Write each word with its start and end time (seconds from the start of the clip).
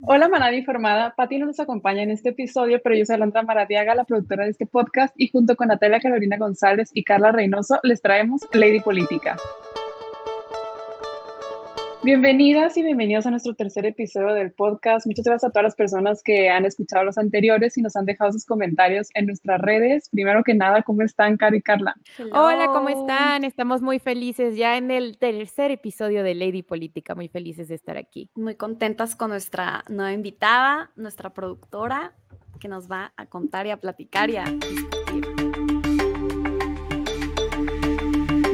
Hola, 0.00 0.28
manada 0.28 0.54
informada. 0.54 1.14
Pati 1.14 1.38
no 1.38 1.46
nos 1.46 1.60
acompaña 1.60 2.02
en 2.02 2.10
este 2.10 2.30
episodio, 2.30 2.80
pero 2.82 2.96
yo 2.96 3.04
soy 3.04 3.14
Alondra 3.14 3.42
Maradiaga, 3.42 3.94
la 3.94 4.04
productora 4.04 4.44
de 4.44 4.50
este 4.50 4.66
podcast, 4.66 5.14
y 5.16 5.28
junto 5.28 5.54
con 5.54 5.68
Natalia 5.68 6.00
Carolina 6.00 6.36
González 6.36 6.90
y 6.92 7.04
Carla 7.04 7.30
Reynoso 7.30 7.78
les 7.84 8.02
traemos 8.02 8.42
Lady 8.52 8.80
Política. 8.80 9.36
Bienvenidas 12.04 12.76
y 12.76 12.82
bienvenidos 12.82 13.24
a 13.24 13.30
nuestro 13.30 13.54
tercer 13.54 13.86
episodio 13.86 14.34
del 14.34 14.52
podcast. 14.52 15.06
Muchas 15.06 15.24
gracias 15.24 15.48
a 15.48 15.50
todas 15.50 15.64
las 15.64 15.74
personas 15.74 16.22
que 16.22 16.50
han 16.50 16.66
escuchado 16.66 17.02
los 17.02 17.16
anteriores 17.16 17.78
y 17.78 17.80
nos 17.80 17.96
han 17.96 18.04
dejado 18.04 18.30
sus 18.30 18.44
comentarios 18.44 19.08
en 19.14 19.24
nuestras 19.24 19.58
redes. 19.62 20.10
Primero 20.10 20.44
que 20.44 20.52
nada, 20.52 20.82
¿cómo 20.82 21.00
están, 21.00 21.38
Cari 21.38 21.56
y 21.56 21.62
Carla? 21.62 21.94
Hola, 22.30 22.66
¿cómo 22.66 22.90
están? 22.90 23.44
Estamos 23.44 23.80
muy 23.80 24.00
felices 24.00 24.54
ya 24.54 24.76
en 24.76 24.90
el 24.90 25.16
tercer 25.16 25.70
episodio 25.70 26.22
de 26.22 26.34
Lady 26.34 26.62
Política, 26.62 27.14
muy 27.14 27.28
felices 27.28 27.68
de 27.68 27.76
estar 27.76 27.96
aquí. 27.96 28.28
Muy 28.34 28.54
contentas 28.54 29.16
con 29.16 29.30
nuestra 29.30 29.82
nueva 29.88 30.12
invitada, 30.12 30.90
nuestra 30.96 31.30
productora, 31.30 32.12
que 32.60 32.68
nos 32.68 32.90
va 32.90 33.14
a 33.16 33.24
contar 33.24 33.66
y 33.66 33.70
a 33.70 33.78
platicar 33.78 34.28
y 34.28 34.36
a 34.36 34.44
discutir. 34.44 35.33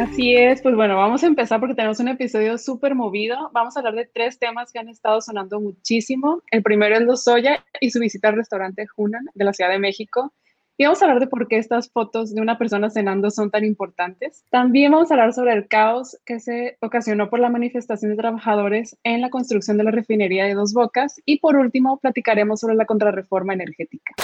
Así 0.00 0.34
es, 0.34 0.62
pues 0.62 0.74
bueno, 0.74 0.96
vamos 0.96 1.22
a 1.22 1.26
empezar 1.26 1.60
porque 1.60 1.74
tenemos 1.74 2.00
un 2.00 2.08
episodio 2.08 2.56
súper 2.56 2.94
movido. 2.94 3.50
Vamos 3.52 3.76
a 3.76 3.80
hablar 3.80 3.94
de 3.96 4.06
tres 4.06 4.38
temas 4.38 4.72
que 4.72 4.78
han 4.78 4.88
estado 4.88 5.20
sonando 5.20 5.60
muchísimo. 5.60 6.42
El 6.50 6.62
primero 6.62 6.96
es 6.96 7.02
Lozoya 7.02 7.62
y 7.82 7.90
su 7.90 8.00
visita 8.00 8.28
al 8.28 8.36
restaurante 8.36 8.86
Hunan 8.96 9.26
de 9.34 9.44
la 9.44 9.52
Ciudad 9.52 9.70
de 9.70 9.78
México. 9.78 10.32
Y 10.78 10.84
vamos 10.84 11.02
a 11.02 11.04
hablar 11.04 11.20
de 11.20 11.26
por 11.26 11.48
qué 11.48 11.58
estas 11.58 11.90
fotos 11.90 12.34
de 12.34 12.40
una 12.40 12.56
persona 12.56 12.88
cenando 12.88 13.30
son 13.30 13.50
tan 13.50 13.62
importantes. 13.66 14.42
También 14.48 14.90
vamos 14.90 15.10
a 15.10 15.14
hablar 15.14 15.34
sobre 15.34 15.52
el 15.52 15.68
caos 15.68 16.16
que 16.24 16.40
se 16.40 16.78
ocasionó 16.80 17.28
por 17.28 17.38
la 17.38 17.50
manifestación 17.50 18.12
de 18.12 18.16
trabajadores 18.16 18.96
en 19.04 19.20
la 19.20 19.28
construcción 19.28 19.76
de 19.76 19.84
la 19.84 19.90
refinería 19.90 20.46
de 20.46 20.54
Dos 20.54 20.72
Bocas. 20.72 21.20
Y 21.26 21.40
por 21.40 21.56
último, 21.56 21.98
platicaremos 21.98 22.60
sobre 22.60 22.74
la 22.74 22.86
contrarreforma 22.86 23.52
energética. 23.52 24.14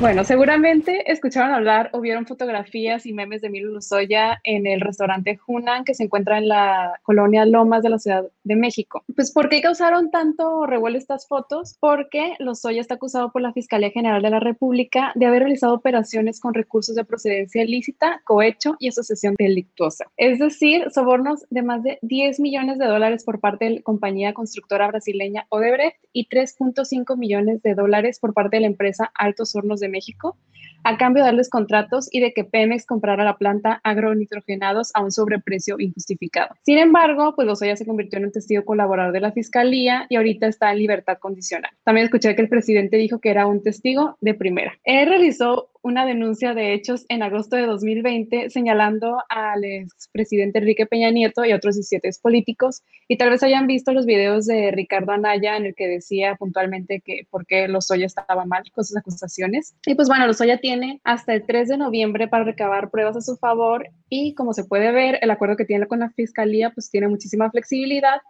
Bueno, 0.00 0.24
seguramente 0.24 1.12
escucharon 1.12 1.52
hablar 1.52 1.90
o 1.92 2.00
vieron 2.00 2.24
fotografías 2.24 3.04
y 3.04 3.12
memes 3.12 3.42
de 3.42 3.50
Milo 3.50 3.70
Lozoya 3.70 4.40
en 4.44 4.66
el 4.66 4.80
restaurante 4.80 5.38
Hunan 5.46 5.84
que 5.84 5.92
se 5.92 6.04
encuentra 6.04 6.38
en 6.38 6.48
la 6.48 6.98
colonia 7.02 7.44
Lomas 7.44 7.82
de 7.82 7.90
la 7.90 7.98
Ciudad 7.98 8.24
de 8.42 8.56
México. 8.56 9.04
Pues, 9.14 9.30
¿por 9.30 9.50
qué 9.50 9.60
causaron 9.60 10.10
tanto 10.10 10.64
revuelo 10.64 10.96
estas 10.96 11.28
fotos? 11.28 11.76
Porque 11.80 12.34
Lozoya 12.38 12.80
está 12.80 12.94
acusado 12.94 13.30
por 13.30 13.42
la 13.42 13.52
Fiscalía 13.52 13.90
General 13.90 14.22
de 14.22 14.30
la 14.30 14.40
República 14.40 15.12
de 15.16 15.26
haber 15.26 15.42
realizado 15.42 15.74
operaciones 15.74 16.40
con 16.40 16.54
recursos 16.54 16.96
de 16.96 17.04
procedencia 17.04 17.62
ilícita, 17.62 18.22
cohecho 18.24 18.76
y 18.78 18.88
asociación 18.88 19.34
delictuosa. 19.38 20.06
Es 20.16 20.38
decir, 20.38 20.90
sobornos 20.94 21.44
de 21.50 21.60
más 21.60 21.82
de 21.82 21.98
10 22.00 22.40
millones 22.40 22.78
de 22.78 22.86
dólares 22.86 23.22
por 23.22 23.38
parte 23.38 23.66
de 23.66 23.70
la 23.72 23.82
compañía 23.82 24.32
constructora 24.32 24.88
brasileña 24.88 25.44
Odebrecht 25.50 26.02
y 26.14 26.26
3.5 26.26 27.18
millones 27.18 27.60
de 27.62 27.74
dólares 27.74 28.18
por 28.18 28.32
parte 28.32 28.56
de 28.56 28.62
la 28.62 28.68
empresa 28.68 29.12
Altos 29.14 29.54
Hornos 29.54 29.80
de 29.80 29.89
México, 29.90 30.36
a 30.84 30.96
cambio 30.96 31.22
de 31.22 31.28
darles 31.28 31.50
contratos 31.50 32.08
y 32.10 32.20
de 32.20 32.32
que 32.32 32.44
Pemex 32.44 32.86
comprara 32.86 33.24
la 33.24 33.36
planta 33.36 33.80
agronitrogenados 33.84 34.90
a 34.94 35.02
un 35.02 35.10
sobreprecio 35.10 35.76
injustificado. 35.78 36.54
Sin 36.62 36.78
embargo, 36.78 37.34
pues 37.34 37.46
Lozoya 37.46 37.76
se 37.76 37.86
convirtió 37.86 38.18
en 38.18 38.26
un 38.26 38.32
testigo 38.32 38.64
colaborador 38.64 39.12
de 39.12 39.20
la 39.20 39.32
fiscalía 39.32 40.06
y 40.08 40.16
ahorita 40.16 40.46
está 40.46 40.72
en 40.72 40.78
libertad 40.78 41.18
condicional. 41.18 41.70
También 41.84 42.06
escuché 42.06 42.34
que 42.34 42.42
el 42.42 42.48
presidente 42.48 42.96
dijo 42.96 43.20
que 43.20 43.30
era 43.30 43.46
un 43.46 43.62
testigo 43.62 44.16
de 44.20 44.34
primera. 44.34 44.78
Él 44.84 45.08
realizó 45.08 45.69
una 45.82 46.04
denuncia 46.04 46.54
de 46.54 46.74
hechos 46.74 47.04
en 47.08 47.22
agosto 47.22 47.56
de 47.56 47.66
2020 47.66 48.50
señalando 48.50 49.18
al 49.28 49.64
expresidente 49.64 50.58
Enrique 50.58 50.86
Peña 50.86 51.10
Nieto 51.10 51.44
y 51.44 51.52
otros 51.52 51.76
17 51.76 52.10
políticos 52.22 52.82
y 53.08 53.16
tal 53.16 53.30
vez 53.30 53.42
hayan 53.42 53.66
visto 53.66 53.92
los 53.92 54.06
videos 54.06 54.46
de 54.46 54.70
Ricardo 54.70 55.12
Anaya 55.12 55.56
en 55.56 55.66
el 55.66 55.74
que 55.74 55.88
decía 55.88 56.36
puntualmente 56.36 57.00
que 57.04 57.26
por 57.30 57.46
qué 57.46 57.68
Lozoya 57.68 58.06
estaba 58.06 58.44
mal 58.44 58.62
con 58.72 58.84
sus 58.84 58.96
acusaciones. 58.96 59.74
Y 59.86 59.94
pues 59.94 60.08
bueno, 60.08 60.26
Lozoya 60.26 60.58
tiene 60.58 61.00
hasta 61.04 61.34
el 61.34 61.46
3 61.46 61.68
de 61.68 61.76
noviembre 61.78 62.28
para 62.28 62.44
recabar 62.44 62.90
pruebas 62.90 63.16
a 63.16 63.20
su 63.20 63.36
favor 63.36 63.88
y 64.08 64.34
como 64.34 64.52
se 64.52 64.64
puede 64.64 64.92
ver, 64.92 65.18
el 65.22 65.30
acuerdo 65.30 65.56
que 65.56 65.64
tiene 65.64 65.86
con 65.86 66.00
la 66.00 66.10
fiscalía 66.10 66.70
pues 66.70 66.90
tiene 66.90 67.08
muchísima 67.08 67.50
flexibilidad 67.50 68.20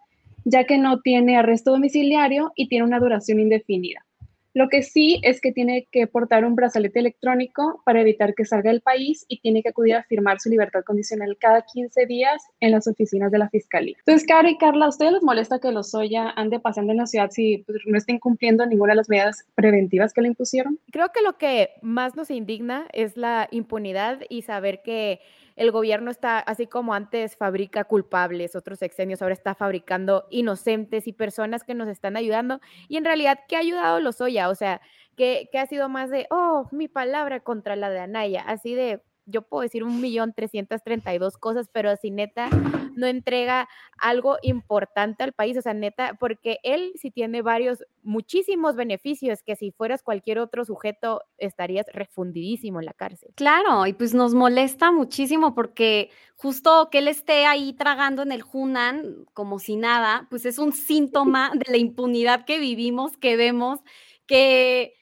ya 0.44 0.64
que 0.64 0.78
no 0.78 1.00
tiene 1.00 1.36
arresto 1.36 1.72
domiciliario 1.72 2.52
y 2.54 2.68
tiene 2.68 2.84
una 2.84 2.98
duración 2.98 3.40
indefinida. 3.40 4.04
Lo 4.52 4.68
que 4.68 4.82
sí 4.82 5.20
es 5.22 5.40
que 5.40 5.52
tiene 5.52 5.86
que 5.92 6.08
portar 6.08 6.44
un 6.44 6.56
brazalete 6.56 6.98
electrónico 6.98 7.82
para 7.84 8.00
evitar 8.00 8.34
que 8.34 8.44
salga 8.44 8.70
del 8.70 8.80
país 8.80 9.24
y 9.28 9.40
tiene 9.40 9.62
que 9.62 9.68
acudir 9.68 9.94
a 9.94 10.02
firmar 10.04 10.40
su 10.40 10.50
libertad 10.50 10.82
condicional 10.84 11.36
cada 11.38 11.62
15 11.62 12.06
días 12.06 12.42
en 12.58 12.72
las 12.72 12.88
oficinas 12.88 13.30
de 13.30 13.38
la 13.38 13.48
fiscalía. 13.48 13.94
Entonces, 13.98 14.26
Cara 14.26 14.50
y 14.50 14.58
Carla, 14.58 14.86
¿a 14.86 14.88
ustedes 14.88 15.12
les 15.12 15.22
molesta 15.22 15.60
que 15.60 15.70
los 15.70 15.90
Soya 15.90 16.30
ande 16.30 16.58
pasando 16.58 16.90
en 16.90 16.98
la 16.98 17.06
ciudad 17.06 17.30
si 17.30 17.58
pues, 17.58 17.78
no 17.86 17.96
estén 17.96 18.18
cumpliendo 18.18 18.66
ninguna 18.66 18.92
de 18.92 18.96
las 18.96 19.08
medidas 19.08 19.44
preventivas 19.54 20.12
que 20.12 20.22
le 20.22 20.28
impusieron? 20.28 20.80
Creo 20.90 21.10
que 21.12 21.22
lo 21.22 21.38
que 21.38 21.70
más 21.80 22.16
nos 22.16 22.30
indigna 22.30 22.88
es 22.92 23.16
la 23.16 23.46
impunidad 23.52 24.20
y 24.28 24.42
saber 24.42 24.82
que 24.82 25.20
el 25.56 25.70
gobierno 25.70 26.10
está, 26.10 26.38
así 26.38 26.66
como 26.66 26.94
antes 26.94 27.36
fabrica 27.36 27.84
culpables, 27.84 28.56
otros 28.56 28.78
sexenios, 28.78 29.22
ahora 29.22 29.34
está 29.34 29.54
fabricando 29.54 30.26
inocentes 30.30 31.06
y 31.06 31.12
personas 31.12 31.64
que 31.64 31.74
nos 31.74 31.88
están 31.88 32.16
ayudando. 32.16 32.60
Y 32.88 32.96
en 32.96 33.04
realidad, 33.04 33.40
¿qué 33.48 33.56
ha 33.56 33.60
ayudado 33.60 34.00
Lozoya? 34.00 34.48
O 34.48 34.54
sea, 34.54 34.80
¿qué, 35.16 35.48
ha 35.58 35.66
sido 35.66 35.88
más 35.88 36.10
de, 36.10 36.26
oh, 36.30 36.68
mi 36.72 36.88
palabra 36.88 37.40
contra 37.40 37.76
la 37.76 37.90
de 37.90 38.00
Anaya? 38.00 38.42
Así 38.46 38.74
de, 38.74 39.02
yo 39.30 39.42
puedo 39.42 39.62
decir 39.62 39.84
un 39.84 40.00
millón 40.00 40.32
trescientos 40.32 40.82
treinta 40.82 41.14
y 41.14 41.18
dos 41.18 41.38
cosas, 41.38 41.68
pero 41.72 41.94
si 41.96 42.10
neta 42.10 42.48
no 42.96 43.06
entrega 43.06 43.68
algo 43.98 44.36
importante 44.42 45.22
al 45.22 45.32
país, 45.32 45.56
o 45.56 45.62
sea, 45.62 45.74
neta, 45.74 46.16
porque 46.18 46.58
él 46.62 46.92
sí 46.96 47.10
tiene 47.10 47.42
varios, 47.42 47.84
muchísimos 48.02 48.76
beneficios 48.76 49.42
que 49.42 49.56
si 49.56 49.70
fueras 49.70 50.02
cualquier 50.02 50.38
otro 50.38 50.64
sujeto 50.64 51.22
estarías 51.38 51.86
refundidísimo 51.92 52.80
en 52.80 52.86
la 52.86 52.92
cárcel. 52.92 53.32
Claro, 53.36 53.86
y 53.86 53.92
pues 53.92 54.14
nos 54.14 54.34
molesta 54.34 54.92
muchísimo 54.92 55.54
porque 55.54 56.10
justo 56.36 56.88
que 56.90 56.98
él 56.98 57.08
esté 57.08 57.46
ahí 57.46 57.72
tragando 57.72 58.22
en 58.22 58.32
el 58.32 58.44
Hunan 58.50 59.26
como 59.32 59.58
si 59.58 59.76
nada, 59.76 60.26
pues 60.30 60.44
es 60.46 60.58
un 60.58 60.72
síntoma 60.72 61.52
de 61.54 61.70
la 61.70 61.78
impunidad 61.78 62.44
que 62.44 62.58
vivimos, 62.58 63.16
que 63.16 63.36
vemos, 63.36 63.80
que 64.26 64.94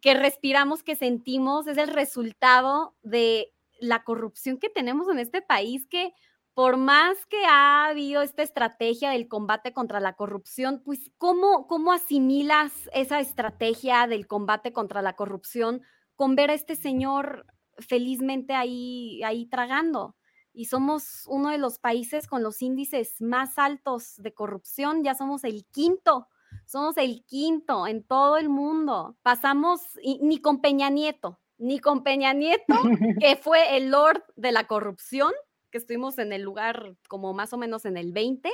que 0.00 0.14
respiramos, 0.14 0.82
que 0.82 0.96
sentimos, 0.96 1.66
es 1.66 1.78
el 1.78 1.88
resultado 1.88 2.94
de 3.02 3.52
la 3.78 4.04
corrupción 4.04 4.58
que 4.58 4.68
tenemos 4.68 5.08
en 5.08 5.18
este 5.18 5.42
país, 5.42 5.86
que 5.86 6.12
por 6.54 6.76
más 6.76 7.24
que 7.26 7.44
ha 7.46 7.86
habido 7.86 8.22
esta 8.22 8.42
estrategia 8.42 9.10
del 9.10 9.28
combate 9.28 9.72
contra 9.72 10.00
la 10.00 10.14
corrupción, 10.14 10.82
pues 10.84 11.10
¿cómo, 11.16 11.66
cómo 11.66 11.92
asimilas 11.92 12.72
esa 12.92 13.20
estrategia 13.20 14.06
del 14.06 14.26
combate 14.26 14.72
contra 14.72 15.00
la 15.00 15.14
corrupción 15.14 15.82
con 16.16 16.34
ver 16.34 16.50
a 16.50 16.54
este 16.54 16.76
señor 16.76 17.46
felizmente 17.78 18.54
ahí, 18.54 19.22
ahí 19.22 19.46
tragando? 19.46 20.16
Y 20.52 20.66
somos 20.66 21.24
uno 21.28 21.50
de 21.50 21.58
los 21.58 21.78
países 21.78 22.26
con 22.26 22.42
los 22.42 22.60
índices 22.60 23.20
más 23.20 23.56
altos 23.58 24.16
de 24.16 24.34
corrupción, 24.34 25.04
ya 25.04 25.14
somos 25.14 25.44
el 25.44 25.64
quinto 25.66 26.28
somos 26.70 26.96
el 26.98 27.24
quinto 27.24 27.88
en 27.88 28.04
todo 28.04 28.36
el 28.36 28.48
mundo. 28.48 29.16
Pasamos, 29.22 29.80
ni 30.20 30.40
con 30.40 30.60
Peña 30.60 30.88
Nieto, 30.88 31.40
ni 31.58 31.80
con 31.80 32.04
Peña 32.04 32.32
Nieto, 32.32 32.74
que 33.20 33.36
fue 33.36 33.76
el 33.76 33.90
Lord 33.90 34.22
de 34.36 34.52
la 34.52 34.68
corrupción, 34.68 35.32
que 35.72 35.78
estuvimos 35.78 36.18
en 36.18 36.32
el 36.32 36.42
lugar 36.42 36.94
como 37.08 37.32
más 37.32 37.52
o 37.52 37.58
menos 37.58 37.84
en 37.86 37.96
el 37.96 38.12
20, 38.12 38.52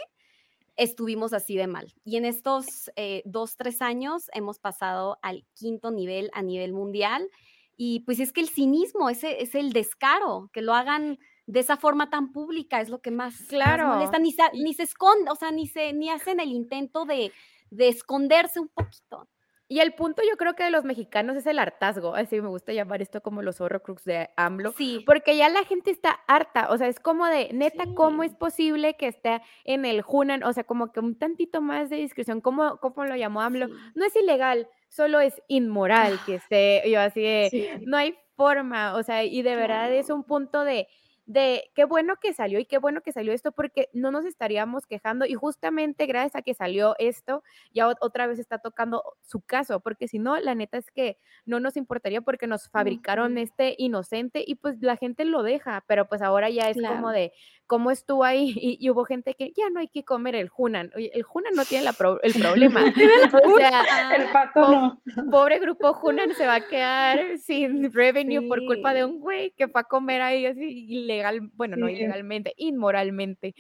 estuvimos 0.77 1.35
así 1.35 1.57
de 1.57 1.67
mal. 1.67 1.93
Y 2.05 2.17
en 2.17 2.25
estos 2.25 2.91
eh, 2.97 3.23
dos, 3.27 3.57
tres 3.59 3.83
años 3.83 4.31
hemos 4.33 4.59
pasado 4.59 5.19
al 5.21 5.45
quinto 5.55 5.91
nivel 5.91 6.31
a 6.33 6.43
nivel 6.43 6.73
mundial. 6.73 7.29
Y 7.77 8.01
pues 8.01 8.19
es 8.19 8.33
que 8.33 8.41
el 8.41 8.49
cinismo, 8.49 9.11
ese 9.11 9.43
es 9.43 9.55
el 9.55 9.75
descaro, 9.75 10.49
que 10.55 10.63
lo 10.63 10.73
hagan 10.73 11.19
de 11.47 11.61
esa 11.61 11.77
forma 11.77 12.09
tan 12.09 12.33
pública, 12.33 12.81
es 12.81 12.89
lo 12.89 13.03
que 13.03 13.11
más, 13.11 13.43
claro. 13.49 13.89
molesta, 13.89 14.19
ni 14.19 14.33
se, 14.33 14.43
ni 14.55 14.73
se 14.73 14.85
esconde, 14.85 15.31
o 15.31 15.37
sea, 15.37 15.51
ni, 15.51 15.67
se, 15.67 15.93
ni 15.93 16.09
hacen 16.09 16.41
el 16.41 16.51
intento 16.51 17.05
de, 17.05 17.31
de 17.77 17.89
esconderse 17.89 18.61
un 18.61 18.69
poquito. 18.69 19.29
Y 19.69 19.81
el 19.81 19.95
punto 19.95 20.23
yo 20.23 20.37
creo 20.37 20.55
que 20.55 20.63
de 20.63 20.71
los 20.71 20.85
mexicanos 20.85 21.37
es 21.37 21.45
el 21.47 21.59
hartazgo, 21.59 22.15
así 22.15 22.41
me 22.41 22.49
gusta 22.49 22.73
llamar 22.73 23.03
esto 23.03 23.21
como 23.21 23.43
los 23.43 23.61
horrocrux 23.61 24.05
de 24.05 24.31
AMLO, 24.37 24.73
sí. 24.77 25.03
porque 25.05 25.37
ya 25.37 25.49
la 25.49 25.65
gente 25.65 25.91
está 25.91 26.11
harta, 26.29 26.71
o 26.71 26.79
sea, 26.79 26.87
es 26.87 27.01
como 27.01 27.27
de, 27.27 27.51
neta, 27.53 27.83
¿cómo 27.97 28.23
es 28.23 28.33
posible 28.33 28.95
que 28.95 29.09
esté 29.09 29.43
en 29.65 29.85
el 29.85 30.05
Hunan? 30.07 30.45
O 30.45 30.53
sea, 30.53 30.63
como 30.63 30.93
que 30.93 31.01
un 31.01 31.19
tantito 31.19 31.63
más 31.63 31.91
de 31.91 31.97
discreción, 31.97 32.41
¿cómo, 32.41 32.79
cómo 32.79 33.07
lo 33.07 33.17
llamó 33.17 33.41
AMLO? 33.41 33.67
No 33.97 34.05
es 34.05 34.15
ilegal, 34.15 34.69
solo 34.89 35.19
es 35.19 35.43
inmoral 35.49 36.21
que 36.25 36.37
esté, 36.37 36.89
yo 36.89 37.01
así 37.01 37.23
de, 37.23 37.81
no 37.85 37.97
hay 37.97 38.15
forma, 38.37 38.95
o 38.95 39.03
sea, 39.03 39.25
y 39.25 39.43
de 39.43 39.57
verdad 39.57 39.93
es 39.93 40.11
un 40.11 40.23
punto 40.23 40.63
de 40.63 40.87
de 41.27 41.71
qué 41.75 41.85
bueno 41.85 42.15
que 42.21 42.33
salió 42.33 42.61
y 42.61 42.67
qué 42.67 42.79
bueno 42.79 43.01
que 43.01 43.13
salió 43.13 43.33
esto 43.33 43.51
porque 43.51 43.89
no 43.93 44.13
nos 44.13 44.25
estaríamos 44.25 44.87
quejando 44.87 45.27
y 45.27 45.35
justamente 45.35 46.07
gracias 46.07 46.37
a 46.37 46.43
que 46.43 46.55
salió 46.55 46.95
esto 46.99 47.43
ya 47.75 47.89
otra 47.89 48.29
vez 48.29 48.39
está 48.39 48.59
tocando 48.59 49.03
su 49.23 49.41
caso 49.41 49.81
porque 49.81 50.07
si 50.07 50.21
no 50.21 50.39
la 50.39 50.55
neta 50.55 50.79
es 50.79 50.91
que 50.93 51.19
no 51.45 51.59
nos 51.59 51.77
importaría 51.77 52.21
porque 52.21 52.47
nos 52.47 52.69
fabricaron 52.69 53.39
este 53.39 53.75
inocente 53.77 54.45
y 54.47 54.55
pues 54.55 54.81
la 54.81 54.97
gente 54.97 55.25
lo 55.25 55.43
deja 55.43 55.85
pero 55.89 56.09
pues 56.09 56.23
ahora 56.23 56.49
ya 56.49 56.71
es 56.71 56.77
como 56.77 57.11
de 57.11 57.33
cómo 57.67 57.91
estuvo 57.91 58.25
ahí 58.25 58.55
y, 58.81 58.91
hubo 58.91 59.05
gente 59.05 59.35
que 59.35 59.53
ya 59.57 59.71
no 59.71 59.81
hay 59.81 59.89
que 59.89 60.05
comer 60.05 60.35
el 60.35 60.51
Hunan. 60.57 60.91
Oye, 60.95 61.11
el 61.15 61.25
Hunan 61.33 61.55
no 61.55 61.65
tiene 61.65 61.89
el 61.89 61.95
problema. 62.35 62.81
o 63.45 63.57
sea, 63.57 64.17
el 64.17 64.31
pato 64.33 64.71
no. 64.71 65.03
Pobre 65.31 65.59
grupo 65.59 65.99
Hunan 66.03 66.35
se 66.35 66.47
va 66.47 66.57
a 66.57 66.67
quedar 66.67 67.39
sin 67.39 67.93
revenue 67.93 68.47
por 68.49 68.65
culpa 68.65 68.95
de 68.95 69.05
un 69.05 69.21
güey 69.21 69.53
que 69.53 69.69
fue 69.69 69.81
a 69.81 69.85
comer 69.85 70.23
ahí 70.23 70.47
así 70.47 70.87
ilegal, 70.89 71.41
bueno, 71.55 71.77
no 71.77 71.89
ilegalmente, 71.89 72.55
inmoralmente. 72.57 73.55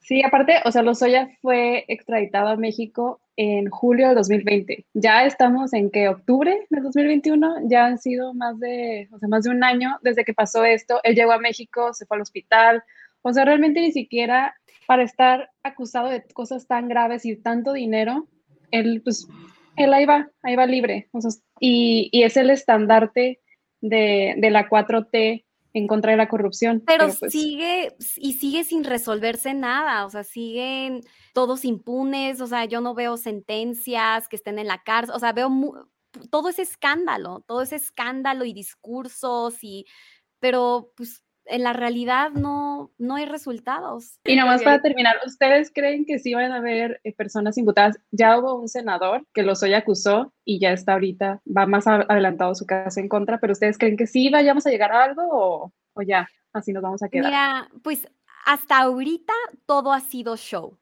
Sí, 0.00 0.22
aparte, 0.22 0.60
o 0.64 0.70
sea, 0.70 0.82
Lozoya 0.82 1.28
fue 1.40 1.84
extraditado 1.88 2.48
a 2.48 2.56
México 2.56 3.20
en 3.36 3.68
julio 3.70 4.08
de 4.08 4.14
2020. 4.14 4.86
Ya 4.94 5.24
estamos 5.24 5.72
en 5.72 5.90
que 5.90 6.08
octubre 6.08 6.66
de 6.70 6.80
2021, 6.80 7.68
ya 7.68 7.86
han 7.86 7.98
sido 7.98 8.34
más 8.34 8.58
de, 8.60 9.08
o 9.12 9.18
sea, 9.18 9.28
más 9.28 9.44
de 9.44 9.50
un 9.50 9.64
año 9.64 9.98
desde 10.02 10.24
que 10.24 10.34
pasó 10.34 10.64
esto. 10.64 11.00
Él 11.02 11.14
llegó 11.14 11.32
a 11.32 11.38
México, 11.38 11.92
se 11.92 12.06
fue 12.06 12.16
al 12.16 12.22
hospital. 12.22 12.82
O 13.22 13.32
sea, 13.32 13.44
realmente 13.44 13.80
ni 13.80 13.92
siquiera 13.92 14.54
para 14.86 15.02
estar 15.02 15.50
acusado 15.62 16.08
de 16.08 16.22
cosas 16.34 16.66
tan 16.66 16.88
graves 16.88 17.24
y 17.24 17.36
tanto 17.36 17.72
dinero, 17.72 18.28
él 18.70 19.00
pues 19.02 19.26
él 19.76 19.92
ahí 19.92 20.04
va, 20.04 20.30
ahí 20.42 20.56
va 20.56 20.66
libre. 20.66 21.08
y, 21.58 22.08
y, 22.12 22.22
es 22.22 22.36
el 22.36 22.50
estandarte 22.50 23.40
de, 23.80 24.34
de 24.36 24.50
la 24.50 24.68
4T 24.68 25.44
en 25.74 25.86
contra 25.88 26.12
de 26.12 26.16
la 26.16 26.28
corrupción. 26.28 26.82
Pero, 26.86 27.12
pues 27.18 27.32
sigue 27.32 27.92
y 28.16 28.34
sigue 28.34 28.64
sin 28.64 28.84
resolverse 28.84 29.54
nada, 29.54 30.06
o 30.06 30.10
sea, 30.10 30.22
siguen 30.22 31.00
todos 31.34 31.64
impunes, 31.64 32.40
o 32.40 32.46
sea, 32.46 32.64
yo 32.64 32.80
no 32.80 32.94
veo 32.94 33.18
sentencias 33.18 34.28
que 34.28 34.36
estén 34.36 34.58
en 34.58 34.68
la 34.68 34.82
cárcel, 34.82 35.14
o 35.14 35.18
sea, 35.18 35.32
veo 35.32 35.50
todo 36.30 36.48
ese 36.48 36.62
escándalo, 36.62 37.40
todo 37.46 37.60
ese 37.60 37.76
escándalo 37.76 38.44
y 38.44 38.54
discursos 38.54 39.58
y, 39.62 39.84
pero 40.38 40.92
pues 40.96 41.24
en 41.46 41.64
la 41.64 41.72
realidad 41.72 42.30
no, 42.30 42.92
no 42.98 43.16
hay 43.16 43.26
resultados. 43.26 44.20
Y 44.24 44.36
nomás 44.36 44.62
para 44.62 44.80
terminar, 44.80 45.16
¿ustedes 45.26 45.72
creen 45.74 46.06
que 46.06 46.20
sí 46.20 46.32
van 46.34 46.52
a 46.52 46.56
haber 46.56 47.00
eh, 47.02 47.12
personas 47.12 47.58
imputadas? 47.58 47.98
Ya 48.12 48.38
hubo 48.38 48.54
un 48.54 48.68
senador 48.68 49.26
que 49.34 49.42
los 49.42 49.62
hoy 49.64 49.74
acusó 49.74 50.32
y 50.44 50.60
ya 50.60 50.70
está 50.70 50.92
ahorita, 50.92 51.42
va 51.44 51.66
más 51.66 51.88
adelantado 51.88 52.54
su 52.54 52.64
caso 52.64 53.00
en 53.00 53.08
contra, 53.08 53.40
pero 53.40 53.52
¿ustedes 53.52 53.76
creen 53.76 53.96
que 53.96 54.06
sí 54.06 54.30
vayamos 54.30 54.66
a 54.66 54.70
llegar 54.70 54.92
a 54.92 55.02
algo 55.02 55.22
o, 55.30 55.72
o 55.94 56.02
ya, 56.02 56.28
así 56.52 56.72
nos 56.72 56.82
vamos 56.84 57.02
a 57.02 57.08
quedar? 57.08 57.26
Mira, 57.26 57.68
pues 57.82 58.06
hasta 58.46 58.78
ahorita 58.78 59.32
todo 59.66 59.92
ha 59.92 60.00
sido 60.00 60.36
show 60.36 60.78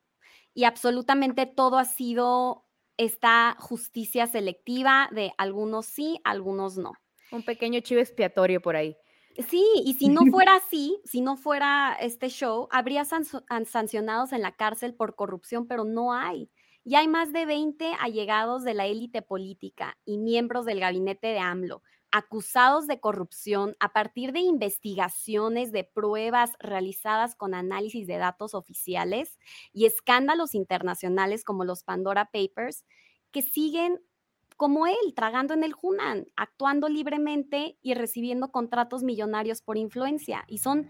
y 0.54 0.64
absolutamente 0.64 1.46
todo 1.46 1.78
ha 1.78 1.84
sido 1.84 2.66
esta 2.96 3.56
justicia 3.58 4.26
selectiva 4.26 5.08
de 5.12 5.32
algunos 5.38 5.87
sí, 5.87 6.20
algunos 6.25 6.76
no. 6.76 6.93
Un 7.31 7.43
pequeño 7.43 7.81
chivo 7.81 8.00
expiatorio 8.00 8.60
por 8.60 8.76
ahí. 8.76 8.96
Sí, 9.49 9.64
y 9.84 9.94
si 9.94 10.08
no 10.08 10.26
fuera 10.26 10.56
así, 10.56 11.00
si 11.04 11.22
no 11.22 11.37
fuera 11.37 11.96
este 11.99 12.28
show, 12.28 12.69
habría 12.70 13.04
sancionados 13.04 14.32
en 14.32 14.43
la 14.43 14.52
cárcel 14.52 14.94
por 14.94 15.14
corrupción, 15.14 15.66
pero 15.66 15.84
no 15.84 16.12
hay. 16.12 16.50
Y 16.84 16.96
hay 16.96 17.08
más 17.08 17.32
de 17.32 17.46
20 17.46 17.93
allegados 17.98 18.62
de 18.64 18.75
la 18.75 18.87
élite 18.87 19.22
política 19.22 19.96
y 20.05 20.19
miembros 20.19 20.66
del 20.66 20.81
gabinete 20.81 21.28
de 21.28 21.38
AMLO 21.38 21.82
acusados 22.12 22.87
de 22.87 23.00
corrupción 23.00 23.75
a 23.81 23.93
partir 23.93 24.32
de 24.32 24.41
investigaciones 24.41 25.73
de 25.73 25.82
pruebas 25.82 26.53
realizadas 26.61 27.35
con 27.35 27.55
análisis 27.55 28.06
de 28.06 28.19
datos 28.19 28.55
oficiales 28.55 29.38
y 29.73 29.87
escándalos 29.87 30.55
internacionales 30.55 31.43
como 31.43 31.64
los 31.64 31.82
Pandora 31.82 32.26
Papers, 32.26 32.85
que 33.31 33.43
siguen 33.43 34.00
como 34.59 34.87
él, 34.87 35.14
tragando 35.17 35.55
en 35.55 35.64
el 35.64 35.75
Hunan, 35.81 36.26
actuando 36.37 36.88
libremente 36.88 37.79
y 37.82 37.94
recibiendo 37.94 38.53
contratos 38.53 39.03
millonarios 39.03 39.62
por 39.62 39.79
influencia. 39.79 40.44
Y 40.47 40.58
son 40.58 40.88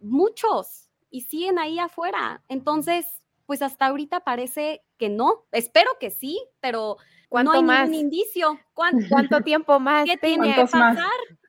muchos 0.00 0.90
y 1.10 1.22
siguen 1.22 1.58
ahí 1.58 1.78
afuera. 1.78 2.44
Entonces, 2.48 3.06
pues 3.46 3.62
hasta 3.62 3.86
ahorita 3.86 4.20
parece 4.20 4.84
que 4.98 5.08
no. 5.08 5.46
Espero 5.50 5.90
que 5.98 6.10
sí, 6.10 6.40
pero 6.60 6.98
no 7.32 7.52
hay 7.52 7.62
más? 7.62 7.88
ningún 7.88 8.06
indicio. 8.06 8.58
¿Cuánto, 8.74 9.40
tiempo 9.42 9.78
más 9.78 10.04
¿Qué 10.08 10.16
tiene 10.16 10.54
que 10.54 10.62
pasar? 10.62 10.96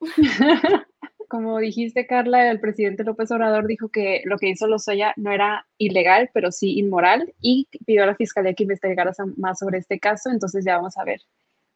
como 1.31 1.59
dijiste, 1.59 2.05
Carla, 2.05 2.51
el 2.51 2.59
presidente 2.59 3.05
López 3.05 3.31
Obrador 3.31 3.65
dijo 3.65 3.87
que 3.87 4.21
lo 4.25 4.37
que 4.37 4.49
hizo 4.49 4.67
Lozoya 4.67 5.13
no 5.15 5.31
era 5.31 5.65
ilegal, 5.77 6.29
pero 6.33 6.51
sí 6.51 6.77
inmoral 6.77 7.33
y 7.39 7.69
pidió 7.85 8.03
a 8.03 8.07
la 8.07 8.15
fiscalía 8.15 8.53
que 8.53 8.63
investigara 8.63 9.13
más 9.37 9.59
sobre 9.59 9.77
este 9.77 9.97
caso. 9.97 10.29
Entonces 10.29 10.65
ya 10.65 10.75
vamos 10.75 10.97
a 10.97 11.05
ver 11.05 11.21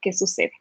qué 0.02 0.12
sucede. 0.12 0.52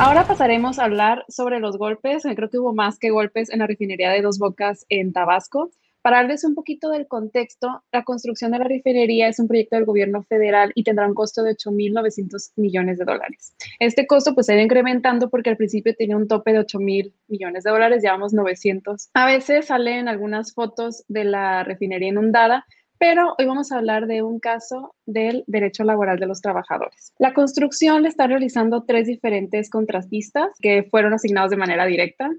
Ahora 0.00 0.26
pasaremos 0.26 0.78
a 0.78 0.84
hablar 0.84 1.24
sobre 1.28 1.60
los 1.60 1.76
golpes. 1.76 2.22
Creo 2.22 2.48
que 2.48 2.58
hubo 2.58 2.72
más 2.72 2.98
que 2.98 3.10
golpes 3.10 3.50
en 3.50 3.58
la 3.58 3.66
refinería 3.66 4.10
de 4.10 4.22
Dos 4.22 4.38
Bocas 4.38 4.86
en 4.88 5.12
Tabasco. 5.12 5.70
Para 6.02 6.16
darles 6.18 6.42
un 6.42 6.56
poquito 6.56 6.90
del 6.90 7.06
contexto, 7.06 7.84
la 7.92 8.02
construcción 8.02 8.50
de 8.50 8.58
la 8.58 8.64
refinería 8.64 9.28
es 9.28 9.38
un 9.38 9.46
proyecto 9.46 9.76
del 9.76 9.84
gobierno 9.84 10.24
federal 10.24 10.72
y 10.74 10.82
tendrá 10.82 11.06
un 11.06 11.14
costo 11.14 11.44
de 11.44 11.52
8.900 11.52 12.52
millones 12.56 12.98
de 12.98 13.04
dólares. 13.04 13.54
Este 13.78 14.06
costo 14.08 14.34
pues 14.34 14.46
se 14.46 14.52
ha 14.52 14.56
ido 14.56 14.64
incrementando 14.64 15.30
porque 15.30 15.50
al 15.50 15.56
principio 15.56 15.94
tenía 15.94 16.16
un 16.16 16.26
tope 16.26 16.52
de 16.52 16.60
8.000 16.60 17.12
millones 17.28 17.62
de 17.62 17.70
dólares, 17.70 18.02
llevamos 18.02 18.32
900. 18.32 19.10
A 19.14 19.26
veces 19.26 19.66
salen 19.66 20.08
algunas 20.08 20.52
fotos 20.52 21.04
de 21.06 21.22
la 21.22 21.62
refinería 21.62 22.08
inundada, 22.08 22.66
pero 22.98 23.34
hoy 23.38 23.46
vamos 23.46 23.70
a 23.70 23.78
hablar 23.78 24.08
de 24.08 24.22
un 24.22 24.40
caso 24.40 24.96
del 25.06 25.44
derecho 25.46 25.84
laboral 25.84 26.18
de 26.18 26.26
los 26.26 26.40
trabajadores. 26.40 27.12
La 27.18 27.32
construcción 27.32 28.02
le 28.02 28.08
está 28.08 28.26
realizando 28.26 28.82
tres 28.82 29.06
diferentes 29.06 29.70
contratistas 29.70 30.48
que 30.60 30.82
fueron 30.82 31.12
asignados 31.12 31.50
de 31.50 31.56
manera 31.56 31.86
directa 31.86 32.30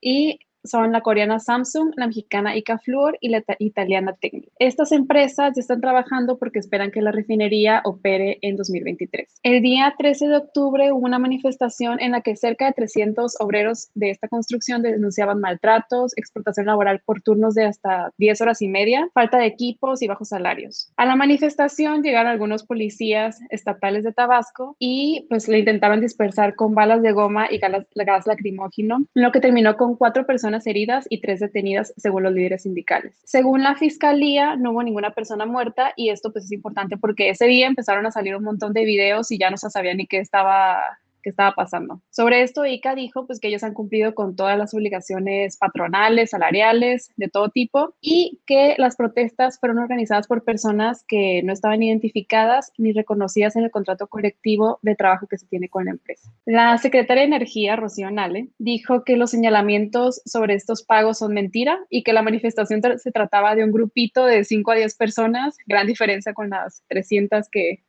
y 0.00 0.40
son 0.64 0.92
la 0.92 1.02
coreana 1.02 1.38
Samsung, 1.38 1.92
la 1.96 2.06
mexicana 2.06 2.56
Icafluor 2.56 3.18
y 3.20 3.28
la 3.28 3.44
italiana 3.58 4.14
Technic. 4.14 4.50
Estas 4.58 4.92
empresas 4.92 5.52
ya 5.54 5.60
están 5.60 5.80
trabajando 5.80 6.38
porque 6.38 6.58
esperan 6.58 6.90
que 6.90 7.02
la 7.02 7.12
refinería 7.12 7.82
opere 7.84 8.38
en 8.42 8.56
2023. 8.56 9.28
El 9.42 9.62
día 9.62 9.94
13 9.96 10.28
de 10.28 10.36
octubre 10.36 10.92
hubo 10.92 11.04
una 11.04 11.18
manifestación 11.18 12.00
en 12.00 12.12
la 12.12 12.22
que 12.22 12.36
cerca 12.36 12.66
de 12.66 12.72
300 12.72 13.36
obreros 13.40 13.90
de 13.94 14.10
esta 14.10 14.28
construcción 14.28 14.82
denunciaban 14.82 15.40
maltratos, 15.40 16.12
explotación 16.16 16.66
laboral 16.66 17.00
por 17.04 17.20
turnos 17.20 17.54
de 17.54 17.66
hasta 17.66 18.10
10 18.18 18.40
horas 18.40 18.62
y 18.62 18.68
media, 18.68 19.08
falta 19.12 19.38
de 19.38 19.46
equipos 19.46 20.02
y 20.02 20.08
bajos 20.08 20.28
salarios. 20.28 20.92
A 20.96 21.04
la 21.04 21.16
manifestación 21.16 22.02
llegaron 22.02 22.30
algunos 22.30 22.64
policías 22.64 23.38
estatales 23.50 24.04
de 24.04 24.12
Tabasco 24.12 24.76
y 24.78 25.26
pues 25.28 25.48
le 25.48 25.58
intentaron 25.58 26.00
dispersar 26.00 26.54
con 26.54 26.74
balas 26.74 27.02
de 27.02 27.12
goma 27.12 27.48
y 27.50 27.58
gas, 27.58 27.86
gas 27.94 28.26
lacrimógeno, 28.26 29.04
lo 29.14 29.32
que 29.32 29.40
terminó 29.40 29.76
con 29.76 29.96
cuatro 29.96 30.26
personas 30.26 30.53
heridas 30.66 31.06
y 31.08 31.20
tres 31.20 31.40
detenidas, 31.40 31.92
según 31.96 32.22
los 32.22 32.32
líderes 32.32 32.62
sindicales. 32.62 33.14
Según 33.24 33.62
la 33.62 33.76
fiscalía, 33.76 34.56
no 34.56 34.72
hubo 34.72 34.82
ninguna 34.82 35.10
persona 35.10 35.46
muerta 35.46 35.92
y 35.96 36.10
esto 36.10 36.32
pues 36.32 36.46
es 36.46 36.52
importante 36.52 36.96
porque 36.96 37.30
ese 37.30 37.46
día 37.46 37.66
empezaron 37.66 38.06
a 38.06 38.12
salir 38.12 38.36
un 38.36 38.44
montón 38.44 38.72
de 38.72 38.84
videos 38.84 39.30
y 39.30 39.38
ya 39.38 39.50
no 39.50 39.56
se 39.56 39.70
sabía 39.70 39.94
ni 39.94 40.06
qué 40.06 40.18
estaba 40.18 40.98
que 41.24 41.30
estaba 41.30 41.52
pasando. 41.52 42.02
Sobre 42.10 42.42
esto, 42.42 42.66
ICA 42.66 42.94
dijo 42.94 43.26
pues 43.26 43.40
que 43.40 43.48
ellos 43.48 43.64
han 43.64 43.74
cumplido 43.74 44.14
con 44.14 44.36
todas 44.36 44.56
las 44.58 44.74
obligaciones 44.74 45.56
patronales, 45.56 46.30
salariales, 46.30 47.10
de 47.16 47.28
todo 47.28 47.48
tipo, 47.48 47.94
y 48.00 48.40
que 48.46 48.74
las 48.78 48.96
protestas 48.96 49.58
fueron 49.58 49.78
organizadas 49.78 50.28
por 50.28 50.44
personas 50.44 51.02
que 51.08 51.42
no 51.42 51.52
estaban 51.52 51.82
identificadas 51.82 52.72
ni 52.76 52.92
reconocidas 52.92 53.56
en 53.56 53.64
el 53.64 53.70
contrato 53.70 54.06
colectivo 54.06 54.78
de 54.82 54.94
trabajo 54.94 55.26
que 55.26 55.38
se 55.38 55.46
tiene 55.46 55.68
con 55.68 55.86
la 55.86 55.92
empresa. 55.92 56.30
La 56.44 56.76
secretaria 56.78 57.22
de 57.22 57.28
Energía, 57.28 57.74
Rocío 57.76 58.10
Nale, 58.10 58.48
dijo 58.58 59.02
que 59.04 59.16
los 59.16 59.30
señalamientos 59.30 60.20
sobre 60.26 60.54
estos 60.54 60.82
pagos 60.82 61.18
son 61.18 61.32
mentira 61.32 61.80
y 61.88 62.02
que 62.02 62.12
la 62.12 62.22
manifestación 62.22 62.82
se 62.98 63.12
trataba 63.12 63.54
de 63.54 63.64
un 63.64 63.72
grupito 63.72 64.26
de 64.26 64.44
5 64.44 64.70
a 64.70 64.74
10 64.74 64.94
personas, 64.96 65.56
gran 65.66 65.86
diferencia 65.86 66.34
con 66.34 66.50
las 66.50 66.82
300 66.88 67.48
que 67.50 67.82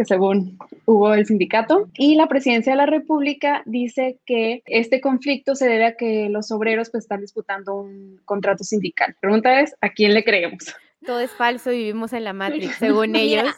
que 0.00 0.06
según 0.06 0.56
hubo 0.86 1.12
el 1.12 1.26
sindicato. 1.26 1.90
Y 1.92 2.14
la 2.14 2.26
presidencia 2.26 2.72
de 2.72 2.78
la 2.78 2.86
República 2.86 3.62
dice 3.66 4.18
que 4.24 4.62
este 4.64 5.02
conflicto 5.02 5.54
se 5.54 5.68
debe 5.68 5.84
a 5.84 5.94
que 5.94 6.30
los 6.30 6.50
obreros 6.52 6.88
pues, 6.88 7.04
están 7.04 7.20
disputando 7.20 7.74
un 7.74 8.18
contrato 8.24 8.64
sindical. 8.64 9.10
La 9.10 9.20
pregunta 9.20 9.60
es, 9.60 9.76
¿a 9.82 9.90
quién 9.90 10.14
le 10.14 10.24
creemos? 10.24 10.74
Todo 11.04 11.20
es 11.20 11.30
falso 11.32 11.70
y 11.70 11.76
vivimos 11.80 12.14
en 12.14 12.24
la 12.24 12.32
Matrix, 12.32 12.76
según 12.78 13.14
ellos. 13.14 13.54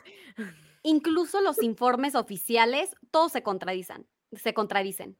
incluso 0.82 1.40
los 1.42 1.62
informes 1.62 2.16
oficiales, 2.16 2.90
todos 3.12 3.30
se 3.30 3.44
contradicen, 3.44 4.08
se 4.32 4.52
contradicen. 4.52 5.16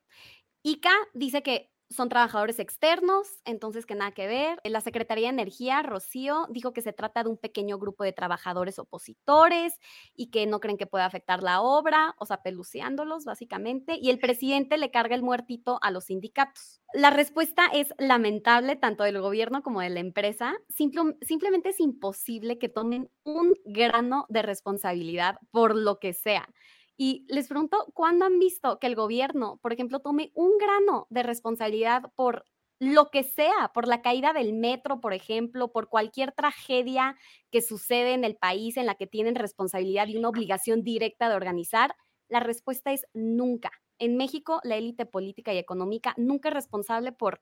ICA 0.65 0.91
dice 1.15 1.45
que 1.45 1.71
son 1.93 2.09
trabajadores 2.09 2.59
externos, 2.59 3.41
entonces 3.45 3.87
que 3.87 3.95
nada 3.95 4.13
que 4.13 4.27
ver. 4.27 4.59
La 4.65 4.81
Secretaría 4.81 5.27
de 5.29 5.35
Energía, 5.35 5.83
Rocío, 5.83 6.47
dijo 6.51 6.73
que 6.73 6.83
se 6.83 6.93
trata 6.93 7.23
de 7.23 7.31
un 7.31 7.37
pequeño 7.37 7.79
grupo 7.79 8.05
de 8.05 8.13
trabajadores 8.13 8.79
opositores 8.79 9.79
y 10.15 10.31
que 10.31 10.47
no 10.47 10.61
creen 10.61 10.79
que 10.79 10.87
pueda 10.87 11.07
afectar 11.07 11.43
la 11.43 11.61
obra, 11.61 12.15
o 12.19 12.27
sea, 12.27 12.43
peluceándolos 12.43 13.25
básicamente, 13.25 13.99
y 14.01 14.11
el 14.11 14.19
presidente 14.19 14.77
le 14.77 14.91
carga 14.91 15.15
el 15.15 15.23
muertito 15.23 15.79
a 15.83 15.91
los 15.91 16.05
sindicatos. 16.05 16.81
La 16.95 17.11
respuesta 17.11 17.67
es 17.73 17.95
lamentable 17.99 18.77
tanto 18.77 19.05
del 19.05 19.21
gobierno 19.21 19.63
como 19.63 19.81
de 19.81 19.91
la 19.91 20.01
empresa. 20.01 20.55
simplemente 20.77 21.71
es 21.71 21.81
imposible 21.81 22.59
que 22.59 22.69
tomen 22.69 23.11
un 23.25 23.55
grano 23.65 24.27
de 24.29 24.43
responsabilidad 24.43 25.39
por 25.51 25.75
lo 25.75 25.99
que 25.99 26.13
sea. 26.13 26.49
Y 26.97 27.27
les 27.29 27.49
pregunto, 27.49 27.87
¿cuándo 27.95 28.25
han 28.27 28.39
visto 28.39 28.79
que 28.79 28.87
el 28.87 28.95
gobierno, 28.95 29.59
por 29.63 29.73
ejemplo, 29.73 30.01
tome 30.01 30.31
un 30.35 30.59
grano 30.59 31.07
de 31.11 31.23
responsabilidad 31.23 32.13
por 32.17 32.45
lo 32.79 33.11
que 33.11 33.23
sea, 33.23 33.71
por 33.73 33.87
la 33.87 34.03
caída 34.03 34.33
del 34.33 34.53
metro, 34.55 35.01
por 35.01 35.13
ejemplo, 35.15 35.71
por 35.73 35.89
cualquier 35.89 36.33
tragedia 36.33 37.17
que 37.51 37.63
sucede 37.63 38.13
en 38.15 38.25
el 38.25 38.37
país 38.37 38.77
en 38.77 38.87
la 38.87 38.97
que 38.97 39.07
tienen 39.07 39.37
responsabilidad 39.37 40.09
y 40.09 40.17
una 40.17 40.29
obligación 40.29 40.83
directa 40.83 41.29
de 41.29 41.37
organizar, 41.37 41.95
la 42.29 42.41
respuesta 42.41 42.93
es 42.93 43.07
nunca. 43.15 43.71
En 43.99 44.17
México, 44.17 44.61
la 44.65 44.77
élite 44.77 45.07
política 45.07 45.55
y 45.55 45.59
económica 45.59 46.13
nunca 46.17 46.49
es 46.49 46.55
responsable 46.55 47.13
por 47.13 47.41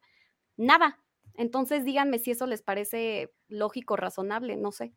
nada. 0.56 0.98
Entonces, 1.34 1.84
díganme 1.84 2.18
si 2.18 2.32
eso 2.32 2.46
les 2.46 2.62
parece 2.62 3.32
lógico, 3.48 3.96
razonable, 3.96 4.56
no 4.56 4.72
sé. 4.72 4.92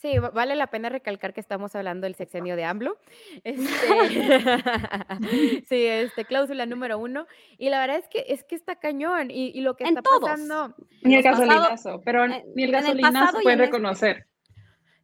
Sí, 0.00 0.18
vale 0.18 0.56
la 0.56 0.68
pena 0.68 0.88
recalcar 0.88 1.34
que 1.34 1.40
estamos 1.40 1.74
hablando 1.74 2.06
del 2.06 2.14
sexenio 2.14 2.56
de 2.56 2.64
AMLO. 2.64 2.96
Este, 3.44 3.60
sí, 5.68 5.86
este, 5.86 6.24
cláusula 6.24 6.64
número 6.64 6.98
uno. 6.98 7.26
Y 7.58 7.68
la 7.68 7.80
verdad 7.80 7.98
es 7.98 8.08
que 8.08 8.24
es 8.28 8.44
que 8.44 8.54
está 8.54 8.76
cañón. 8.76 9.30
Y, 9.30 9.60
lo 9.60 9.76
que 9.76 9.84
está 9.84 10.00
pasando. 10.02 10.74
Ni 11.02 11.16
el 11.16 11.22
gasolinazo, 11.22 12.00
pero 12.04 12.26
ni 12.26 12.62
el 12.62 12.72
gasolinazo 12.72 13.40
puede 13.42 13.56
reconocer. 13.56 14.26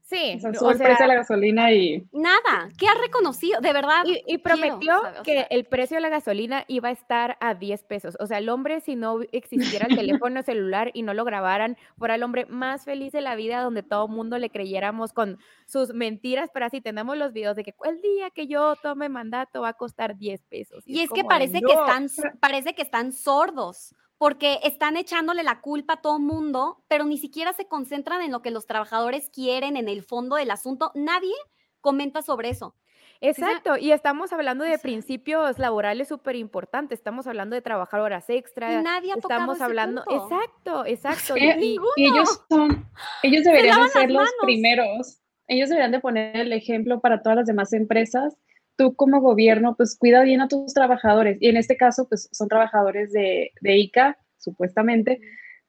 Sí, 0.07 0.39
o 0.61 0.75
sea, 0.75 1.07
la 1.09 1.17
gasolina 1.17 1.73
y... 1.73 2.07
Nada, 2.13 2.69
¿qué 2.79 2.87
ha 2.87 2.95
reconocido? 2.95 3.61
De 3.61 3.73
verdad. 3.73 4.05
Y, 4.07 4.39
prometió 4.39 4.95
que 5.25 5.49
el 5.51 5.65
precio 5.65 5.97
de 5.97 6.01
la 6.01 6.09
gasolina 6.09 6.65
iba 6.69 6.91
a 6.91 6.93
estar 6.93 7.37
a 7.41 7.55
10 7.55 7.83
pesos. 7.83 8.17
O 8.21 8.27
sea, 8.29 8.39
el 8.39 8.49
hombre, 8.49 8.81
si 8.81 8.95
no 8.95 9.19
existiera 9.33 9.89
el 9.91 9.97
teléfono 10.23 10.45
celular 10.45 10.93
y 10.95 11.03
no 11.03 11.13
lo 11.13 11.25
grabaran, 11.25 11.77
fuera 11.99 12.15
el 12.15 12.23
hombre 12.23 12.47
más 12.47 12.85
feliz 12.85 13.11
de 13.11 13.21
la 13.21 13.35
vida 13.35 13.61
donde 13.61 13.83
todo 13.83 14.07
mundo 14.07 14.39
le 14.39 14.49
creyéramos 14.49 15.13
con 15.13 15.39
sus 15.67 15.93
mentiras, 15.93 16.51
pero 16.55 16.67
así 16.67 16.81
tenemos 16.81 17.17
los 17.17 17.33
videos 17.33 17.57
de 17.57 17.65
que 17.65 17.75
el 17.83 18.01
día 18.01 18.31
que 18.31 18.47
yo 18.47 18.77
tome 18.77 19.09
mandato 19.09 19.63
va 19.63 19.71
a 19.71 19.75
costar 19.75 20.17
10 20.17 20.41
pesos. 20.45 20.85
Y, 20.87 21.01
es, 21.01 21.11
que 21.11 21.25
parece 21.25 21.61
que 21.61 21.73
están, 21.73 22.07
parece 22.39 22.77
que 22.77 22.83
están 22.83 23.11
sordos 23.11 23.93
porque 24.19 24.61
están 24.63 24.97
echándole 24.97 25.43
la 25.43 25.61
culpa 25.61 25.95
a 25.95 26.01
todo 26.01 26.19
mundo, 26.19 26.83
pero 26.89 27.05
ni 27.05 27.19
siquiera 27.19 27.53
se 27.53 27.67
concentran 27.67 28.23
en 28.23 28.33
lo 28.33 28.43
que 28.43 28.51
los 28.51 28.67
trabajadores 28.67 29.31
quieren, 29.31 29.77
en 29.77 29.89
el 29.89 30.03
fondo 30.03 30.37
del 30.37 30.51
asunto. 30.51 30.91
Nadie 30.95 31.35
comenta 31.81 32.23
sobre 32.23 32.49
eso. 32.49 32.75
Exacto, 33.21 33.77
y 33.79 33.93
estamos 33.93 34.33
hablando 34.33 34.65
de 34.65 34.79
principios 34.79 35.59
laborales 35.59 36.09
súper 36.09 36.37
importantes, 36.37 36.99
estamos 36.99 37.27
hablando 37.27 37.55
de 37.55 37.63
trabajar 37.63 38.01
horas 38.01 38.29
extra, 38.29 38.83
nadie 38.83 39.13
ha 39.13 39.17
estamos 39.17 39.61
hablando, 39.63 40.05
exacto, 40.11 40.85
exacto. 40.85 41.35
y, 41.37 41.79
ellos 41.97 42.43
son, 42.51 42.87
ellos 43.23 43.45
deberían 43.45 43.89
ser 43.89 44.11
los 44.11 44.29
primeros, 44.43 45.23
ellos 45.49 45.71
deberían 45.71 45.93
de 45.93 46.01
poner 46.01 46.37
el 46.37 46.53
ejemplo 46.53 47.01
para 47.01 47.23
todas 47.23 47.37
las 47.37 47.47
demás 47.47 47.73
empresas 47.73 48.37
tú 48.77 48.95
como 48.95 49.21
gobierno, 49.21 49.75
pues 49.77 49.97
cuida 49.99 50.23
bien 50.23 50.41
a 50.41 50.49
tus 50.49 50.75
trabajadores. 50.75 51.39
Y 51.41 51.49
en 51.49 51.57
este 51.57 51.77
caso, 51.77 52.09
pues 52.09 52.29
son 52.33 52.49
trabajadores 52.49 53.13
de, 53.13 53.53
de 53.61 53.77
ICA, 53.79 54.19
supuestamente, 54.39 55.21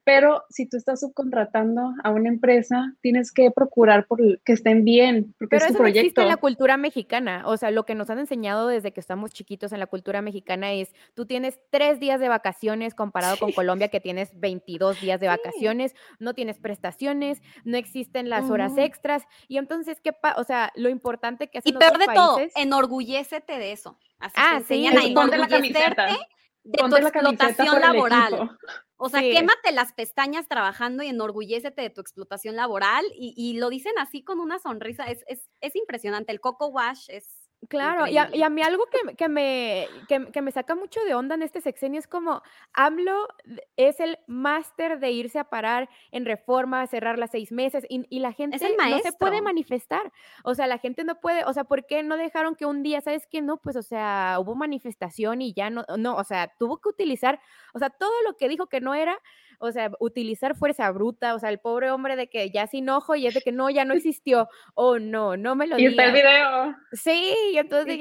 pero 0.08 0.46
si 0.50 0.66
tú 0.66 0.78
estás 0.78 1.02
subcontratando 1.02 1.94
a 2.02 2.12
una 2.12 2.30
empresa, 2.30 2.94
tienes 3.02 3.34
que 3.34 3.52
procurar 3.52 4.08
por 4.08 4.40
que 4.40 4.54
estén 4.54 4.86
bien, 4.86 5.36
porque 5.38 5.58
pero 5.58 5.66
es 5.66 5.68
tu 5.68 5.74
eso 5.74 5.80
proyecto. 5.80 6.00
existe 6.00 6.22
en 6.22 6.30
la 6.30 6.38
cultura 6.38 6.78
mexicana, 6.78 7.44
o 7.46 7.58
sea, 7.58 7.72
lo 7.72 7.86
que 7.86 7.94
nos 7.94 8.10
han 8.10 8.20
enseñado 8.20 8.70
desde 8.70 8.94
que 8.94 9.02
estamos 9.02 9.32
chiquitos 9.32 9.74
en 9.74 9.82
la 9.82 9.88
cultura 9.88 10.22
mexicana 10.22 10.72
es, 10.72 10.94
tú 11.14 11.26
tienes 11.26 11.60
tres 11.72 12.00
días 12.00 12.22
de 12.22 12.30
vacaciones 12.30 12.96
comparado 12.96 13.36
con 13.36 13.52
Colombia 13.52 13.90
que 13.90 14.00
tienes 14.00 14.32
22 14.40 15.02
días 15.02 15.20
de 15.20 15.28
vacaciones, 15.28 15.94
no 16.20 16.34
tienes 16.34 16.58
prestaciones, 16.58 17.42
no 17.66 17.76
existen 17.76 18.30
las 18.30 18.50
horas 18.50 18.78
extras, 18.78 19.24
y 19.50 19.58
entonces, 19.58 20.00
¿qué 20.00 20.14
pasa? 20.14 20.40
O 20.40 20.46
sea, 20.46 20.72
lo 20.78 20.88
importante 20.88 21.50
que 21.50 21.58
hacen 21.58 21.76
Y 21.76 21.78
peor 21.78 21.98
de 21.98 22.06
todo, 22.16 22.40
enorgullécete 22.56 23.60
de 23.60 23.74
eso. 23.74 24.00
Así 24.20 24.36
ah, 24.38 24.62
sí, 24.66 24.86
enseñan 24.86 24.98
a 25.00 25.04
enorgullecerte 25.04 26.18
de 26.64 26.78
tu 26.78 26.96
explotación 26.96 27.82
laboral. 27.82 28.58
O 28.98 29.10
sea, 29.10 29.22
quémate 29.22 29.72
las 29.72 29.94
pestañas 29.94 30.48
trabajando 30.48 31.04
y 31.04 31.08
enorgullécete 31.08 31.84
de 31.84 31.90
tu 31.92 32.02
explotación 32.02 32.56
laboral 32.56 33.06
y, 33.16 33.58
lo 33.58 33.70
dicen 33.70 33.94
así 34.00 34.24
con 34.24 34.40
una 34.40 34.58
sonrisa. 34.60 35.06
Es, 35.06 35.24
es, 35.28 35.50
es 35.62 35.76
impresionante. 35.76 36.32
El 36.32 36.40
Coco 36.40 36.68
Wash 36.68 37.06
es 37.10 37.37
Claro, 37.70 38.06
y 38.08 38.18
a, 38.18 38.50
mí 38.50 38.62
algo 38.62 38.86
que, 38.86 39.16
que 39.16 39.28
me, 39.28 39.88
que, 40.08 40.42
me 40.42 40.52
saca 40.52 40.76
mucho 40.76 41.04
de 41.04 41.16
onda 41.16 41.34
en 41.34 41.42
este 41.42 41.60
sexenio 41.60 42.00
es 42.00 42.08
como 42.08 42.44
AMLO 42.74 43.28
es 43.76 44.00
el 44.00 44.20
máster 44.28 45.00
de 45.00 45.12
irse 45.12 45.40
a 45.40 45.46
parar 45.46 45.90
en 46.12 46.26
reforma, 46.26 46.86
cerrar 46.86 47.18
las 47.18 47.32
seis 47.32 47.52
meses 47.52 47.84
y, 47.90 48.20
la 48.20 48.32
gente 48.32 48.58
no 48.58 49.00
se 49.00 49.12
puede 49.12 49.42
manifestar. 49.42 50.14
O 50.44 50.54
sea, 50.54 50.68
la 50.68 50.78
gente 50.78 51.04
no 51.04 51.20
puede, 51.20 51.46
o 51.46 51.54
sea, 51.54 51.64
¿por 51.64 51.88
qué 51.88 52.04
no 52.04 52.16
dejaron 52.16 52.56
que 52.56 52.68
un 52.68 52.84
día, 52.84 53.02
sabes 53.02 53.28
qué? 53.28 53.42
No, 53.42 53.58
pues, 53.58 53.76
o 53.76 53.82
sea, 53.82 54.38
hubo 54.40 54.56
manifestación 54.56 55.42
y 55.42 55.54
ya 55.54 55.72
no, 55.72 55.84
no, 55.98 56.16
o 56.16 56.24
sea, 56.24 56.54
tuvo 56.60 56.78
que 56.78 56.90
utilizar, 56.90 57.40
o 57.74 57.80
sea, 57.80 57.90
todo 57.90 58.14
lo 58.28 58.38
que 58.38 58.50
dijo 58.50 58.68
que 58.68 58.82
no 58.82 58.94
era, 58.94 59.20
o 59.60 59.72
sea, 59.72 59.92
utilizar 60.00 60.56
fuerza 60.56 60.90
bruta, 60.92 61.36
o 61.36 61.40
sea, 61.40 61.50
el 61.50 61.60
pobre 61.60 61.92
hombre 61.92 62.16
de 62.16 62.30
que 62.30 62.50
ya 62.52 62.68
sin 62.68 62.90
ojo 62.90 63.16
y 63.16 63.28
es 63.28 63.34
de 63.34 63.42
que 63.42 63.52
no, 63.52 63.70
ya 63.70 63.86
no 63.86 63.94
existió, 64.06 64.48
oh 64.74 65.00
no, 65.00 65.38
no 65.38 65.56
me 65.56 65.68
lo 65.68 65.76
digas. 65.76 65.92
Y 65.92 65.96
está 65.96 66.06
el 66.06 66.14
video. 66.14 66.76
Sí, 66.92 67.36
y 67.54 67.58
entonces 67.58 68.00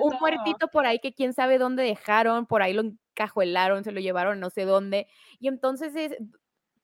un 0.00 0.16
muertito 0.20 0.68
por 0.68 0.86
ahí 0.86 0.98
que 0.98 1.12
quién 1.12 1.32
sabe 1.32 1.58
dónde 1.58 1.82
dejaron, 1.82 2.46
por 2.46 2.62
ahí 2.62 2.72
lo 2.72 2.82
encajuelaron, 2.82 3.84
se 3.84 3.92
lo 3.92 4.00
llevaron 4.00 4.40
no 4.40 4.50
sé 4.50 4.64
dónde, 4.64 5.06
y 5.38 5.48
entonces 5.48 5.94
es, 5.96 6.16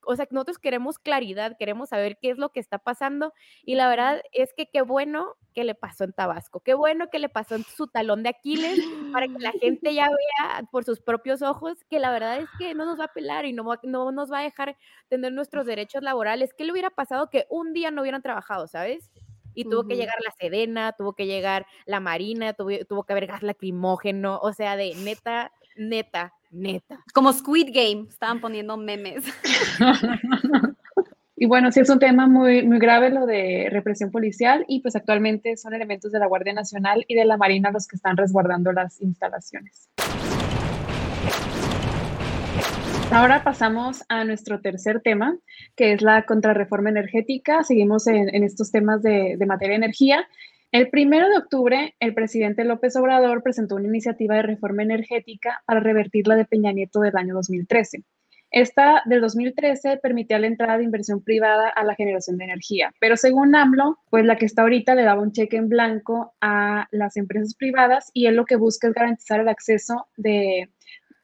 o 0.04 0.16
sea, 0.16 0.26
nosotros 0.30 0.58
queremos 0.58 0.98
claridad, 0.98 1.56
queremos 1.58 1.90
saber 1.90 2.18
qué 2.20 2.30
es 2.30 2.38
lo 2.38 2.50
que 2.50 2.60
está 2.60 2.78
pasando 2.78 3.32
y 3.64 3.74
la 3.74 3.88
verdad 3.88 4.22
es 4.32 4.52
que 4.54 4.66
qué 4.66 4.82
bueno 4.82 5.36
que 5.54 5.64
le 5.64 5.74
pasó 5.74 6.04
en 6.04 6.12
Tabasco, 6.12 6.60
qué 6.60 6.74
bueno 6.74 7.08
que 7.10 7.18
le 7.18 7.28
pasó 7.28 7.54
en 7.54 7.64
su 7.64 7.86
talón 7.86 8.22
de 8.22 8.30
Aquiles 8.30 8.80
para 9.12 9.26
que 9.26 9.38
la 9.38 9.52
gente 9.60 9.94
ya 9.94 10.08
vea 10.08 10.62
por 10.70 10.84
sus 10.84 11.00
propios 11.00 11.42
ojos 11.42 11.84
que 11.88 11.98
la 11.98 12.10
verdad 12.10 12.38
es 12.40 12.48
que 12.58 12.74
no 12.74 12.84
nos 12.84 12.98
va 12.98 13.04
a 13.04 13.12
pelar 13.12 13.44
y 13.46 13.52
no, 13.52 13.64
no 13.82 14.12
nos 14.12 14.32
va 14.32 14.40
a 14.40 14.42
dejar 14.42 14.76
tener 15.08 15.32
nuestros 15.32 15.66
derechos 15.66 16.02
laborales. 16.02 16.54
¿Qué 16.54 16.64
le 16.64 16.72
hubiera 16.72 16.90
pasado 16.90 17.30
que 17.30 17.46
un 17.50 17.72
día 17.72 17.90
no 17.90 18.02
hubieran 18.02 18.22
trabajado, 18.22 18.66
sabes? 18.66 19.10
y 19.54 19.64
tuvo 19.64 19.86
que 19.86 19.96
llegar 19.96 20.14
la 20.24 20.30
Sedena, 20.38 20.92
tuvo 20.92 21.14
que 21.14 21.26
llegar 21.26 21.66
la 21.84 22.00
Marina, 22.00 22.52
tuvo, 22.52 22.70
tuvo 22.88 23.04
que 23.04 23.12
haber 23.12 23.26
gas 23.26 23.42
lacrimógeno, 23.42 24.38
o 24.38 24.52
sea, 24.52 24.76
de 24.76 24.94
neta, 24.94 25.52
neta, 25.76 26.34
neta. 26.50 27.02
Como 27.14 27.32
Squid 27.32 27.70
Game, 27.72 28.06
estaban 28.08 28.40
poniendo 28.40 28.76
memes. 28.76 29.24
Y 31.42 31.46
bueno, 31.46 31.72
sí 31.72 31.80
es 31.80 31.88
un 31.88 31.98
tema 31.98 32.26
muy, 32.26 32.62
muy 32.66 32.78
grave 32.78 33.08
lo 33.08 33.24
de 33.24 33.68
represión 33.70 34.10
policial 34.10 34.66
y 34.68 34.80
pues 34.80 34.94
actualmente 34.94 35.56
son 35.56 35.72
elementos 35.72 36.12
de 36.12 36.18
la 36.18 36.26
Guardia 36.26 36.52
Nacional 36.52 37.02
y 37.08 37.14
de 37.14 37.24
la 37.24 37.38
Marina 37.38 37.70
los 37.70 37.88
que 37.88 37.96
están 37.96 38.18
resguardando 38.18 38.72
las 38.72 39.00
instalaciones. 39.00 39.88
Ahora 43.10 43.42
pasamos 43.42 44.04
a 44.10 44.24
nuestro 44.24 44.60
tercer 44.60 45.00
tema, 45.00 45.34
que 45.76 45.94
es 45.94 46.02
la 46.02 46.26
contrarreforma 46.26 46.90
energética. 46.90 47.64
Seguimos 47.64 48.06
en, 48.06 48.44
estos 48.44 48.70
temas 48.70 49.02
de, 49.02 49.36
de 49.38 49.46
materia 49.46 49.78
de 49.78 49.84
energía 49.84 50.28
el 50.72 50.88
primero 50.88 51.28
de 51.28 51.38
octubre, 51.38 51.96
el 51.98 52.14
presidente 52.14 52.64
López 52.64 52.94
Obrador 52.96 53.42
presentó 53.42 53.74
una 53.74 53.88
iniciativa 53.88 54.36
de 54.36 54.42
reforma 54.42 54.82
energética 54.82 55.62
para 55.66 55.80
revertir 55.80 56.28
la 56.28 56.36
de 56.36 56.44
Peña 56.44 56.72
Nieto 56.72 57.00
del 57.00 57.16
año 57.16 57.34
2013. 57.34 58.04
Esta 58.52 59.02
del 59.04 59.20
2013 59.20 59.98
permitía 59.98 60.38
la 60.38 60.48
entrada 60.48 60.78
de 60.78 60.84
inversión 60.84 61.22
privada 61.22 61.68
a 61.68 61.84
la 61.84 61.94
generación 61.94 62.36
de 62.36 62.44
energía, 62.44 62.92
pero 63.00 63.16
según 63.16 63.54
AMLO, 63.54 63.98
pues 64.10 64.24
la 64.24 64.36
que 64.36 64.46
está 64.46 64.62
ahorita 64.62 64.94
le 64.94 65.04
daba 65.04 65.22
un 65.22 65.32
cheque 65.32 65.56
en 65.56 65.68
blanco 65.68 66.34
a 66.40 66.88
las 66.90 67.16
empresas 67.16 67.54
privadas 67.54 68.10
y 68.12 68.26
él 68.26 68.34
lo 68.34 68.44
que 68.44 68.56
busca 68.56 68.88
es 68.88 68.94
garantizar 68.94 69.40
el 69.40 69.48
acceso 69.48 70.08
de 70.16 70.68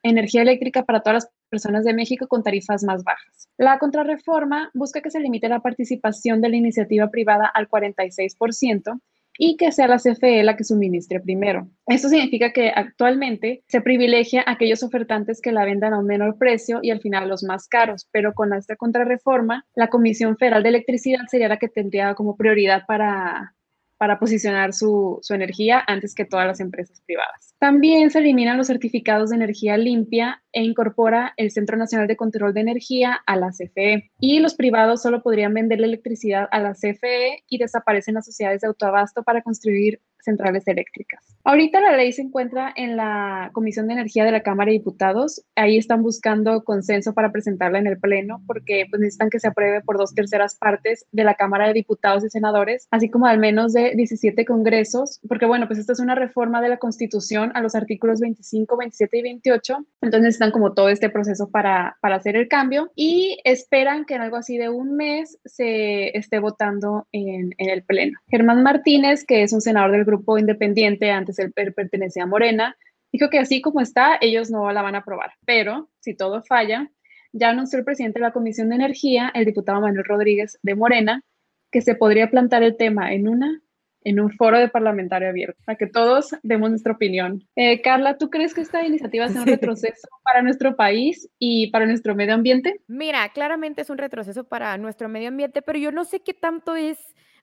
energía 0.03 0.41
eléctrica 0.41 0.83
para 0.83 1.01
todas 1.01 1.23
las 1.23 1.31
personas 1.49 1.83
de 1.83 1.93
México 1.93 2.27
con 2.27 2.43
tarifas 2.43 2.83
más 2.83 3.03
bajas. 3.03 3.49
La 3.57 3.77
contrarreforma 3.79 4.71
busca 4.73 5.01
que 5.01 5.11
se 5.11 5.19
limite 5.19 5.49
la 5.49 5.61
participación 5.61 6.41
de 6.41 6.49
la 6.49 6.55
iniciativa 6.57 7.09
privada 7.09 7.47
al 7.47 7.69
46% 7.69 8.99
y 9.37 9.57
que 9.57 9.71
sea 9.71 9.87
la 9.87 9.97
CFE 9.97 10.43
la 10.43 10.55
que 10.55 10.63
suministre 10.63 11.19
primero. 11.19 11.69
Esto 11.85 12.09
significa 12.09 12.51
que 12.51 12.69
actualmente 12.69 13.63
se 13.67 13.81
privilegia 13.81 14.43
a 14.45 14.51
aquellos 14.51 14.83
ofertantes 14.83 15.41
que 15.41 15.51
la 15.51 15.65
vendan 15.65 15.93
a 15.93 15.99
un 15.99 16.05
menor 16.05 16.37
precio 16.37 16.79
y 16.81 16.91
al 16.91 17.01
final 17.01 17.29
los 17.29 17.43
más 17.43 17.67
caros, 17.67 18.07
pero 18.11 18.33
con 18.33 18.53
esta 18.53 18.75
contrarreforma, 18.75 19.65
la 19.75 19.89
Comisión 19.89 20.37
Federal 20.37 20.63
de 20.63 20.69
Electricidad 20.69 21.21
sería 21.29 21.47
la 21.47 21.57
que 21.57 21.69
tendría 21.69 22.15
como 22.15 22.35
prioridad 22.35 22.83
para, 22.87 23.55
para 23.97 24.19
posicionar 24.19 24.73
su, 24.73 25.19
energía 25.29 25.83
antes 25.87 26.15
que 26.15 26.25
todas 26.25 26.47
las 26.47 26.59
empresas 26.59 27.01
privadas. 27.05 27.55
También 27.59 28.09
se 28.11 28.19
eliminan 28.19 28.57
los 28.57 28.67
certificados 28.67 29.29
de 29.29 29.35
energía 29.35 29.77
limpia 29.77 30.43
e 30.51 30.63
incorpora 30.63 31.33
el 31.37 31.51
Centro 31.51 31.77
Nacional 31.77 32.07
de 32.07 32.15
Control 32.15 32.53
de 32.53 32.61
Energía 32.61 33.19
a 33.25 33.35
la 33.35 33.49
CFE. 33.49 34.11
Y 34.19 34.39
los 34.39 34.55
privados 34.55 35.01
solo 35.01 35.21
podrían 35.21 35.53
vender 35.53 35.79
la 35.79 35.87
electricidad 35.87 36.47
a 36.51 36.59
la 36.59 36.73
CFE 36.73 37.43
y 37.47 37.57
desaparecen 37.57 38.15
las 38.15 38.25
sociedades 38.25 38.61
de 38.61 38.67
autoabasto 38.67 39.23
para 39.23 39.41
construir 39.41 39.99
centrales 40.19 40.67
eléctricas. 40.67 41.37
Ahorita 41.43 41.79
la 41.79 41.95
ley 41.95 42.11
se 42.11 42.21
encuentra 42.21 42.73
en 42.75 42.97
la 42.97 43.51
Comisión 43.53 43.87
de 43.87 43.93
Energía 43.93 44.25
de 44.25 44.31
la 44.31 44.41
Cámara 44.41 44.67
de 44.67 44.77
Diputados. 44.77 45.43
Ahí 45.55 45.77
están 45.77 46.03
buscando 46.03 46.63
consenso 46.63 47.13
para 47.13 47.31
presentarla 47.31 47.79
en 47.79 47.87
el 47.87 47.97
Pleno 47.97 48.41
porque 48.45 48.85
pues, 48.89 48.99
necesitan 48.99 49.29
que 49.29 49.39
se 49.39 49.47
apruebe 49.47 49.81
por 49.81 49.97
dos 49.97 50.13
terceras 50.13 50.55
partes 50.55 51.05
de 51.11 51.23
la 51.23 51.35
Cámara 51.35 51.67
de 51.67 51.73
Diputados 51.73 52.25
y 52.25 52.29
Senadores, 52.29 52.87
así 52.91 53.09
como 53.09 53.27
al 53.27 53.39
menos 53.39 53.73
de 53.73 53.93
17 53.95 54.43
congresos, 54.45 55.21
porque 55.27 55.45
bueno, 55.45 55.67
pues 55.67 55.79
esta 55.79 55.93
es 55.93 55.99
una 55.99 56.15
reforma 56.15 56.61
de 56.61 56.69
la 56.69 56.77
Constitución 56.77 57.51
a 57.53 57.61
los 57.61 57.75
artículos 57.75 58.19
25, 58.19 58.77
27 58.77 59.17
y 59.17 59.21
28. 59.21 59.77
Entonces 60.01 60.33
están 60.33 60.51
como 60.51 60.73
todo 60.73 60.89
este 60.89 61.09
proceso 61.09 61.49
para, 61.49 61.97
para 62.01 62.15
hacer 62.15 62.35
el 62.35 62.47
cambio 62.47 62.91
y 62.95 63.39
esperan 63.43 64.05
que 64.05 64.15
en 64.15 64.21
algo 64.21 64.37
así 64.37 64.57
de 64.57 64.69
un 64.69 64.95
mes 64.95 65.37
se 65.45 66.17
esté 66.17 66.39
votando 66.39 67.07
en, 67.11 67.53
en 67.57 67.69
el 67.69 67.83
Pleno. 67.83 68.19
Germán 68.27 68.63
Martínez, 68.63 69.23
que 69.25 69.43
es 69.43 69.53
un 69.53 69.61
senador 69.61 69.91
del 69.91 70.03
Grupo 70.07 70.39
Independiente, 70.39 71.11
antes 71.11 71.37
él 71.37 71.53
pertenecía 71.53 72.23
a 72.23 72.27
Morena, 72.27 72.75
dijo 73.11 73.29
que 73.29 73.39
así 73.39 73.61
como 73.61 73.81
está, 73.81 74.17
ellos 74.19 74.49
no 74.49 74.71
la 74.71 74.81
van 74.81 74.95
a 74.95 74.99
aprobar. 74.99 75.33
Pero 75.45 75.89
si 75.99 76.15
todo 76.15 76.41
falla, 76.41 76.89
ya 77.33 77.49
anunció 77.49 77.77
el 77.77 77.85
presidente 77.85 78.19
de 78.19 78.25
la 78.25 78.33
Comisión 78.33 78.69
de 78.69 78.75
Energía, 78.75 79.31
el 79.35 79.45
diputado 79.45 79.81
Manuel 79.81 80.05
Rodríguez 80.05 80.57
de 80.63 80.75
Morena, 80.75 81.23
que 81.71 81.81
se 81.81 81.95
podría 81.95 82.31
plantar 82.31 82.63
el 82.63 82.77
tema 82.77 83.13
en 83.13 83.27
una 83.27 83.61
en 84.07 84.21
un 84.21 84.31
foro 84.31 84.57
de 84.57 84.69
parlamentario 84.69 85.27
abierto, 85.27 85.61
para 85.65 85.77
que 85.77 85.85
todos 85.85 86.33
demos 86.41 86.69
nuestra 86.69 86.93
opinión. 86.93 87.43
Eh, 87.57 87.81
Carla, 87.81 88.17
¿tú 88.17 88.29
crees 88.29 88.53
que 88.53 88.61
esta 88.61 88.85
iniciativa 88.85 89.25
es 89.25 89.35
un 89.35 89.45
retroceso 89.45 90.07
para 90.23 90.41
nuestro 90.41 90.77
país 90.77 91.29
y 91.39 91.71
para 91.71 91.85
nuestro 91.85 92.15
medio 92.15 92.33
ambiente? 92.33 92.79
Mira, 92.87 93.27
claramente 93.33 93.81
es 93.81 93.89
un 93.89 93.97
retroceso 93.97 94.45
para 94.45 94.77
nuestro 94.77 95.09
medio 95.09 95.27
ambiente, 95.27 95.61
pero 95.61 95.77
yo 95.77 95.91
no 95.91 96.05
sé 96.05 96.21
qué 96.21 96.33
tanto 96.33 96.77
es 96.77 96.97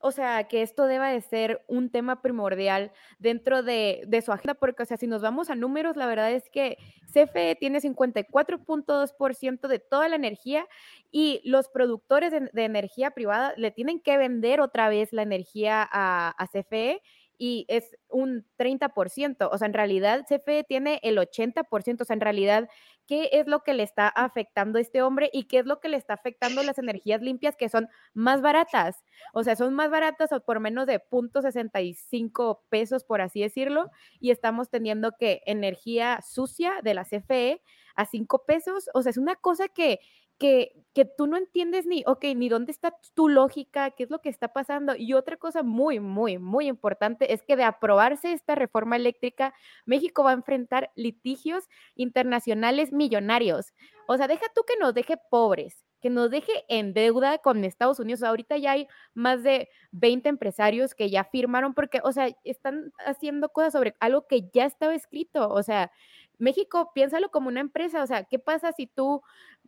o 0.07 0.13
sea, 0.13 0.45
que 0.45 0.61
esto 0.61 0.85
deba 0.85 1.09
de 1.09 1.23
ser 1.23 1.65
un 1.67 1.89
tema 1.89 2.21
primordial 2.21 2.93
dentro 3.19 3.63
de, 3.63 4.07
su 4.23 4.33
agenda, 4.33 4.53
porque, 4.53 4.83
o 4.83 4.85
sea, 4.85 4.99
si 4.99 5.07
nos 5.07 5.23
vamos 5.23 5.49
a 5.49 5.55
números, 5.55 5.97
la 5.97 6.07
verdad 6.07 6.31
es 6.31 6.51
que 6.51 6.77
CFE 7.11 7.57
tiene 7.59 7.81
54.2% 7.81 9.67
de 9.67 9.79
toda 9.79 10.11
la 10.11 10.17
energía 10.17 10.69
y 11.11 11.41
los 11.47 11.71
productores 11.71 12.33
de, 12.33 12.65
energía 12.65 13.13
privada 13.13 13.55
le 13.57 13.71
tienen 13.71 13.99
que 13.99 14.19
vender 14.19 14.61
otra 14.61 14.91
vez 14.91 15.11
la 15.15 15.23
energía 15.23 15.89
a, 15.91 16.35
a 16.37 16.49
CFE 16.49 17.01
y 17.39 17.67
es 17.69 17.97
un 18.09 18.47
30%, 18.57 19.49
o 19.51 19.59
sea, 19.59 19.67
en 19.67 19.75
realidad 19.75 20.25
CFE 20.29 20.65
tiene 20.65 21.01
el 21.03 21.19
80%, 21.19 22.03
o 22.03 22.05
sea, 22.05 22.15
en 22.15 22.21
realidad, 22.21 22.69
¿qué 23.07 23.29
es 23.33 23.47
lo 23.47 23.61
que 23.61 23.75
le 23.75 23.83
está 23.83 24.09
afectando 24.09 24.79
a 24.79 24.81
este 24.81 25.03
hombre 25.03 25.31
y 25.33 25.45
qué 25.45 25.59
es 25.59 25.67
lo 25.67 25.81
que 25.81 25.89
le 25.89 25.97
está 25.97 26.15
afectando 26.15 26.63
las 26.63 26.79
energías 26.79 27.23
limpias 27.23 27.57
que 27.57 27.69
son 27.69 27.89
más 28.15 28.41
baratas? 28.41 29.05
O 29.33 29.43
sea, 29.43 29.57
son 29.57 29.75
más 29.75 29.91
baratas 29.91 30.33
o 30.33 30.41
por 30.41 30.61
menos 30.61 30.87
de 30.87 31.01
0.65 31.01 32.61
pesos, 32.69 33.05
por 33.05 33.21
así 33.21 33.41
decirlo, 33.41 33.91
y 34.21 34.31
estamos 34.31 34.71
teniendo 34.71 35.13
que 35.19 35.43
energía 35.47 36.21
sucia 36.23 36.75
de 36.83 36.95
la 36.95 37.05
CFE 37.05 37.63
a 37.97 38.07
5 38.07 38.45
pesos, 38.47 38.91
o 38.95 39.03
sea, 39.03 39.11
es 39.11 39.19
una 39.19 39.37
cosa 39.37 39.69
que 39.69 40.01
que, 40.39 40.85
que 40.95 41.05
tú 41.05 41.27
no 41.27 41.37
entiendes 41.37 41.87
ni, 41.87 42.03
ok, 42.07 42.25
ni 42.37 42.49
dónde 42.49 42.73
está 42.73 42.95
tu 43.15 43.29
lógica, 43.29 43.91
qué 43.91 44.05
es 44.05 44.11
lo 44.11 44.21
que 44.21 44.29
está 44.29 44.49
pasando. 44.49 44.95
Y 44.97 45.15
otra 45.15 45.37
cosa 45.37 45.63
muy, 45.63 46.01
muy, 46.01 46.39
muy 46.39 46.67
importante 46.67 47.33
es 47.33 47.43
que 47.43 47.57
de 47.57 47.65
aprobarse 47.65 48.33
esta 48.33 48.55
reforma 48.55 48.97
eléctrica, 48.97 49.55
México 49.87 50.25
va 50.25 50.31
a 50.31 50.35
enfrentar 50.35 50.91
litigios 50.97 51.65
internacionales 51.95 52.93
millonarios. 52.93 53.73
O 54.07 54.17
sea, 54.17 54.29
deja 54.29 54.47
tú 54.55 54.63
que 54.67 54.77
nos 54.79 54.95
deje 54.95 55.17
pobres, 55.31 55.85
que 56.01 56.11
nos 56.11 56.31
deje 56.31 56.65
en 56.69 56.93
deuda 56.93 57.39
con 57.39 57.65
Estados 57.65 57.99
Unidos. 57.99 58.23
Ahorita 58.23 58.57
ya 58.59 58.73
hay 58.73 58.89
más 59.15 59.43
de 59.43 59.69
20 59.93 60.29
empresarios 60.29 60.95
que 60.95 61.11
ya 61.11 61.25
firmaron 61.25 61.75
porque, 61.75 62.01
o 62.05 62.13
sea, 62.13 62.29
están 62.45 62.93
haciendo 63.07 63.49
cosas 63.51 63.73
sobre 63.73 63.95
algo 64.01 64.27
que 64.27 64.51
ya 64.53 64.67
estaba 64.67 64.95
escrito. 64.95 65.49
O 65.49 65.63
sea, 65.63 65.91
México, 66.39 66.91
piénsalo 66.95 67.31
como 67.31 67.49
una 67.49 67.61
empresa, 67.61 68.03
o 68.03 68.07
sea, 68.07 68.25
¿qué 68.25 68.39
pasa 68.39 68.73
si 68.73 68.87
tú 68.87 69.23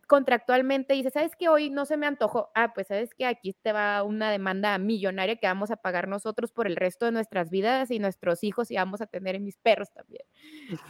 contractualmente 0.07 0.93
dices, 0.93 1.13
sabes 1.13 1.35
que 1.35 1.49
hoy 1.49 1.69
no 1.69 1.85
se 1.85 1.97
me 1.97 2.07
antojó? 2.07 2.49
Ah, 2.55 2.73
pues 2.73 2.87
sabes 2.87 3.13
que 3.13 3.25
aquí 3.25 3.53
te 3.61 3.73
va 3.73 4.03
una 4.03 4.31
demanda 4.31 4.77
millonaria 4.77 5.35
que 5.35 5.47
vamos 5.47 5.69
a 5.69 5.77
pagar 5.77 6.07
nosotros 6.07 6.51
por 6.51 6.65
el 6.65 6.75
resto 6.75 7.05
de 7.05 7.11
nuestras 7.11 7.49
vidas 7.49 7.91
y 7.91 7.99
nuestros 7.99 8.43
hijos 8.43 8.71
y 8.71 8.75
vamos 8.75 9.01
a 9.01 9.07
tener 9.07 9.35
en 9.35 9.43
mis 9.43 9.57
perros 9.57 9.91
también. 9.91 10.23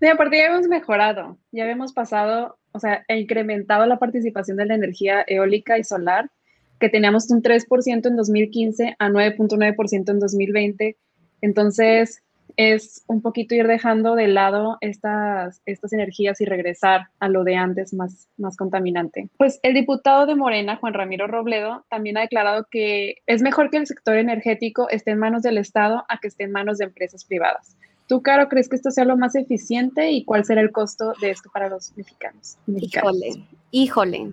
Sí, 0.00 0.06
aparte 0.06 0.38
ya 0.38 0.46
hemos 0.46 0.68
mejorado, 0.68 1.36
ya 1.50 1.68
hemos 1.68 1.92
pasado, 1.92 2.58
o 2.72 2.78
sea, 2.78 3.04
incrementado 3.08 3.84
la 3.86 3.98
participación 3.98 4.56
de 4.56 4.66
la 4.66 4.74
energía 4.74 5.24
eólica 5.26 5.78
y 5.78 5.84
solar, 5.84 6.30
que 6.78 6.88
teníamos 6.88 7.30
un 7.30 7.42
3% 7.42 8.06
en 8.06 8.16
2015 8.16 8.96
a 8.98 9.08
9.9% 9.08 10.10
en 10.10 10.18
2020. 10.18 10.96
Entonces, 11.40 12.22
es 12.56 13.04
un 13.06 13.22
poquito 13.22 13.54
ir 13.54 13.66
dejando 13.66 14.14
de 14.14 14.28
lado 14.28 14.76
estas, 14.80 15.62
estas 15.64 15.92
energías 15.92 16.40
y 16.40 16.44
regresar 16.44 17.08
a 17.18 17.28
lo 17.28 17.44
de 17.44 17.56
antes 17.56 17.94
más, 17.94 18.28
más 18.36 18.56
contaminante. 18.56 19.28
Pues 19.38 19.58
el 19.62 19.74
diputado 19.74 20.26
de 20.26 20.34
Morena, 20.34 20.76
Juan 20.76 20.94
Ramiro 20.94 21.26
Robledo, 21.26 21.84
también 21.88 22.18
ha 22.18 22.22
declarado 22.22 22.66
que 22.70 23.16
es 23.26 23.42
mejor 23.42 23.70
que 23.70 23.78
el 23.78 23.86
sector 23.86 24.16
energético 24.16 24.88
esté 24.90 25.12
en 25.12 25.18
manos 25.18 25.42
del 25.42 25.58
Estado 25.58 26.04
a 26.08 26.18
que 26.18 26.28
esté 26.28 26.44
en 26.44 26.52
manos 26.52 26.78
de 26.78 26.84
empresas 26.84 27.24
privadas. 27.24 27.76
¿Tú, 28.08 28.22
Caro, 28.22 28.48
crees 28.48 28.68
que 28.68 28.76
esto 28.76 28.90
sea 28.90 29.04
lo 29.04 29.16
más 29.16 29.34
eficiente 29.34 30.10
y 30.10 30.24
cuál 30.24 30.44
será 30.44 30.60
el 30.60 30.72
costo 30.72 31.14
de 31.20 31.30
esto 31.30 31.48
para 31.52 31.68
los 31.68 31.96
mexicanos? 31.96 32.58
Híjole, 32.66 33.46
híjole. 33.70 34.32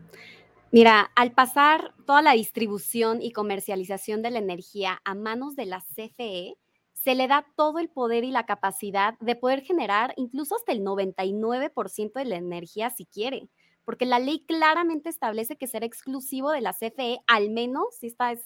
Mira, 0.71 1.09
al 1.15 1.31
pasar 1.31 1.93
toda 2.05 2.21
la 2.21 2.33
distribución 2.33 3.21
y 3.21 3.31
comercialización 3.31 4.21
de 4.21 4.31
la 4.31 4.39
energía 4.39 4.99
a 5.03 5.15
manos 5.15 5.55
de 5.55 5.65
la 5.65 5.79
CFE, 5.79 6.57
se 7.03 7.15
le 7.15 7.27
da 7.27 7.45
todo 7.55 7.79
el 7.79 7.89
poder 7.89 8.23
y 8.23 8.31
la 8.31 8.45
capacidad 8.45 9.17
de 9.19 9.35
poder 9.35 9.62
generar 9.62 10.13
incluso 10.17 10.55
hasta 10.55 10.71
el 10.71 10.81
99% 10.81 12.13
de 12.13 12.25
la 12.25 12.35
energía 12.35 12.89
si 12.89 13.05
quiere, 13.05 13.49
porque 13.85 14.05
la 14.05 14.19
ley 14.19 14.45
claramente 14.45 15.09
establece 15.09 15.57
que 15.57 15.67
será 15.67 15.85
exclusivo 15.85 16.51
de 16.51 16.62
la 16.62 16.73
CFE, 16.73 17.19
al 17.27 17.49
menos, 17.49 17.95
si 17.99 18.07
esta 18.07 18.31
es 18.31 18.41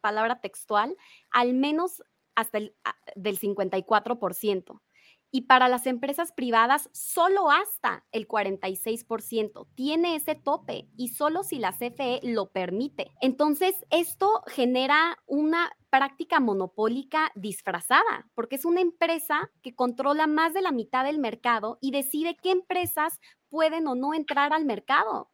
palabra 0.00 0.40
textual, 0.40 0.96
al 1.30 1.54
menos 1.54 2.02
hasta 2.34 2.58
el 2.58 2.74
del 3.14 3.38
54% 3.38 4.80
y 5.34 5.42
para 5.42 5.68
las 5.68 5.86
empresas 5.86 6.30
privadas 6.30 6.90
solo 6.92 7.50
hasta 7.50 8.04
el 8.12 8.28
46%. 8.28 9.66
Tiene 9.74 10.14
ese 10.14 10.34
tope 10.34 10.88
y 10.96 11.08
solo 11.08 11.42
si 11.42 11.58
la 11.58 11.72
CFE 11.72 12.20
lo 12.22 12.52
permite. 12.52 13.10
Entonces, 13.22 13.74
esto 13.90 14.42
genera 14.46 15.16
una 15.26 15.72
práctica 15.88 16.38
monopólica 16.38 17.32
disfrazada, 17.34 18.28
porque 18.34 18.56
es 18.56 18.66
una 18.66 18.82
empresa 18.82 19.50
que 19.62 19.74
controla 19.74 20.26
más 20.26 20.52
de 20.52 20.60
la 20.60 20.70
mitad 20.70 21.04
del 21.04 21.18
mercado 21.18 21.78
y 21.80 21.92
decide 21.92 22.36
qué 22.40 22.50
empresas 22.50 23.18
pueden 23.48 23.86
o 23.86 23.94
no 23.94 24.12
entrar 24.12 24.52
al 24.52 24.66
mercado. 24.66 25.30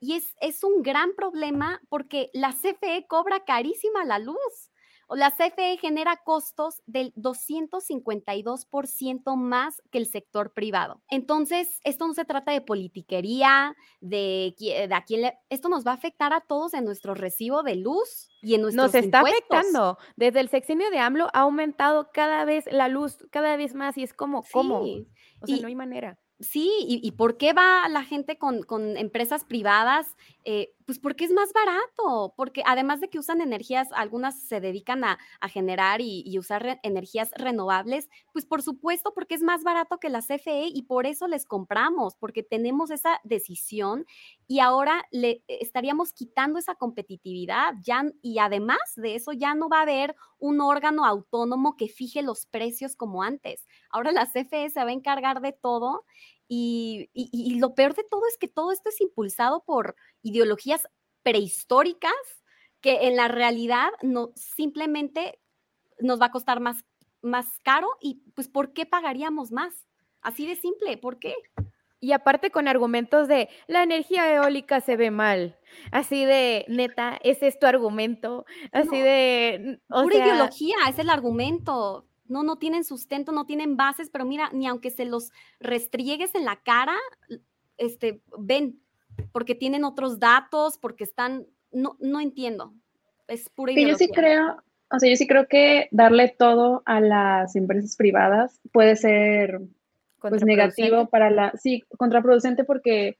Y 0.00 0.14
es, 0.14 0.34
es 0.40 0.64
un 0.64 0.82
gran 0.82 1.14
problema 1.14 1.82
porque 1.90 2.30
la 2.32 2.52
CFE 2.52 3.06
cobra 3.08 3.44
carísima 3.44 4.04
la 4.06 4.18
luz 4.18 4.70
la 5.14 5.30
CFE 5.30 5.78
genera 5.78 6.16
costos 6.24 6.82
del 6.86 7.14
252% 7.14 9.36
más 9.36 9.82
que 9.90 9.98
el 9.98 10.06
sector 10.06 10.52
privado. 10.52 11.02
Entonces, 11.08 11.80
esto 11.84 12.06
no 12.06 12.14
se 12.14 12.24
trata 12.24 12.52
de 12.52 12.60
politiquería, 12.60 13.76
de, 14.00 14.54
de 14.58 14.94
a 14.94 15.04
quién 15.04 15.22
le, 15.22 15.38
esto 15.50 15.68
nos 15.68 15.86
va 15.86 15.92
a 15.92 15.94
afectar 15.94 16.32
a 16.32 16.40
todos 16.40 16.74
en 16.74 16.84
nuestro 16.84 17.14
recibo 17.14 17.62
de 17.62 17.76
luz 17.76 18.30
y 18.42 18.54
en 18.54 18.62
nuestros 18.62 18.92
Nos 18.92 18.94
está 18.94 19.20
afectando. 19.20 19.98
Desde 20.16 20.40
el 20.40 20.48
sexenio 20.48 20.90
de 20.90 20.98
AMLO 20.98 21.28
ha 21.32 21.40
aumentado 21.40 22.10
cada 22.12 22.44
vez 22.44 22.64
la 22.70 22.88
luz, 22.88 23.18
cada 23.30 23.56
vez 23.56 23.74
más, 23.74 23.96
y 23.98 24.02
es 24.02 24.12
como, 24.12 24.44
¿cómo? 24.52 24.80
O 24.80 25.46
sea, 25.46 25.56
no 25.60 25.68
hay 25.68 25.74
manera. 25.74 26.18
Sí, 26.40 26.70
y, 26.80 27.10
por 27.12 27.36
qué 27.36 27.52
va 27.52 27.88
la 27.88 28.02
gente 28.02 28.38
con, 28.38 28.64
empresas 28.96 29.44
privadas? 29.44 30.16
Eh, 30.46 30.74
pues 30.84 30.98
porque 30.98 31.24
es 31.24 31.32
más 31.32 31.54
barato, 31.54 32.34
porque 32.36 32.62
además 32.66 33.00
de 33.00 33.08
que 33.08 33.18
usan 33.18 33.40
energías, 33.40 33.88
algunas 33.92 34.38
se 34.42 34.60
dedican 34.60 35.02
a, 35.02 35.18
generar 35.48 36.02
y, 36.02 36.38
usar 36.38 36.80
energías 36.82 37.30
renovables, 37.36 38.10
pues 38.32 38.44
por 38.44 38.60
supuesto 38.60 39.14
porque 39.14 39.34
es 39.34 39.42
más 39.42 39.62
barato 39.62 39.98
que 39.98 40.10
la 40.10 40.20
CFE 40.20 40.66
y 40.66 40.82
por 40.82 41.06
eso 41.06 41.28
les 41.28 41.46
compramos, 41.46 42.16
porque 42.16 42.42
tenemos 42.42 42.90
esa 42.90 43.20
decisión 43.24 44.04
y 44.46 44.60
ahora 44.60 45.06
le 45.10 45.42
estaríamos 45.48 46.12
quitando 46.12 46.58
esa 46.58 46.74
competitividad 46.74 47.74
ya, 47.82 48.04
y 48.20 48.38
además 48.38 48.78
de 48.96 49.14
eso 49.14 49.32
ya 49.32 49.54
no 49.54 49.70
va 49.70 49.78
a 49.78 49.82
haber 49.82 50.14
un 50.38 50.60
órgano 50.60 51.06
autónomo 51.06 51.76
que 51.78 51.88
fije 51.88 52.20
los 52.20 52.44
precios 52.44 52.96
como 52.96 53.22
antes. 53.22 53.66
Ahora 53.88 54.12
la 54.12 54.26
CFE 54.26 54.68
se 54.68 54.84
va 54.84 54.90
a 54.90 54.92
encargar 54.92 55.40
de 55.40 55.52
todo 55.52 56.04
y, 56.48 57.58
lo 57.58 57.74
peor 57.74 57.94
de 57.94 58.04
todo 58.04 58.26
es 58.26 58.36
que 58.36 58.48
todo 58.48 58.72
esto 58.72 58.88
es 58.88 59.00
impulsado 59.00 59.64
por 59.64 59.96
ideologías 60.22 60.88
prehistóricas 61.22 62.12
que 62.80 63.06
en 63.08 63.16
la 63.16 63.28
realidad 63.28 63.88
no 64.02 64.32
simplemente 64.34 65.40
nos 65.98 66.20
va 66.20 66.26
a 66.26 66.30
costar 66.30 66.60
más, 66.60 66.84
más 67.22 67.46
caro 67.62 67.88
y 68.00 68.22
pues 68.34 68.48
¿por 68.48 68.72
qué 68.72 68.84
pagaríamos 68.84 69.52
más? 69.52 69.86
Así 70.20 70.46
de 70.46 70.56
simple, 70.56 70.96
¿por 70.98 71.18
qué? 71.18 71.34
Y 72.00 72.12
aparte 72.12 72.50
con 72.50 72.68
argumentos 72.68 73.28
de 73.28 73.48
la 73.66 73.82
energía 73.82 74.30
eólica 74.34 74.82
se 74.82 74.96
ve 74.96 75.10
mal. 75.10 75.58
Así 75.90 76.26
de, 76.26 76.66
neta, 76.68 77.18
ese 77.22 77.46
es 77.46 77.58
tu 77.58 77.66
argumento. 77.66 78.44
Así 78.72 79.00
de. 79.00 79.80
O 79.88 80.02
pura 80.02 80.16
ideología, 80.16 80.76
es 80.90 80.98
el 80.98 81.08
argumento. 81.08 82.04
No, 82.26 82.42
no 82.42 82.56
tienen 82.56 82.84
sustento, 82.84 83.32
no 83.32 83.46
tienen 83.46 83.76
bases, 83.76 84.10
pero 84.10 84.24
mira, 84.24 84.50
ni 84.52 84.66
aunque 84.66 84.90
se 84.90 85.04
los 85.04 85.30
restriegues 85.60 86.34
en 86.34 86.44
la 86.44 86.56
cara, 86.62 86.96
este, 87.76 88.22
ven, 88.38 88.80
porque 89.32 89.54
tienen 89.54 89.84
otros 89.84 90.18
datos, 90.18 90.78
porque 90.78 91.04
están, 91.04 91.46
no, 91.72 91.96
no 92.00 92.20
entiendo. 92.20 92.74
Es 93.28 93.48
pura 93.50 93.72
ideología. 93.72 93.92
yo 93.92 93.98
sí 93.98 94.12
creo, 94.12 94.62
o 94.90 94.98
sea, 94.98 95.10
yo 95.10 95.16
sí 95.16 95.26
creo 95.26 95.48
que 95.48 95.88
darle 95.90 96.34
todo 96.38 96.82
a 96.86 97.00
las 97.00 97.56
empresas 97.56 97.96
privadas 97.96 98.60
puede 98.72 98.96
ser 98.96 99.60
pues 100.20 100.44
negativo 100.44 101.06
para 101.08 101.30
la, 101.30 101.52
sí, 101.52 101.84
contraproducente 101.98 102.64
porque 102.64 103.18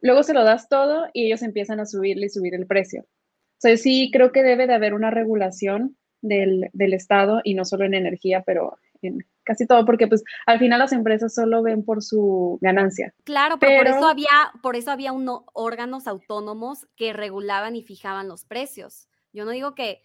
luego 0.00 0.22
se 0.22 0.34
lo 0.34 0.44
das 0.44 0.68
todo 0.68 1.06
y 1.12 1.26
ellos 1.26 1.42
empiezan 1.42 1.80
a 1.80 1.86
subirle 1.86 2.26
y 2.26 2.30
subir 2.30 2.54
el 2.54 2.66
precio. 2.66 3.02
O 3.02 3.58
sea, 3.58 3.76
sí 3.76 4.10
creo 4.12 4.32
que 4.32 4.42
debe 4.42 4.66
de 4.66 4.74
haber 4.74 4.94
una 4.94 5.10
regulación 5.10 5.96
del, 6.24 6.70
del 6.72 6.94
Estado 6.94 7.40
y 7.44 7.54
no 7.54 7.64
solo 7.64 7.84
en 7.84 7.94
energía, 7.94 8.42
pero 8.44 8.78
en 9.02 9.24
casi 9.44 9.66
todo, 9.66 9.84
porque 9.84 10.08
pues 10.08 10.24
al 10.46 10.58
final 10.58 10.78
las 10.78 10.92
empresas 10.92 11.34
solo 11.34 11.62
ven 11.62 11.84
por 11.84 12.02
su 12.02 12.58
ganancia. 12.60 13.14
Claro, 13.24 13.58
pero, 13.58 13.84
por 13.84 13.86
eso 13.86 14.08
había, 14.08 14.52
por 14.62 14.76
eso 14.76 14.90
había 14.90 15.12
unos 15.12 15.42
órganos 15.52 16.06
autónomos 16.06 16.86
que 16.96 17.12
regulaban 17.12 17.76
y 17.76 17.82
fijaban 17.82 18.26
los 18.26 18.44
precios. 18.44 19.08
Yo 19.32 19.44
no 19.44 19.50
digo 19.50 19.74
que, 19.74 20.02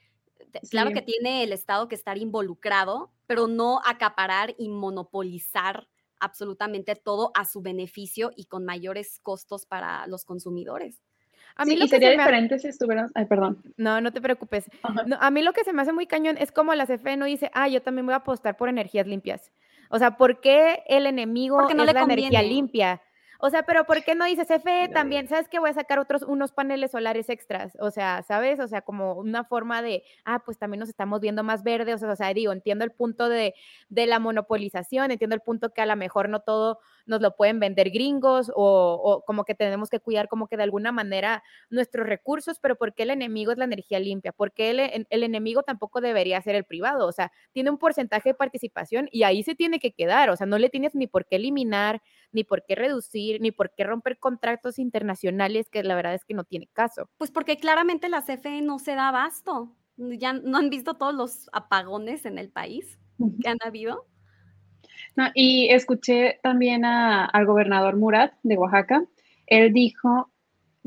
claro 0.69 0.91
que 0.91 1.01
tiene 1.01 1.43
el 1.43 1.53
Estado 1.53 1.87
que 1.87 1.95
estar 1.95 2.17
involucrado, 2.17 3.11
pero 3.27 3.47
no 3.47 3.79
acaparar 3.85 4.55
y 4.57 4.69
monopolizar 4.69 5.87
absolutamente 6.19 6.95
todo 6.95 7.31
a 7.33 7.45
su 7.45 7.61
beneficio 7.61 8.31
y 8.35 8.45
con 8.45 8.65
mayores 8.65 9.19
costos 9.21 9.65
para 9.65 10.05
los 10.07 10.25
consumidores. 10.25 11.01
A 11.59 11.65
mí 11.65 11.75
lo 11.75 11.85
que 11.85 11.89
sería 11.89 12.11
diferente 12.11 12.57
si 12.57 12.69
estuvieran, 12.69 13.11
ay, 13.15 13.25
perdón. 13.25 13.61
No, 13.75 13.99
no 13.99 14.13
te 14.13 14.21
preocupes. 14.21 14.71
a 14.81 15.29
mí 15.29 15.41
lo 15.41 15.51
que 15.51 15.65
se 15.65 15.73
me 15.73 15.81
hace 15.81 15.91
muy 15.91 16.07
cañón 16.07 16.37
es 16.37 16.53
como 16.53 16.73
la 16.73 16.85
CFE 16.85 17.17
no 17.17 17.25
dice, 17.25 17.51
ah, 17.53 17.67
yo 17.67 17.81
también 17.81 18.05
voy 18.05 18.13
a 18.13 18.17
apostar 18.17 18.55
por 18.55 18.69
energías 18.69 19.05
limpias. 19.05 19.51
O 19.89 19.99
sea, 19.99 20.15
¿por 20.15 20.39
qué 20.39 20.83
el 20.87 21.05
enemigo 21.05 21.67
es 21.67 21.75
la 21.75 22.01
energía 22.01 22.41
limpia? 22.41 23.01
O 23.41 23.49
sea, 23.49 23.63
pero 23.63 23.85
¿por 23.85 24.03
qué 24.03 24.15
no 24.15 24.25
dices 24.25 24.47
CFE 24.47 24.89
también? 24.89 25.29
¿Sabes 25.29 25.47
que 25.47 25.59
voy 25.59 25.69
a 25.69 25.73
sacar 25.73 25.97
otros 25.97 26.23
unos 26.23 26.51
paneles 26.51 26.91
solares 26.91 27.29
extras? 27.29 27.77
O 27.79 27.89
sea, 27.89 28.21
¿sabes? 28.23 28.59
O 28.59 28.67
sea, 28.67 28.81
como 28.81 29.13
una 29.13 29.45
forma 29.45 29.81
de, 29.81 30.03
ah, 30.25 30.39
pues 30.39 30.57
también 30.57 30.79
nos 30.79 30.89
estamos 30.89 31.21
viendo 31.21 31.41
más 31.41 31.63
verdes. 31.63 32.03
O 32.03 32.15
sea, 32.17 32.33
digo, 32.33 32.51
entiendo 32.51 32.83
el 32.83 32.91
punto 32.91 33.29
de, 33.29 33.53
de 33.87 34.07
la 34.07 34.19
monopolización, 34.19 35.11
entiendo 35.11 35.35
el 35.35 35.41
punto 35.41 35.73
que 35.73 35.81
a 35.81 35.85
lo 35.85 35.95
mejor 35.95 36.27
no 36.27 36.41
todo 36.41 36.79
nos 37.09 37.21
lo 37.21 37.35
pueden 37.35 37.59
vender 37.59 37.89
gringos 37.89 38.51
o, 38.55 39.23
como 39.25 39.43
que 39.43 39.55
tenemos 39.55 39.89
que 39.89 39.99
cuidar 39.99 40.27
como 40.29 40.47
que 40.47 40.55
de 40.55 40.63
alguna 40.63 40.91
manera 40.91 41.43
nuestros 41.69 42.07
recursos, 42.07 42.59
pero 42.59 42.77
¿por 42.77 42.93
qué 42.93 43.03
el 43.03 43.09
enemigo 43.09 43.51
es 43.51 43.57
la 43.57 43.65
energía 43.65 43.99
limpia? 43.99 44.31
Porque 44.31 44.69
el, 44.69 45.07
el 45.09 45.23
enemigo 45.23 45.63
tampoco 45.63 45.99
debería 46.01 46.41
ser 46.41 46.55
el 46.55 46.63
privado? 46.63 47.07
O 47.07 47.11
sea, 47.11 47.31
tiene 47.51 47.69
un 47.69 47.77
porcentaje 47.77 48.29
de 48.29 48.35
participación 48.35 49.09
y 49.11 49.23
ahí 49.23 49.43
se 49.43 49.55
tiene 49.55 49.79
que 49.79 49.91
quedar. 49.91 50.29
O 50.29 50.35
sea, 50.35 50.47
no 50.47 50.57
le 50.57 50.69
tienes 50.69 50.95
ni 50.95 51.07
por 51.07 51.25
qué 51.25 51.37
eliminar, 51.37 52.01
ni 52.31 52.43
por 52.43 52.65
qué 52.65 52.75
reducir, 52.75 53.41
ni 53.41 53.51
por 53.51 53.73
qué 53.73 53.83
romper 53.83 54.19
contratos 54.19 54.79
internacionales, 54.79 55.69
que 55.69 55.83
la 55.83 55.95
verdad 55.95 56.13
es 56.13 56.25
que 56.25 56.33
no 56.33 56.43
tiene 56.43 56.67
caso. 56.71 57.09
Pues 57.17 57.31
porque 57.31 57.57
claramente 57.57 58.09
la 58.09 58.21
CFE 58.21 58.61
no 58.61 58.79
se 58.79 58.95
da 58.95 59.09
abasto. 59.09 59.75
Ya 59.97 60.33
no 60.33 60.57
han 60.57 60.69
visto 60.69 60.93
todos 60.93 61.13
los 61.13 61.49
apagones 61.51 62.25
en 62.25 62.37
el 62.37 62.49
país 62.49 62.99
que 63.41 63.49
han 63.49 63.57
habido. 63.65 64.05
No, 65.19 65.25
y 65.33 65.67
escuché 65.69 66.39
también 66.41 66.85
al 66.85 67.45
gobernador 67.45 67.97
Murat 67.97 68.31
de 68.41 68.57
Oaxaca. 68.57 69.03
Él 69.47 69.73
dijo 69.73 70.31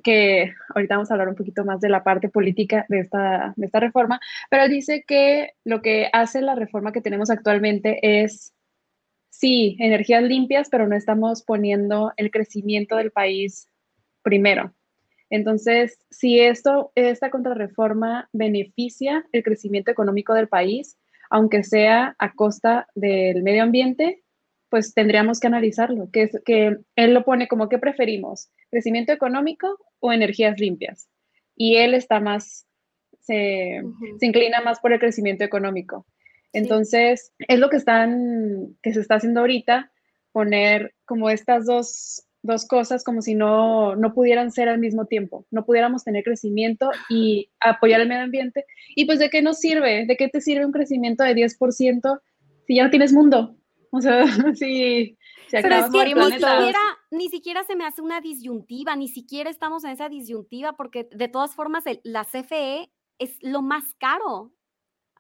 que 0.03 0.55
ahorita 0.75 0.95
vamos 0.95 1.11
a 1.11 1.14
hablar 1.14 1.29
un 1.29 1.35
poquito 1.35 1.66
más 1.66 1.83
de 1.83 1.90
la 1.90 2.03
parte 2.03 2.31
política 2.31 2.87
de 2.88 3.01
esta, 3.01 3.53
de 3.57 3.66
esta 3.66 3.79
reforma, 3.79 4.21
pero 4.49 4.68
dice 4.68 5.05
que 5.07 5.51
lo 5.64 5.83
que 5.83 6.09
hace 6.14 6.40
la 6.40 6.55
reforma 6.55 6.92
que 6.92 7.03
tenemos 7.03 7.29
actualmente 7.29 8.23
es 8.23 8.55
sí, 9.29 9.77
energías 9.79 10.23
limpias, 10.23 10.71
pero 10.71 10.88
no 10.88 10.97
estamos 10.97 11.42
poniendo 11.42 12.14
el 12.16 12.31
crecimiento 12.31 12.97
del 12.97 13.11
país 13.11 13.68
primero. 14.23 14.73
Entonces, 15.29 15.99
si 16.11 16.40
esto, 16.40 16.90
esta 16.95 17.29
contrarreforma 17.29 18.31
beneficia 18.33 19.27
el 19.31 19.42
crecimiento 19.42 19.90
económico 19.90 20.33
del 20.33 20.49
país, 20.49 20.97
aunque 21.29 21.64
sea 21.64 22.14
a 22.18 22.33
costa 22.33 22.88
del 22.95 23.42
medio 23.42 23.62
ambiente, 23.62 24.22
pues 24.73 24.95
tendríamos 24.95 25.39
que 25.39 25.49
analizarlo, 25.49 26.09
que, 26.11 26.23
es, 26.23 26.41
que 26.47 26.79
él 26.97 27.13
lo 27.13 27.27
pone 27.27 27.47
como 27.47 27.69
que 27.69 27.77
preferimos, 27.79 28.49
crecimiento 28.71 29.13
económico 29.13 29.79
o 30.01 30.15
energías 30.15 30.59
limpias. 30.59 31.11
Y 31.55 31.77
él 31.77 31.93
está 31.93 32.21
más, 32.21 32.67
se, 33.21 33.83
se 34.19 34.27
inclina 34.27 34.63
más 34.63 34.81
por 34.81 34.95
el 34.95 34.99
crecimiento 34.99 35.45
económico. 35.45 36.07
Entonces, 36.55 37.35
es 37.39 37.59
lo 37.59 37.69
que 37.69 37.77
están, 37.77 38.75
que 38.83 38.95
se 38.95 39.01
está 39.01 39.17
haciendo 39.17 39.41
ahorita, 39.41 39.93
poner 40.33 40.95
como 41.05 41.29
estas 41.29 41.67
dos, 41.67 42.27
cosas 42.67 43.05
como 43.05 43.21
si 43.21 43.35
no, 43.35 43.95
no 43.95 44.15
pudieran 44.15 44.53
ser 44.53 44.71
al 44.71 44.79
mismo 44.79 45.05
tiempo, 45.05 45.45
no 45.51 45.67
pudiéramos 45.67 46.03
tener 46.03 46.25
crecimiento 46.25 46.91
y 47.11 47.51
apoyar 47.61 48.01
el 48.01 48.09
medio 48.09 48.23
ambiente. 48.23 48.65
Y 48.97 49.05
pues, 49.05 49.19
¿de 49.19 49.29
qué 49.29 49.43
nos 49.43 49.59
sirve? 49.59 50.07
¿De 50.07 50.17
qué 50.17 50.29
te 50.29 50.41
sirve 50.41 50.65
un 50.65 50.73
crecimiento 50.73 51.25
de 51.25 51.35
10% 51.35 52.21
si 52.67 52.77
ya 52.77 52.85
no 52.85 52.91
tienes 52.91 53.13
mundo? 53.13 53.59
O 53.92 54.00
sea, 54.00 54.24
si, 54.57 55.16
si 55.48 55.57
Pero 55.62 55.88
ni, 55.88 56.33
siquiera, 56.33 56.81
ni 57.11 57.28
siquiera 57.28 57.62
se 57.62 57.76
me 57.76 57.85
hace 57.85 58.02
una 58.02 58.20
disyuntiva, 58.20 58.96
ni 58.96 59.09
siquiera 59.09 59.48
estamos 59.48 59.85
en 59.85 59.90
esa 59.90 60.09
disyuntiva, 60.09 60.72
porque 60.72 61.09
de 61.12 61.28
todas 61.28 61.55
formas 61.55 61.85
la 62.02 62.24
CFE 62.24 62.90
es 63.18 63.37
lo 63.42 63.62
más 63.62 63.94
caro 64.00 64.52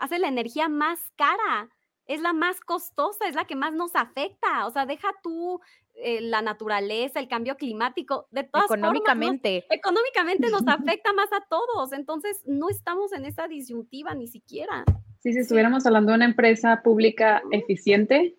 hace 0.02 0.18
la 0.18 0.28
energía 0.28 0.68
más 0.68 0.98
cara, 1.16 1.70
es 2.06 2.20
la 2.20 2.32
más 2.32 2.60
costosa, 2.60 3.28
es 3.28 3.36
la 3.36 3.44
que 3.44 3.54
más 3.54 3.72
nos 3.72 3.94
afecta. 3.94 4.66
O 4.66 4.70
sea, 4.70 4.84
deja 4.84 5.08
tú 5.22 5.60
eh, 5.94 6.20
la 6.20 6.42
naturaleza, 6.42 7.20
el 7.20 7.28
cambio 7.28 7.56
climático, 7.56 8.26
de 8.32 8.42
todas 8.42 8.66
económicamente. 8.66 9.62
Formas, 9.62 9.78
económicamente 9.78 10.50
nos 10.50 10.66
afecta 10.66 11.12
más 11.12 11.32
a 11.32 11.46
todos. 11.48 11.92
Entonces, 11.92 12.42
no 12.46 12.68
estamos 12.68 13.12
en 13.12 13.24
esa 13.24 13.46
disyuntiva 13.46 14.14
ni 14.14 14.26
siquiera. 14.26 14.84
Sí, 15.20 15.32
si 15.32 15.38
estuviéramos 15.38 15.86
hablando 15.86 16.10
de 16.10 16.16
una 16.16 16.24
empresa 16.24 16.82
pública 16.82 17.40
eficiente, 17.52 18.36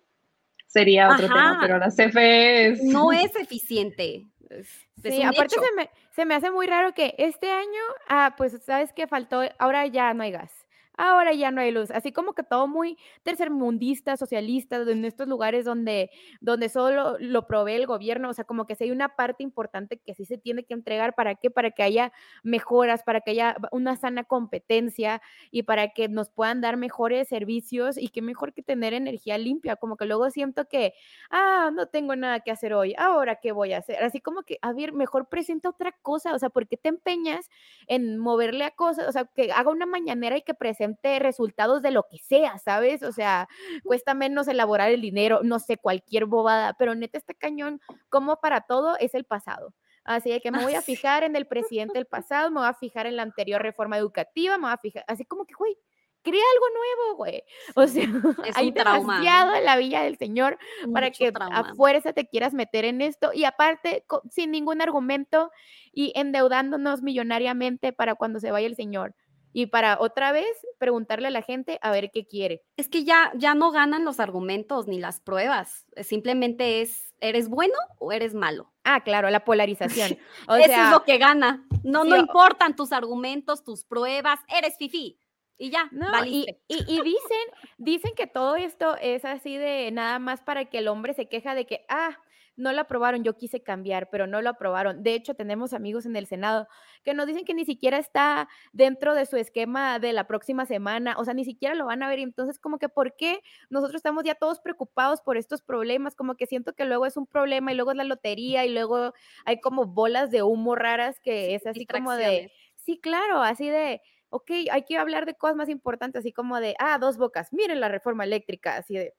sería 0.74 1.08
otro 1.08 1.28
tema, 1.28 1.58
pero 1.60 1.78
la 1.78 1.88
CFE 1.88 2.66
es... 2.66 2.82
No 2.82 3.12
es 3.12 3.34
eficiente. 3.36 4.26
sí, 5.02 5.22
aparte 5.22 5.54
se 5.54 5.72
me, 5.76 5.88
se 6.10 6.24
me, 6.26 6.34
hace 6.34 6.50
muy 6.50 6.66
raro 6.66 6.92
que 6.92 7.14
este 7.16 7.50
año, 7.50 7.82
ah, 8.08 8.34
pues 8.36 8.60
sabes 8.64 8.92
que 8.92 9.06
faltó, 9.06 9.42
ahora 9.58 9.86
ya 9.86 10.12
no 10.14 10.24
hay 10.24 10.32
gas 10.32 10.63
ahora 10.96 11.32
ya 11.32 11.50
no 11.50 11.60
hay 11.60 11.70
luz. 11.70 11.90
Así 11.90 12.12
como 12.12 12.34
que 12.34 12.42
todo 12.42 12.66
muy 12.68 12.96
tercermundista, 13.22 14.16
socialista, 14.16 14.76
en 14.76 15.04
estos 15.04 15.28
lugares 15.28 15.64
donde, 15.64 16.10
donde 16.40 16.68
solo 16.68 17.16
lo 17.18 17.46
provee 17.46 17.74
el 17.74 17.86
gobierno, 17.86 18.30
o 18.30 18.32
sea, 18.34 18.44
como 18.44 18.66
que 18.66 18.74
si 18.76 18.84
hay 18.84 18.90
una 18.90 19.16
parte 19.16 19.42
importante 19.42 19.98
que 19.98 20.14
sí 20.14 20.24
se 20.24 20.38
tiene 20.38 20.64
que 20.64 20.74
entregar, 20.74 21.14
¿para 21.14 21.34
qué? 21.34 21.50
Para 21.50 21.70
que 21.70 21.82
haya 21.82 22.12
mejoras, 22.42 23.02
para 23.02 23.20
que 23.20 23.32
haya 23.32 23.56
una 23.72 23.96
sana 23.96 24.24
competencia 24.24 25.20
y 25.50 25.62
para 25.64 25.88
que 25.88 26.08
nos 26.08 26.30
puedan 26.30 26.60
dar 26.60 26.76
mejores 26.76 27.28
servicios 27.28 27.96
y 27.98 28.08
qué 28.08 28.22
mejor 28.22 28.52
que 28.54 28.62
tener 28.62 28.94
energía 28.94 29.38
limpia, 29.38 29.76
como 29.76 29.96
que 29.96 30.04
luego 30.06 30.30
siento 30.30 30.66
que, 30.68 30.94
ah, 31.30 31.70
no 31.74 31.86
tengo 31.88 32.14
nada 32.16 32.40
que 32.40 32.50
hacer 32.50 32.74
hoy, 32.74 32.94
ahora 32.98 33.36
qué 33.40 33.52
voy 33.52 33.72
a 33.72 33.78
hacer, 33.78 34.02
así 34.02 34.20
como 34.20 34.42
que, 34.42 34.58
a 34.62 34.72
ver, 34.72 34.92
mejor 34.92 35.28
presenta 35.28 35.68
otra 35.70 35.92
cosa, 36.02 36.34
o 36.34 36.38
sea, 36.38 36.50
¿por 36.50 36.68
qué 36.68 36.76
te 36.76 36.88
empeñas 36.88 37.48
en 37.86 38.18
moverle 38.18 38.64
a 38.64 38.70
cosas? 38.70 39.08
O 39.08 39.12
sea, 39.12 39.24
que 39.24 39.52
haga 39.52 39.70
una 39.70 39.86
mañanera 39.86 40.36
y 40.36 40.42
que 40.42 40.54
presente 40.54 40.83
resultados 41.18 41.82
de 41.82 41.90
lo 41.90 42.04
que 42.10 42.18
sea, 42.18 42.58
¿sabes? 42.58 43.02
O 43.02 43.12
sea, 43.12 43.48
cuesta 43.84 44.14
menos 44.14 44.48
elaborar 44.48 44.90
el 44.90 45.00
dinero, 45.00 45.40
no 45.42 45.58
sé, 45.58 45.76
cualquier 45.76 46.26
bobada, 46.26 46.74
pero 46.78 46.94
neta 46.94 47.18
está 47.18 47.34
cañón, 47.34 47.80
como 48.08 48.36
para 48.40 48.62
todo 48.62 48.96
es 48.98 49.14
el 49.14 49.24
pasado. 49.24 49.74
Así 50.04 50.38
que 50.40 50.50
me 50.50 50.62
voy 50.62 50.74
a 50.74 50.82
fijar 50.82 51.24
en 51.24 51.34
el 51.34 51.46
presidente 51.48 51.94
del 51.94 52.06
pasado, 52.06 52.50
me 52.50 52.60
voy 52.60 52.68
a 52.68 52.74
fijar 52.74 53.06
en 53.06 53.16
la 53.16 53.22
anterior 53.22 53.62
reforma 53.62 53.96
educativa, 53.96 54.58
me 54.58 54.64
voy 54.64 54.72
a 54.72 54.78
fijar, 54.78 55.04
así 55.08 55.24
como 55.24 55.46
que, 55.46 55.54
güey, 55.54 55.76
crea 56.24 56.42
algo 56.54 56.66
nuevo, 56.74 57.16
güey. 57.16 57.42
O 57.76 57.86
sea, 57.86 58.08
hay 58.54 58.72
demasiado 58.72 59.54
en 59.54 59.64
la 59.64 59.76
villa 59.76 60.02
del 60.02 60.16
Señor 60.16 60.58
para 60.92 61.10
que 61.10 61.32
a 61.34 61.74
fuerza 61.74 62.12
te 62.12 62.26
quieras 62.26 62.54
meter 62.54 62.84
en 62.84 63.02
esto 63.02 63.32
y 63.32 63.44
aparte 63.44 64.04
sin 64.30 64.50
ningún 64.50 64.80
argumento 64.80 65.50
y 65.92 66.12
endeudándonos 66.16 67.02
millonariamente 67.02 67.92
para 67.92 68.14
cuando 68.14 68.40
se 68.40 68.50
vaya 68.50 68.66
el 68.66 68.76
Señor 68.76 69.14
y 69.54 69.66
para 69.66 69.98
otra 70.00 70.32
vez 70.32 70.48
preguntarle 70.78 71.28
a 71.28 71.30
la 71.30 71.40
gente 71.40 71.78
a 71.80 71.92
ver 71.92 72.10
qué 72.10 72.26
quiere. 72.26 72.62
Es 72.76 72.88
que 72.88 73.04
ya, 73.04 73.32
ya 73.36 73.54
no 73.54 73.70
ganan 73.70 74.04
los 74.04 74.18
argumentos 74.18 74.88
ni 74.88 74.98
las 74.98 75.20
pruebas, 75.20 75.86
eh, 75.94 76.02
simplemente 76.02 76.82
es, 76.82 77.14
¿eres 77.20 77.48
bueno 77.48 77.74
o 77.98 78.10
eres 78.10 78.34
malo? 78.34 78.72
Ah, 78.82 79.02
claro, 79.04 79.30
la 79.30 79.44
polarización. 79.44 80.18
Eso 80.48 80.82
es 80.82 80.90
lo 80.90 81.04
que 81.04 81.18
gana. 81.18 81.64
No, 81.84 82.04
no 82.04 82.16
importan 82.16 82.74
tus 82.74 82.92
argumentos, 82.92 83.62
tus 83.62 83.84
pruebas, 83.84 84.40
eres 84.48 84.76
fifi. 84.76 85.18
Y 85.56 85.70
ya, 85.70 85.88
no, 85.92 86.24
y, 86.24 86.46
y, 86.66 87.00
dicen, 87.02 87.46
dicen 87.78 88.12
que 88.16 88.26
todo 88.26 88.56
esto 88.56 88.96
es 88.96 89.24
así 89.24 89.56
de 89.56 89.88
nada 89.92 90.18
más 90.18 90.42
para 90.42 90.64
que 90.64 90.78
el 90.78 90.88
hombre 90.88 91.14
se 91.14 91.28
queja 91.28 91.54
de 91.54 91.64
que, 91.64 91.86
ah, 91.88 92.18
no 92.56 92.72
lo 92.72 92.80
aprobaron, 92.80 93.24
yo 93.24 93.36
quise 93.36 93.62
cambiar, 93.62 94.08
pero 94.10 94.26
no 94.26 94.42
lo 94.42 94.50
aprobaron. 94.50 95.02
De 95.02 95.14
hecho, 95.14 95.34
tenemos 95.34 95.72
amigos 95.72 96.06
en 96.06 96.16
el 96.16 96.26
Senado 96.26 96.68
que 97.04 97.14
nos 97.14 97.26
dicen 97.26 97.44
que 97.44 97.54
ni 97.54 97.64
siquiera 97.64 97.98
está 97.98 98.48
dentro 98.72 99.14
de 99.14 99.26
su 99.26 99.36
esquema 99.36 99.98
de 99.98 100.12
la 100.12 100.26
próxima 100.26 100.66
semana, 100.66 101.16
o 101.18 101.24
sea, 101.24 101.34
ni 101.34 101.44
siquiera 101.44 101.74
lo 101.74 101.86
van 101.86 102.02
a 102.02 102.08
ver. 102.08 102.18
Entonces, 102.18 102.58
como 102.58 102.78
que, 102.78 102.88
¿por 102.88 103.16
qué 103.16 103.40
nosotros 103.70 103.96
estamos 103.96 104.24
ya 104.24 104.34
todos 104.34 104.60
preocupados 104.60 105.20
por 105.20 105.36
estos 105.36 105.62
problemas? 105.62 106.14
Como 106.14 106.36
que 106.36 106.46
siento 106.46 106.74
que 106.74 106.84
luego 106.84 107.06
es 107.06 107.16
un 107.16 107.26
problema 107.26 107.72
y 107.72 107.76
luego 107.76 107.90
es 107.90 107.96
la 107.96 108.04
lotería 108.04 108.64
y 108.64 108.72
luego 108.72 109.12
hay 109.44 109.60
como 109.60 109.86
bolas 109.86 110.30
de 110.30 110.42
humo 110.42 110.74
raras 110.74 111.20
que 111.20 111.54
es 111.54 111.66
así 111.66 111.86
como 111.86 112.12
de, 112.12 112.52
sí, 112.76 112.98
claro, 113.00 113.42
así 113.42 113.68
de 113.68 114.00
ok, 114.34 114.50
hay 114.72 114.84
que 114.84 114.98
hablar 114.98 115.26
de 115.26 115.36
cosas 115.36 115.56
más 115.56 115.68
importantes, 115.68 116.20
así 116.20 116.32
como 116.32 116.58
de, 116.58 116.74
ah, 116.80 116.98
dos 116.98 117.18
bocas, 117.18 117.52
miren 117.52 117.78
la 117.78 117.88
reforma 117.88 118.24
eléctrica, 118.24 118.76
así 118.76 118.94
de... 118.94 119.14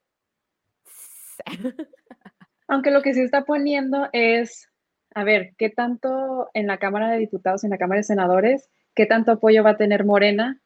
Aunque 2.68 2.90
lo 2.90 3.02
que 3.02 3.14
sí 3.14 3.20
está 3.20 3.44
poniendo 3.44 4.08
es, 4.12 4.68
a 5.14 5.24
ver, 5.24 5.54
¿qué 5.58 5.70
tanto 5.70 6.50
en 6.54 6.66
la 6.66 6.78
Cámara 6.78 7.10
de 7.10 7.18
Diputados, 7.18 7.64
en 7.64 7.70
la 7.70 7.78
Cámara 7.78 7.98
de 7.98 8.04
Senadores, 8.04 8.68
qué 8.94 9.06
tanto 9.06 9.32
apoyo 9.32 9.62
va 9.62 9.70
a 9.70 9.76
tener 9.76 10.04
Morena 10.04 10.60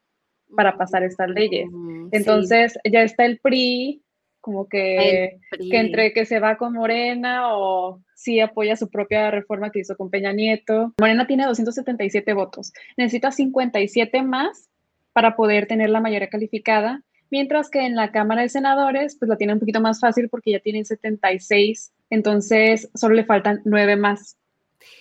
para 0.55 0.77
pasar 0.77 1.03
estas 1.03 1.29
leyes? 1.29 1.67
Mm, 1.71 2.09
Entonces, 2.11 2.77
ya 2.83 3.03
está 3.03 3.25
el 3.25 3.39
PRI, 3.39 4.03
como 4.41 4.67
que, 4.67 5.39
que, 5.51 5.77
entre 5.77 6.13
que 6.13 6.25
se 6.25 6.39
va 6.39 6.57
con 6.57 6.73
Morena 6.73 7.55
o 7.55 8.01
sí 8.15 8.39
apoya 8.39 8.75
su 8.75 8.89
propia 8.89 9.29
reforma 9.29 9.69
que 9.69 9.79
hizo 9.79 9.95
con 9.95 10.09
Peña 10.09 10.33
Nieto. 10.33 10.93
Morena 10.99 11.27
tiene 11.27 11.45
277 11.45 12.33
votos, 12.33 12.73
necesita 12.97 13.31
57 13.31 14.23
más 14.23 14.69
para 15.13 15.35
poder 15.35 15.67
tener 15.67 15.91
la 15.91 16.01
mayoría 16.01 16.29
calificada 16.29 17.03
mientras 17.31 17.69
que 17.69 17.85
en 17.85 17.95
la 17.95 18.11
Cámara 18.11 18.43
de 18.43 18.49
Senadores 18.49 19.15
pues 19.17 19.29
la 19.29 19.37
tiene 19.37 19.53
un 19.53 19.59
poquito 19.59 19.81
más 19.81 19.99
fácil 19.99 20.29
porque 20.29 20.51
ya 20.51 20.59
tienen 20.59 20.85
76, 20.85 21.91
entonces 22.09 22.89
solo 22.93 23.15
le 23.15 23.25
faltan 23.25 23.61
nueve 23.65 23.95
más. 23.95 24.37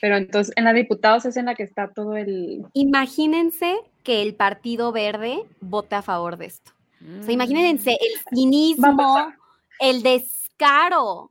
Pero 0.01 0.17
entonces 0.17 0.55
en 0.57 0.65
la 0.65 0.73
diputados 0.73 1.27
es 1.27 1.37
en 1.37 1.47
la 1.47 1.55
que 1.55 1.63
está 1.63 1.93
todo 1.93 2.17
el... 2.17 2.65
Imagínense 2.73 3.77
que 4.03 4.23
el 4.23 4.35
Partido 4.35 4.93
Verde 4.93 5.43
vote 5.61 5.97
a 5.97 6.03
favor 6.03 6.37
de 6.37 6.47
esto. 6.47 6.73
O 7.21 7.23
sea, 7.23 7.33
imagínense 7.33 7.93
el 7.93 8.21
cinismo, 8.35 9.33
el 9.79 10.03
descaro. 10.03 11.31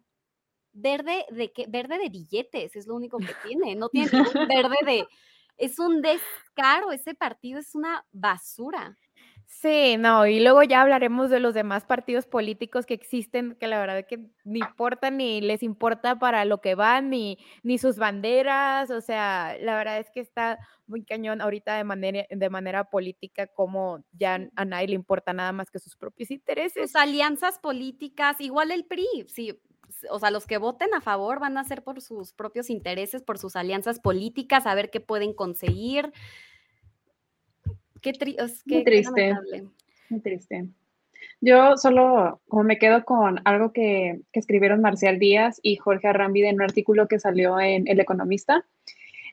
Verde 0.72 1.26
de 1.30 1.52
qué? 1.52 1.66
Verde 1.68 1.98
de 1.98 2.10
billetes, 2.10 2.76
es 2.76 2.88
lo 2.88 2.96
único 2.96 3.18
que 3.20 3.34
tiene. 3.48 3.76
No 3.76 3.90
tiene 3.90 4.10
verde 4.48 4.78
de. 4.86 5.08
Es 5.58 5.78
un 5.78 6.02
descaro. 6.02 6.92
Ese 6.92 7.14
partido 7.14 7.60
es 7.60 7.76
una 7.76 8.04
basura. 8.12 8.98
Sí, 9.52 9.98
no, 9.98 10.28
y 10.28 10.40
luego 10.40 10.62
ya 10.62 10.82
hablaremos 10.84 11.32
de 11.32 11.40
los 11.40 11.56
demás 11.56 11.84
partidos 11.84 12.28
políticos 12.28 12.86
que 12.86 12.94
existen, 12.94 13.56
que 13.60 13.68
la 13.68 13.80
verdad 13.80 13.98
es 13.98 14.06
que 14.06 14.20
ni 14.46 14.60
importan 14.60 15.18
ni 15.18 15.42
les 15.42 15.64
importa 15.64 16.20
para 16.20 16.46
lo 16.46 16.62
que 16.62 16.76
van, 16.76 17.10
ni, 17.10 17.40
ni 17.64 17.80
sus 17.80 17.98
banderas, 17.98 18.92
o 18.92 19.02
sea, 19.02 19.58
la 19.60 19.76
verdad 19.76 19.98
es 19.98 20.12
que 20.12 20.20
está 20.20 20.60
muy 20.86 21.04
cañón 21.04 21.42
ahorita 21.42 21.76
de 21.76 21.84
manera, 21.84 22.26
de 22.30 22.50
manera 22.52 22.84
política, 22.92 23.48
como 23.48 24.04
ya 24.14 24.40
a 24.56 24.66
nadie 24.66 24.90
le 24.90 24.94
importa 24.96 25.34
nada 25.34 25.52
más 25.52 25.72
que 25.72 25.80
sus 25.80 25.96
propios 25.98 26.30
intereses. 26.30 26.92
Sus 26.92 26.96
alianzas 26.96 27.58
políticas, 27.58 28.40
igual 28.40 28.70
el 28.70 28.86
PRI, 28.86 29.26
sí, 29.28 29.60
o 30.12 30.20
sea, 30.20 30.30
los 30.30 30.46
que 30.46 30.60
voten 30.60 30.94
a 30.94 31.02
favor 31.02 31.40
van 31.40 31.58
a 31.58 31.64
ser 31.64 31.84
por 31.84 32.00
sus 32.02 32.34
propios 32.34 32.70
intereses, 32.70 33.24
por 33.24 33.40
sus 33.40 33.56
alianzas 33.56 34.00
políticas, 34.00 34.68
a 34.68 34.76
ver 34.76 34.92
qué 34.92 35.00
pueden 35.00 35.34
conseguir. 35.34 36.14
Qué, 38.02 38.14
triste. 38.14 39.36
Muy 40.10 40.22
triste. 40.22 40.70
Yo 41.42 41.78
solo 41.78 42.42
como 42.48 42.64
me 42.64 42.78
quedo 42.78 43.06
con 43.06 43.42
algo 43.46 43.72
que, 43.72 44.20
escribieron 44.34 44.82
Marcial 44.82 45.20
Díaz 45.20 45.60
y 45.64 45.78
Jorge 45.78 46.08
Arrambide 46.08 46.50
en 46.50 46.56
un 46.56 46.64
artículo 46.64 47.08
que 47.08 47.20
salió 47.20 47.60
en 47.60 47.88
El 47.88 48.00
Economista, 48.00 48.66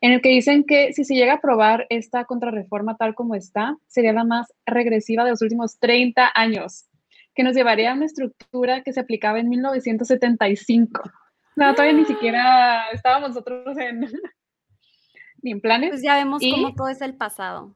en 0.01 0.13
el 0.13 0.21
que 0.21 0.29
dicen 0.29 0.65
que 0.65 0.93
si 0.93 1.05
se 1.05 1.15
llega 1.15 1.33
a 1.33 1.37
aprobar 1.37 1.87
esta 1.89 2.25
contrarreforma 2.25 2.97
tal 2.97 3.15
como 3.15 3.35
está, 3.35 3.77
sería 3.87 4.13
la 4.13 4.25
más 4.25 4.53
regresiva 4.67 5.25
de 5.25 5.31
los 5.31 5.43
últimos 5.43 5.79
30 5.79 6.31
años, 6.35 6.87
que 7.35 7.43
nos 7.43 7.55
llevaría 7.55 7.93
a 7.93 7.95
una 7.95 8.07
estructura 8.07 8.83
que 8.83 8.93
se 8.93 9.01
aplicaba 9.01 9.41
en 9.41 9.49
1975. 9.49 11.03
No, 11.57 11.75
todavía 11.75 11.95
ni 11.95 12.05
siquiera 12.05 12.91
estábamos 12.91 13.31
nosotros 13.31 13.77
en, 13.79 14.01
ni 15.43 15.53
en 15.53 15.61
planes. 15.61 15.91
Pues 15.91 16.03
ya 16.03 16.17
vemos 16.17 16.43
cómo 16.43 16.75
todo 16.75 16.89
es 16.89 17.01
el 17.01 17.17
pasado 17.17 17.75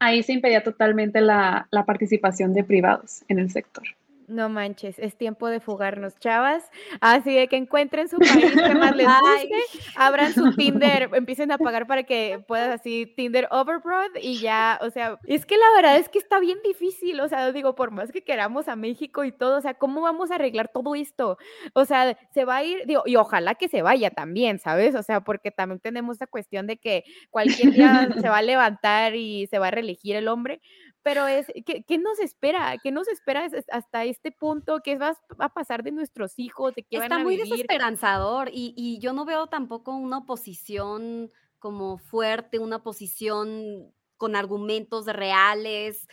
ahí 0.00 0.22
se 0.22 0.32
impedía 0.32 0.64
totalmente 0.64 1.20
la, 1.20 1.68
la 1.70 1.84
participación 1.84 2.52
de 2.54 2.64
privados 2.64 3.22
en 3.28 3.38
el 3.38 3.50
sector. 3.50 3.84
No 4.30 4.48
manches, 4.48 4.96
es 5.00 5.16
tiempo 5.16 5.48
de 5.48 5.58
fugarnos, 5.58 6.16
chavas. 6.20 6.70
Así 7.00 7.34
de 7.34 7.48
que 7.48 7.56
encuentren 7.56 8.08
su 8.08 8.16
país 8.16 8.52
que 8.52 8.74
más 8.76 8.94
les 8.94 9.06
guste, 9.08 9.80
abran 9.96 10.32
su 10.32 10.54
Tinder, 10.54 11.10
empiecen 11.14 11.50
a 11.50 11.58
pagar 11.58 11.88
para 11.88 12.04
que 12.04 12.40
puedas 12.46 12.80
así 12.80 13.12
Tinder 13.16 13.48
Overbroad 13.50 14.10
y 14.22 14.38
ya, 14.38 14.78
o 14.82 14.90
sea, 14.90 15.18
es 15.26 15.44
que 15.46 15.56
la 15.58 15.66
verdad 15.74 15.96
es 15.96 16.08
que 16.08 16.18
está 16.20 16.38
bien 16.38 16.58
difícil, 16.62 17.20
o 17.20 17.28
sea, 17.28 17.50
digo, 17.50 17.74
por 17.74 17.90
más 17.90 18.12
que 18.12 18.22
queramos 18.22 18.68
a 18.68 18.76
México 18.76 19.24
y 19.24 19.32
todo, 19.32 19.58
o 19.58 19.60
sea, 19.60 19.74
¿cómo 19.74 20.00
vamos 20.00 20.30
a 20.30 20.36
arreglar 20.36 20.70
todo 20.72 20.94
esto? 20.94 21.36
O 21.74 21.84
sea, 21.84 22.16
se 22.32 22.44
va 22.44 22.58
a 22.58 22.64
ir, 22.64 22.86
digo, 22.86 23.02
y 23.06 23.16
ojalá 23.16 23.56
que 23.56 23.68
se 23.68 23.82
vaya 23.82 24.10
también, 24.10 24.60
¿sabes? 24.60 24.94
O 24.94 25.02
sea, 25.02 25.22
porque 25.22 25.50
también 25.50 25.80
tenemos 25.80 26.14
esta 26.14 26.28
cuestión 26.28 26.68
de 26.68 26.76
que 26.76 27.02
cualquier 27.30 27.72
día 27.72 28.08
se 28.20 28.28
va 28.28 28.38
a 28.38 28.42
levantar 28.42 29.16
y 29.16 29.48
se 29.48 29.58
va 29.58 29.68
a 29.68 29.70
reelegir 29.72 30.14
el 30.14 30.28
hombre, 30.28 30.60
pero 31.02 31.26
es, 31.26 31.46
¿qué, 31.64 31.82
¿qué, 31.82 31.98
nos 31.98 32.18
espera? 32.18 32.76
¿Qué 32.82 32.92
nos 32.92 33.08
espera 33.08 33.48
hasta 33.70 34.04
este 34.04 34.32
punto? 34.32 34.80
¿Qué 34.84 34.96
va 34.96 35.16
a 35.38 35.48
pasar 35.48 35.82
de 35.82 35.92
nuestros 35.92 36.38
hijos? 36.38 36.74
¿De 36.74 36.82
qué 36.82 36.96
Está 36.96 37.08
van 37.08 37.20
a 37.20 37.24
muy 37.24 37.36
desesperanzador 37.36 38.50
y, 38.52 38.74
y, 38.76 38.98
yo 38.98 39.12
no 39.12 39.24
veo 39.24 39.46
tampoco 39.46 39.94
una 39.94 40.18
oposición 40.18 41.30
como 41.58 41.98
fuerte, 41.98 42.58
una 42.58 42.76
oposición 42.76 43.94
con 44.16 44.36
argumentos 44.36 45.06
reales. 45.06 46.06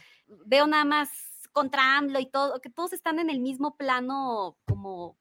Veo 0.45 0.67
nada 0.67 0.85
más 0.85 1.09
contra 1.51 1.97
AMLO 1.97 2.19
y 2.19 2.27
todo, 2.27 2.61
que 2.61 2.69
todos 2.69 2.93
están 2.93 3.19
en 3.19 3.29
el 3.29 3.39
mismo 3.39 3.75
plano 3.77 4.57
como 4.65 5.17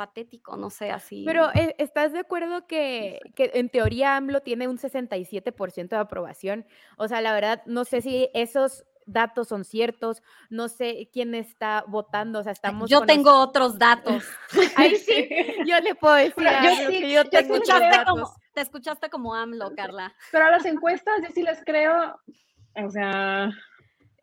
patético, 0.00 0.56
no 0.56 0.70
sé, 0.70 0.90
así. 0.90 1.24
Pero 1.26 1.50
eh, 1.52 1.74
¿estás 1.76 2.14
de 2.14 2.20
acuerdo 2.20 2.66
que, 2.66 3.20
que, 3.34 3.50
en 3.52 3.68
teoría 3.68 4.16
AMLO 4.16 4.40
tiene 4.40 4.66
un 4.66 4.78
67% 4.78 5.88
de 5.88 5.96
aprobación? 5.96 6.64
O 6.96 7.06
sea, 7.06 7.20
la 7.20 7.34
verdad, 7.34 7.60
no 7.66 7.84
sé 7.84 8.00
si 8.00 8.30
esos 8.32 8.86
datos 9.04 9.48
son 9.48 9.66
ciertos, 9.66 10.22
no 10.48 10.68
sé 10.68 11.10
quién 11.12 11.34
está 11.34 11.84
votando, 11.86 12.38
o 12.38 12.42
sea, 12.42 12.52
estamos... 12.52 12.88
Yo 12.88 13.02
tengo 13.02 13.38
otros 13.40 13.78
datos. 13.78 14.24
Ahí 14.76 14.96
sí, 14.96 15.28
yo 15.66 15.78
le 15.80 15.94
puedo 15.94 16.14
decir 16.14 16.44
yo 16.44 16.88
que 16.88 17.12
yo 17.12 17.24
tengo 17.26 17.30
te 17.30 17.38
escuchaste, 17.60 18.04
como, 18.06 18.34
te 18.54 18.60
escuchaste 18.62 19.10
como 19.10 19.34
AMLO, 19.34 19.74
Carla. 19.76 20.14
Pero 20.32 20.46
a 20.46 20.50
las 20.50 20.64
encuestas 20.64 21.20
yo 21.22 21.28
sí 21.34 21.42
les 21.42 21.62
creo, 21.62 22.18
o 22.74 22.90
sea... 22.90 23.50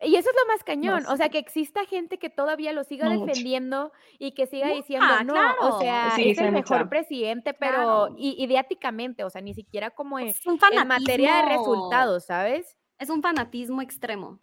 Y 0.00 0.14
eso 0.14 0.30
es 0.30 0.36
lo 0.36 0.52
más 0.52 0.62
cañón, 0.62 1.04
o 1.08 1.16
sea, 1.16 1.28
que 1.28 1.38
exista 1.38 1.84
gente 1.84 2.18
que 2.18 2.30
todavía 2.30 2.72
lo 2.72 2.84
siga 2.84 3.08
defendiendo 3.08 3.92
y 4.18 4.32
que 4.32 4.46
siga 4.46 4.68
diciendo, 4.68 5.06
no, 5.24 5.34
o 5.60 5.80
sea, 5.80 6.14
es 6.16 6.38
el 6.38 6.52
mejor 6.52 6.88
presidente, 6.88 7.52
pero 7.52 8.14
ideáticamente, 8.16 9.24
o 9.24 9.30
sea, 9.30 9.40
ni 9.40 9.54
siquiera 9.54 9.90
como 9.90 10.18
en, 10.18 10.28
en 10.28 10.88
materia 10.88 11.36
de 11.36 11.56
resultados, 11.56 12.26
¿sabes? 12.26 12.76
Es 12.98 13.10
un 13.10 13.22
fanatismo 13.22 13.82
extremo. 13.82 14.38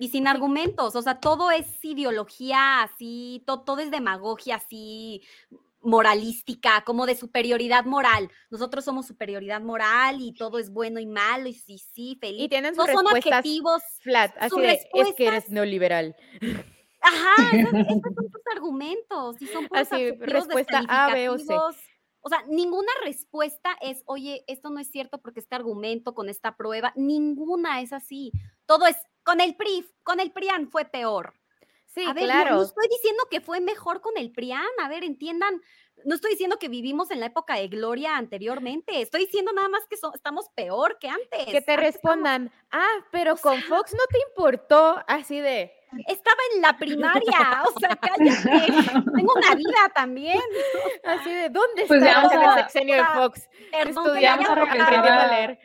Y 0.00 0.10
sin 0.10 0.28
argumentos, 0.28 0.94
o 0.94 1.02
sea, 1.02 1.18
todo 1.18 1.50
es 1.50 1.84
ideología 1.84 2.82
así, 2.82 3.42
todo, 3.44 3.78
es 3.80 3.90
demagogia 3.90 4.56
así, 4.56 5.22
moralística, 5.88 6.82
como 6.84 7.06
de 7.06 7.16
superioridad 7.16 7.84
moral. 7.84 8.30
Nosotros 8.50 8.84
somos 8.84 9.06
superioridad 9.06 9.60
moral 9.60 10.18
y 10.20 10.34
todo 10.34 10.58
es 10.58 10.70
bueno 10.70 11.00
y 11.00 11.06
malo 11.06 11.48
y 11.48 11.54
sí, 11.54 11.78
sí, 11.78 12.16
feliz. 12.20 12.42
Y 12.42 12.48
tienen 12.48 12.74
sus 12.74 12.86
no 12.86 12.92
son 12.92 13.08
adjetivos 13.08 13.82
flat, 14.02 14.34
así 14.38 14.60
de, 14.60 14.80
es 14.92 15.14
que 15.16 15.26
eres 15.26 15.48
neoliberal. 15.48 16.14
Ajá, 17.00 17.56
esos, 17.56 17.70
son 17.70 18.14
tus 18.14 18.42
argumentos 18.54 19.40
y 19.40 19.46
son 19.46 19.68
así, 19.72 20.10
respuesta 20.18 20.84
A, 20.88 21.12
B 21.12 21.28
o 21.28 21.38
C. 21.38 21.54
O 22.20 22.28
sea, 22.28 22.42
ninguna 22.48 22.90
respuesta 23.04 23.76
es, 23.80 24.02
oye, 24.06 24.44
esto 24.48 24.70
no 24.70 24.80
es 24.80 24.90
cierto 24.90 25.18
porque 25.18 25.40
este 25.40 25.54
argumento 25.54 26.14
con 26.14 26.28
esta 26.28 26.56
prueba, 26.56 26.92
ninguna 26.96 27.80
es 27.80 27.92
así. 27.92 28.32
Todo 28.66 28.86
es 28.86 28.96
con 29.22 29.40
el 29.40 29.56
PRI, 29.56 29.86
con 30.02 30.20
el 30.20 30.32
PRIAN 30.32 30.68
fue 30.68 30.84
peor. 30.84 31.34
Sí, 31.88 32.04
a 32.06 32.12
ver, 32.12 32.24
claro. 32.24 32.56
No, 32.56 32.62
estoy 32.62 32.86
diciendo 32.88 33.24
que 33.30 33.40
fue 33.40 33.60
mejor 33.60 34.00
con 34.00 34.16
el 34.18 34.30
PRIAN, 34.30 34.66
a 34.82 34.88
ver, 34.88 35.04
entiendan, 35.04 35.62
no 36.04 36.14
estoy 36.14 36.32
diciendo 36.32 36.58
que 36.58 36.68
vivimos 36.68 37.10
en 37.10 37.20
la 37.20 37.26
época 37.26 37.54
de 37.56 37.68
gloria 37.68 38.16
anteriormente, 38.16 39.00
estoy 39.00 39.24
diciendo 39.24 39.52
nada 39.52 39.68
más 39.68 39.82
que 39.88 39.96
estamos 40.14 40.50
peor 40.54 40.98
que 40.98 41.08
antes. 41.08 41.46
Que 41.46 41.62
te 41.62 41.76
respondan, 41.76 42.52
ah, 42.70 43.06
pero 43.10 43.36
con 43.36 43.62
Fox 43.62 43.94
no 43.94 44.04
te 44.10 44.18
importó, 44.28 45.02
así 45.06 45.40
de, 45.40 45.72
estaba 46.06 46.36
en 46.54 46.62
la 46.62 46.76
primaria, 46.76 47.62
o 47.66 47.78
sea, 47.80 47.96
cállate, 47.96 48.72
tengo 49.16 49.32
una 49.34 49.54
vida 49.54 49.90
también. 49.94 50.40
Así 51.04 51.30
de, 51.30 51.48
¿dónde 51.48 51.84
pues 51.86 52.02
está 52.02 52.54
el 52.54 52.62
sexenio 52.62 52.96
de 52.96 53.04
Fox? 53.04 53.48
Perdón 53.70 54.06
Estudiamos 54.06 54.48
a 54.48 55.26
leer. 55.28 55.58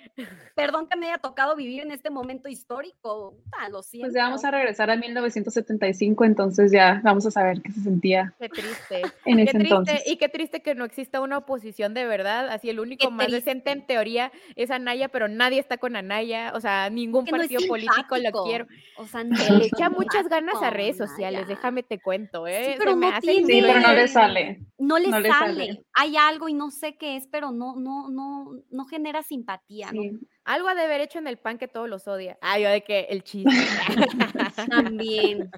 Perdón 0.56 0.88
que 0.88 0.96
me 0.98 1.08
haya 1.08 1.18
tocado 1.18 1.56
vivir 1.56 1.82
en 1.82 1.92
este 1.92 2.12
momento 2.12 2.48
histórico, 2.48 3.34
ah, 3.54 3.70
lo 3.70 3.82
siento. 3.82 4.06
Pues 4.06 4.14
ya 4.14 4.26
vamos 4.26 4.46
a 4.46 4.52
regresar 4.52 4.92
a 4.92 4.96
1975, 4.96 6.26
entonces 6.26 6.72
ya 6.72 7.02
vamos 7.04 7.26
a 7.26 7.32
saber 7.32 7.60
qué 7.64 7.72
se 7.72 7.82
sentía. 7.82 8.34
Qué 8.40 8.50
triste. 8.50 9.02
En 9.26 9.38
qué 9.38 9.44
ese 9.44 9.52
triste, 9.54 9.58
entonces. 9.58 10.04
Y 10.06 10.18
qué 10.18 10.30
triste 10.30 10.62
que 10.62 10.76
no 10.76 10.86
exista 10.86 11.22
una 11.22 11.40
oposición 11.40 11.96
de 11.96 12.06
verdad, 12.06 12.50
así 12.50 12.70
el 12.70 12.80
único 12.80 13.10
más 13.10 13.32
decente 13.32 13.72
en 13.72 13.88
teoría 13.88 14.32
es 14.56 14.70
Anaya, 14.70 15.10
pero 15.10 15.28
nadie 15.28 15.60
está 15.60 15.78
con 15.78 15.96
Anaya, 15.96 16.52
o 16.54 16.62
sea, 16.62 16.92
ningún 16.92 17.26
partido 17.26 17.62
político 17.68 18.16
lo 18.18 18.44
quiere. 18.44 18.68
O 18.98 19.08
sea, 19.08 19.24
no 19.24 19.36
le 19.58 19.66
echa 19.66 19.90
muchas 20.14 20.30
ganas 20.30 20.62
a 20.62 20.70
redes 20.70 20.98
sociales, 20.98 21.48
déjame 21.48 21.84
te 21.84 22.00
cuento, 22.00 22.48
¿eh? 22.48 22.76
pero, 22.78 22.96
no 22.96 23.10
sí, 23.22 23.44
pero 23.48 23.80
no 23.80 23.94
le 23.94 24.08
sale. 24.08 24.60
No 24.78 25.00
le, 25.00 25.10
sale. 25.10 25.84
Hay 25.94 26.18
algo 26.18 26.50
y 26.50 26.54
no 26.54 26.70
sé 26.70 26.96
qué 26.96 27.16
es, 27.16 27.28
pero 27.28 27.52
no, 27.52 27.76
no, 27.76 28.10
no, 28.10 28.52
no 28.70 28.86
genera 28.86 29.24
simpatía, 29.24 29.92
¿no? 29.92 30.20
Algo 30.46 30.68
ha 30.68 30.76
de 30.76 30.82
haber 30.82 31.00
hecho 31.00 31.20
en 31.20 31.28
el 31.28 31.38
pan 31.38 31.58
que 31.58 31.70
todos 31.70 31.88
los 31.88 32.06
odia. 32.06 32.38
Ah, 32.42 32.60
yo 32.60 32.70
de 32.70 32.84
que 32.84 33.08
el 33.10 33.24
chiste. 33.24 33.50
También. 34.70 35.50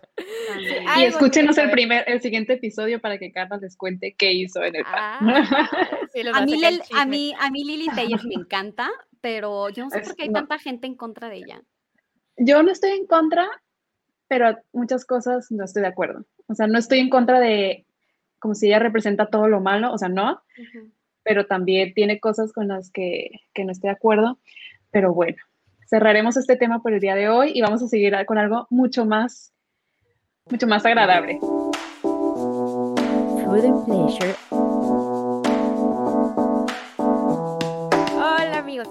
Y 0.99 1.03
escúchenos 1.03 1.57
el 1.57 1.71
primer, 1.71 2.03
el 2.07 2.21
siguiente 2.21 2.53
episodio 2.53 3.01
para 3.01 3.17
que 3.17 3.31
Carlos 3.31 3.61
les 3.61 3.75
cuente 3.75 4.15
qué 4.15 4.33
hizo 4.33 4.63
en 4.63 4.75
el 4.75 4.83
pan. 4.83 4.93
Ah, 4.93 5.19
a, 6.35 6.45
mí, 6.45 6.61
a, 6.93 7.05
mí, 7.05 7.33
a 7.39 7.49
mí 7.49 7.63
Lili 7.63 7.87
Taylor 7.95 8.23
me 8.27 8.35
encanta, 8.35 8.91
pero 9.21 9.69
yo 9.69 9.85
no 9.85 9.89
sé 9.89 10.01
por 10.01 10.15
qué 10.15 10.23
hay 10.23 10.31
tanta 10.31 10.59
gente 10.59 10.85
en 10.85 10.95
contra 10.95 11.29
de 11.29 11.37
ella. 11.37 11.61
Yo 12.37 12.61
no 12.61 12.71
estoy 12.71 12.91
en 12.91 13.07
contra, 13.07 13.49
pero 14.27 14.57
muchas 14.73 15.05
cosas 15.05 15.51
no 15.51 15.63
estoy 15.63 15.81
de 15.81 15.89
acuerdo. 15.89 16.25
O 16.47 16.55
sea, 16.55 16.67
no 16.67 16.77
estoy 16.77 16.99
en 16.99 17.09
contra 17.09 17.39
de 17.39 17.85
como 18.39 18.53
si 18.53 18.67
ella 18.67 18.79
representa 18.79 19.27
todo 19.27 19.47
lo 19.47 19.59
malo, 19.59 19.91
o 19.91 19.97
sea, 19.97 20.09
no, 20.09 20.41
pero 21.23 21.47
también 21.47 21.93
tiene 21.93 22.19
cosas 22.19 22.53
con 22.53 22.67
las 22.67 22.91
que, 22.91 23.31
que 23.53 23.65
no 23.65 23.71
estoy 23.71 23.89
de 23.89 23.95
acuerdo. 23.95 24.37
Pero 24.91 25.13
bueno, 25.13 25.37
cerraremos 25.89 26.37
este 26.37 26.55
tema 26.55 26.81
por 26.81 26.93
el 26.93 26.99
día 26.99 27.15
de 27.15 27.29
hoy 27.29 27.51
y 27.53 27.61
vamos 27.61 27.81
a 27.81 27.87
seguir 27.87 28.15
con 28.25 28.37
algo 28.37 28.67
mucho 28.69 29.05
más, 29.05 29.51
mucho 30.49 30.67
más 30.67 30.85
agradable. 30.85 31.39
Food 32.01 33.65
and 33.65 33.85
pleasure 33.85 34.64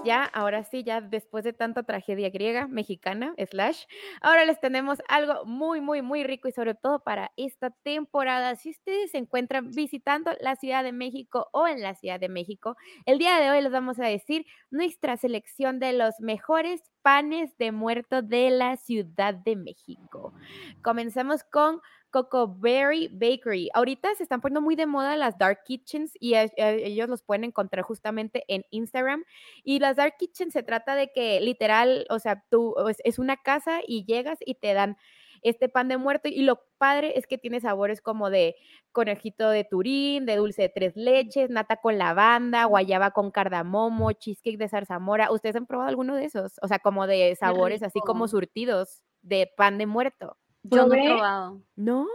ya, 0.03 0.23
ahora 0.23 0.63
sí, 0.63 0.83
ya 0.83 1.01
después 1.01 1.43
de 1.43 1.53
tanta 1.53 1.83
tragedia 1.83 2.29
griega, 2.29 2.67
mexicana, 2.67 3.33
slash, 3.37 3.85
ahora 4.21 4.45
les 4.45 4.59
tenemos 4.59 4.99
algo 5.07 5.45
muy, 5.45 5.81
muy, 5.81 6.01
muy 6.01 6.23
rico 6.23 6.47
y 6.47 6.51
sobre 6.51 6.75
todo 6.75 6.99
para 6.99 7.31
esta 7.37 7.69
temporada. 7.83 8.55
Si 8.55 8.69
ustedes 8.71 9.11
se 9.11 9.17
encuentran 9.17 9.71
visitando 9.71 10.31
la 10.39 10.55
Ciudad 10.55 10.83
de 10.83 10.91
México 10.91 11.47
o 11.51 11.67
en 11.67 11.81
la 11.81 11.95
Ciudad 11.95 12.19
de 12.19 12.29
México, 12.29 12.75
el 13.05 13.17
día 13.17 13.39
de 13.39 13.49
hoy 13.49 13.61
les 13.61 13.71
vamos 13.71 13.99
a 13.99 14.05
decir 14.05 14.45
nuestra 14.71 15.17
selección 15.17 15.79
de 15.79 15.93
los 15.93 16.19
mejores 16.19 16.81
panes 17.01 17.55
de 17.57 17.71
muerto 17.71 18.21
de 18.21 18.49
la 18.49 18.77
Ciudad 18.77 19.35
de 19.35 19.55
México. 19.55 20.33
Comenzamos 20.81 21.43
con 21.43 21.81
Coco 22.15 22.47
Berry 22.47 23.09
Bakery. 23.11 23.69
Ahorita 23.73 24.15
se 24.15 24.23
están 24.23 24.39
poniendo 24.39 24.61
muy 24.61 24.77
de 24.77 24.85
moda 24.85 25.17
las 25.17 25.37
dark 25.37 25.63
kitchens 25.65 26.13
y 26.17 26.35
ellos 26.55 27.09
los 27.09 27.23
pueden 27.23 27.43
encontrar 27.43 27.83
justamente 27.83 28.45
en 28.47 28.63
Instagram. 28.69 29.25
Y 29.65 29.79
las 29.79 29.97
dark 29.97 30.13
kitchens 30.17 30.53
se 30.53 30.63
trata 30.63 30.95
de 30.95 31.11
que 31.11 31.41
literal, 31.41 32.05
o 32.09 32.19
sea, 32.19 32.41
tú 32.49 32.73
es 33.03 33.19
una 33.19 33.35
casa 33.35 33.81
y 33.85 34.05
llegas 34.05 34.37
y 34.45 34.55
te 34.55 34.73
dan 34.73 34.95
este 35.41 35.67
pan 35.67 35.89
de 35.89 35.97
muerto 35.97 36.29
y 36.29 36.43
lo 36.43 36.61
padre 36.77 37.19
es 37.19 37.27
que 37.27 37.37
tiene 37.37 37.59
sabores 37.59 38.01
como 38.01 38.29
de 38.29 38.55
conejito 38.93 39.49
de 39.49 39.65
turín, 39.65 40.25
de 40.25 40.37
dulce 40.37 40.61
de 40.61 40.69
tres 40.69 40.95
leches, 40.95 41.49
nata 41.49 41.75
con 41.81 41.97
lavanda, 41.97 42.63
guayaba 42.63 43.11
con 43.11 43.29
cardamomo, 43.29 44.13
cheesecake 44.13 44.57
de 44.57 44.69
zarzamora. 44.69 45.33
¿Ustedes 45.33 45.57
han 45.57 45.65
probado 45.65 45.89
alguno 45.89 46.15
de 46.15 46.23
esos? 46.23 46.53
O 46.61 46.69
sea, 46.69 46.79
como 46.79 47.07
de 47.07 47.35
sabores 47.35 47.83
así 47.83 47.99
como 47.99 48.29
surtidos 48.29 49.01
de 49.21 49.51
pan 49.57 49.77
de 49.77 49.85
muerto. 49.85 50.37
Yo 50.69 50.87
no 50.87 50.93
he 50.93 51.05
probado. 51.05 51.61
¿No? 51.75 52.07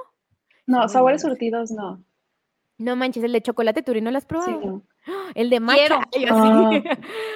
No, 0.66 0.88
sabores 0.88 1.22
surtidos 1.22 1.70
no. 1.70 2.04
No 2.80 2.96
manches, 2.96 3.22
el 3.22 3.32
de 3.32 3.42
chocolate 3.42 3.82
turino 3.82 4.06
¿no 4.06 4.12
lo 4.12 4.16
has 4.16 4.24
probado? 4.24 4.82
El 5.34 5.50
de 5.50 5.60
matcha. 5.60 6.00
Ah. 6.30 6.70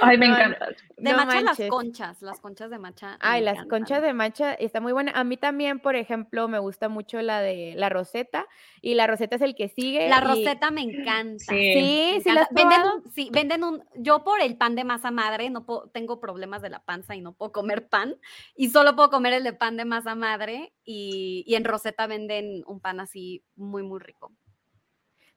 Ay, 0.00 0.16
me 0.16 0.26
encanta. 0.26 0.68
De 0.96 1.12
matcha 1.12 1.40
las 1.42 1.60
conchas, 1.68 2.22
las 2.22 2.40
conchas 2.40 2.70
de 2.70 2.78
matcha. 2.78 3.18
Ay, 3.20 3.42
las 3.42 3.66
conchas 3.66 4.00
de 4.00 4.14
matcha 4.14 4.54
está 4.54 4.80
muy 4.80 4.92
buena. 4.92 5.12
A 5.12 5.22
mí 5.22 5.36
también, 5.36 5.80
por 5.80 5.96
ejemplo, 5.96 6.48
me 6.48 6.58
gusta 6.58 6.88
mucho 6.88 7.20
la 7.20 7.40
de 7.42 7.74
la 7.76 7.90
roseta 7.90 8.46
y 8.80 8.94
la 8.94 9.06
roseta 9.06 9.36
es 9.36 9.42
el 9.42 9.54
que 9.54 9.68
sigue. 9.68 10.08
La 10.08 10.22
roseta 10.22 10.70
me 10.70 10.80
encanta. 10.80 11.44
Sí, 11.44 12.20
sí, 12.22 12.30
venden, 12.50 12.80
sí, 13.14 13.28
venden 13.30 13.64
un, 13.64 13.84
yo 13.96 14.24
por 14.24 14.40
el 14.40 14.56
pan 14.56 14.74
de 14.74 14.84
masa 14.84 15.10
madre 15.10 15.50
no 15.50 15.66
tengo 15.92 16.20
problemas 16.20 16.62
de 16.62 16.70
la 16.70 16.82
panza 16.82 17.16
y 17.16 17.20
no 17.20 17.34
puedo 17.34 17.52
comer 17.52 17.86
pan 17.88 18.16
y 18.56 18.70
solo 18.70 18.96
puedo 18.96 19.10
comer 19.10 19.34
el 19.34 19.44
de 19.44 19.52
pan 19.52 19.76
de 19.76 19.84
masa 19.84 20.14
madre 20.14 20.72
y, 20.84 21.44
y 21.46 21.54
en 21.54 21.64
roseta 21.64 22.06
venden 22.06 22.64
un 22.66 22.80
pan 22.80 23.00
así 23.00 23.44
muy, 23.56 23.82
muy 23.82 24.00
rico. 24.00 24.32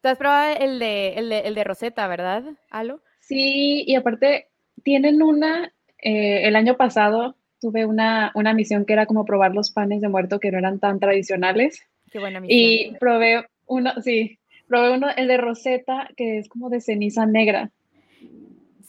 Tú 0.01 0.09
has 0.09 0.17
probado 0.17 0.55
el 0.59 0.79
de, 0.79 1.13
el 1.15 1.55
de, 1.55 1.63
Rosetta, 1.63 2.07
¿verdad, 2.07 2.43
Alo? 2.69 3.01
Sí, 3.19 3.83
y 3.85 3.95
aparte 3.95 4.47
tienen 4.83 5.21
una, 5.21 5.73
eh, 6.01 6.47
el 6.47 6.55
año 6.55 6.77
pasado 6.77 7.35
tuve 7.59 7.85
una, 7.85 8.31
una 8.35 8.53
misión 8.53 8.85
que 8.85 8.93
era 8.93 9.05
como 9.05 9.25
probar 9.25 9.53
los 9.53 9.71
panes 9.71 10.01
de 10.01 10.09
muerto 10.09 10.39
que 10.39 10.51
no 10.51 10.59
eran 10.59 10.79
tan 10.79 10.99
tradicionales. 10.99 11.81
Qué 12.11 12.19
buena 12.19 12.39
misión. 12.39 12.59
Y 12.59 12.97
probé 12.99 13.47
uno, 13.65 13.93
sí, 14.01 14.39
probé 14.67 14.91
uno, 14.91 15.07
el 15.15 15.27
de 15.27 15.37
Rosetta, 15.37 16.09
que 16.15 16.37
es 16.37 16.47
como 16.47 16.69
de 16.69 16.81
ceniza 16.81 17.25
negra. 17.25 17.71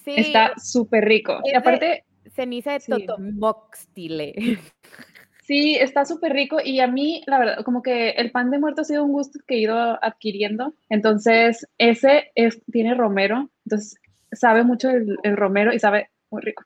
Sí. 0.04 0.14
Está 0.16 0.52
súper 0.58 1.04
rico. 1.04 1.40
Y 1.44 1.54
aparte... 1.54 2.04
Ceniza 2.34 2.72
de 2.72 2.80
Totomoxtile. 2.80 4.34
Sí, 5.48 5.76
está 5.76 6.04
súper 6.04 6.34
rico 6.34 6.58
y 6.62 6.80
a 6.80 6.86
mí, 6.86 7.22
la 7.26 7.38
verdad, 7.38 7.64
como 7.64 7.82
que 7.82 8.10
el 8.10 8.30
pan 8.30 8.50
de 8.50 8.58
muerto 8.58 8.82
ha 8.82 8.84
sido 8.84 9.02
un 9.02 9.12
gusto 9.12 9.38
que 9.46 9.54
he 9.54 9.60
ido 9.60 9.98
adquiriendo. 10.04 10.74
Entonces, 10.90 11.66
ese 11.78 12.30
es, 12.34 12.62
tiene 12.70 12.94
romero, 12.94 13.48
entonces 13.64 13.98
sabe 14.30 14.62
mucho 14.62 14.90
el, 14.90 15.16
romero 15.38 15.72
y 15.72 15.78
sabe 15.78 16.10
muy 16.30 16.42
rico. 16.42 16.64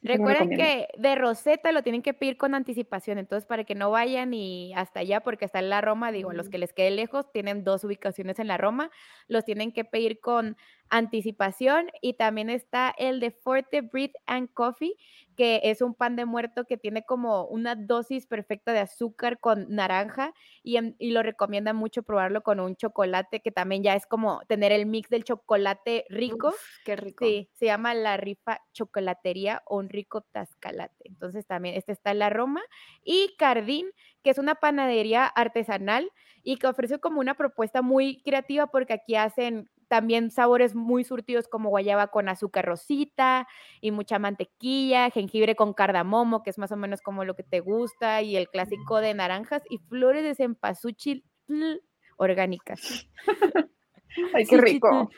Recuerden 0.00 0.56
que 0.56 0.88
de 0.96 1.14
Rosetta 1.16 1.70
lo 1.70 1.82
tienen 1.82 2.00
que 2.00 2.14
pedir 2.14 2.38
con 2.38 2.54
anticipación, 2.54 3.18
entonces 3.18 3.46
para 3.46 3.64
que 3.64 3.74
no 3.74 3.90
vayan 3.90 4.32
y 4.32 4.72
hasta 4.74 5.00
allá, 5.00 5.20
porque 5.20 5.44
está 5.44 5.58
en 5.58 5.68
la 5.68 5.82
Roma, 5.82 6.12
digo, 6.12 6.32
los 6.32 6.48
que 6.48 6.56
les 6.56 6.72
quede 6.72 6.92
lejos, 6.92 7.30
tienen 7.30 7.62
dos 7.62 7.84
ubicaciones 7.84 8.38
en 8.38 8.48
la 8.48 8.56
Roma, 8.56 8.90
los 9.28 9.44
tienen 9.44 9.70
que 9.70 9.84
pedir 9.84 10.18
con 10.18 10.56
anticipación 10.92 11.90
y 12.02 12.12
también 12.12 12.50
está 12.50 12.94
el 12.98 13.18
de 13.18 13.30
Forte 13.30 13.80
Bread 13.80 14.10
and 14.26 14.52
Coffee, 14.52 14.94
que 15.36 15.62
es 15.64 15.80
un 15.80 15.94
pan 15.94 16.16
de 16.16 16.26
muerto 16.26 16.66
que 16.66 16.76
tiene 16.76 17.02
como 17.02 17.46
una 17.46 17.74
dosis 17.74 18.26
perfecta 18.26 18.74
de 18.74 18.80
azúcar 18.80 19.40
con 19.40 19.74
naranja 19.74 20.34
y, 20.62 20.78
lo 21.10 21.22
recomienda 21.22 21.72
mucho 21.72 22.02
probarlo 22.02 22.42
con 22.42 22.60
un 22.60 22.76
chocolate 22.76 23.40
que 23.40 23.50
también 23.50 23.82
ya 23.82 23.94
es 23.94 24.06
como 24.06 24.42
tener 24.48 24.70
el 24.70 24.84
mix 24.84 25.08
del 25.08 25.24
chocolate 25.24 26.04
rico. 26.10 26.52
qué 26.84 26.96
rico. 26.96 27.24
Sí, 27.24 27.48
se 27.54 27.66
llama 27.66 27.94
la 27.94 28.18
rifa 28.18 28.60
chocolatería 28.74 29.62
o 29.64 29.78
un 29.78 29.88
rico 29.88 30.20
tascalate. 30.20 31.08
Entonces 31.08 31.46
también 31.46 31.74
este 31.74 31.92
está 31.92 32.10
en 32.10 32.18
la 32.18 32.28
Roma 32.28 32.60
y 33.02 33.34
Cardín, 33.38 33.86
que 34.22 34.28
es 34.28 34.36
una 34.36 34.56
panadería 34.56 35.24
artesanal 35.24 36.10
y 36.42 36.56
que 36.56 36.66
ofrece 36.66 36.98
como 36.98 37.20
una 37.20 37.34
propuesta 37.34 37.80
muy 37.80 38.20
creativa 38.22 38.66
porque 38.66 38.92
aquí 38.92 39.14
hacen 39.14 39.70
también 39.92 40.30
sabores 40.30 40.74
muy 40.74 41.04
surtidos 41.04 41.48
como 41.48 41.68
guayaba 41.68 42.06
con 42.06 42.30
azúcar 42.30 42.64
rosita 42.64 43.46
y 43.82 43.90
mucha 43.90 44.18
mantequilla, 44.18 45.10
jengibre 45.10 45.54
con 45.54 45.74
cardamomo, 45.74 46.42
que 46.42 46.48
es 46.48 46.56
más 46.56 46.72
o 46.72 46.78
menos 46.78 47.02
como 47.02 47.26
lo 47.26 47.34
que 47.34 47.42
te 47.42 47.60
gusta, 47.60 48.22
y 48.22 48.36
el 48.36 48.48
clásico 48.48 49.02
de 49.02 49.12
naranjas 49.12 49.62
y 49.68 49.76
flores 49.90 50.24
de 50.24 50.34
cempasúchil 50.34 51.26
orgánicas. 52.16 53.06
Ay, 54.34 54.46
qué 54.46 54.56
rico. 54.56 55.10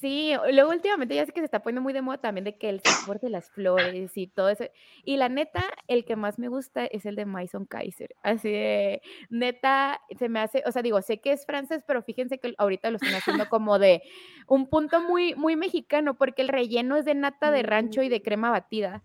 Sí, 0.00 0.32
luego 0.52 0.70
últimamente 0.70 1.16
ya 1.16 1.26
sé 1.26 1.32
que 1.32 1.40
se 1.40 1.46
está 1.46 1.60
poniendo 1.60 1.82
muy 1.82 1.92
de 1.92 2.02
moda 2.02 2.18
también 2.18 2.44
de 2.44 2.56
que 2.56 2.68
el 2.68 2.80
sabor 2.82 3.18
de 3.18 3.30
las 3.30 3.50
flores 3.50 4.16
y 4.16 4.28
todo 4.28 4.48
eso. 4.48 4.64
Y 5.02 5.16
la 5.16 5.28
neta, 5.28 5.64
el 5.88 6.04
que 6.04 6.14
más 6.14 6.38
me 6.38 6.46
gusta 6.46 6.86
es 6.86 7.04
el 7.04 7.16
de 7.16 7.24
Maison 7.24 7.66
Kaiser. 7.66 8.14
Así 8.22 8.48
de, 8.48 9.02
neta, 9.28 10.00
se 10.16 10.28
me 10.28 10.38
hace, 10.38 10.62
o 10.66 10.72
sea, 10.72 10.82
digo, 10.82 11.02
sé 11.02 11.20
que 11.20 11.32
es 11.32 11.44
francés, 11.44 11.82
pero 11.84 12.02
fíjense 12.02 12.38
que 12.38 12.54
ahorita 12.58 12.90
lo 12.90 12.96
están 12.96 13.14
haciendo 13.14 13.48
como 13.50 13.80
de 13.80 14.02
un 14.46 14.68
punto 14.68 15.00
muy, 15.00 15.34
muy 15.34 15.56
mexicano, 15.56 16.16
porque 16.16 16.42
el 16.42 16.48
relleno 16.48 16.96
es 16.96 17.04
de 17.04 17.16
nata 17.16 17.50
de 17.50 17.64
rancho 17.64 18.02
y 18.02 18.08
de 18.08 18.22
crema 18.22 18.50
batida. 18.50 19.02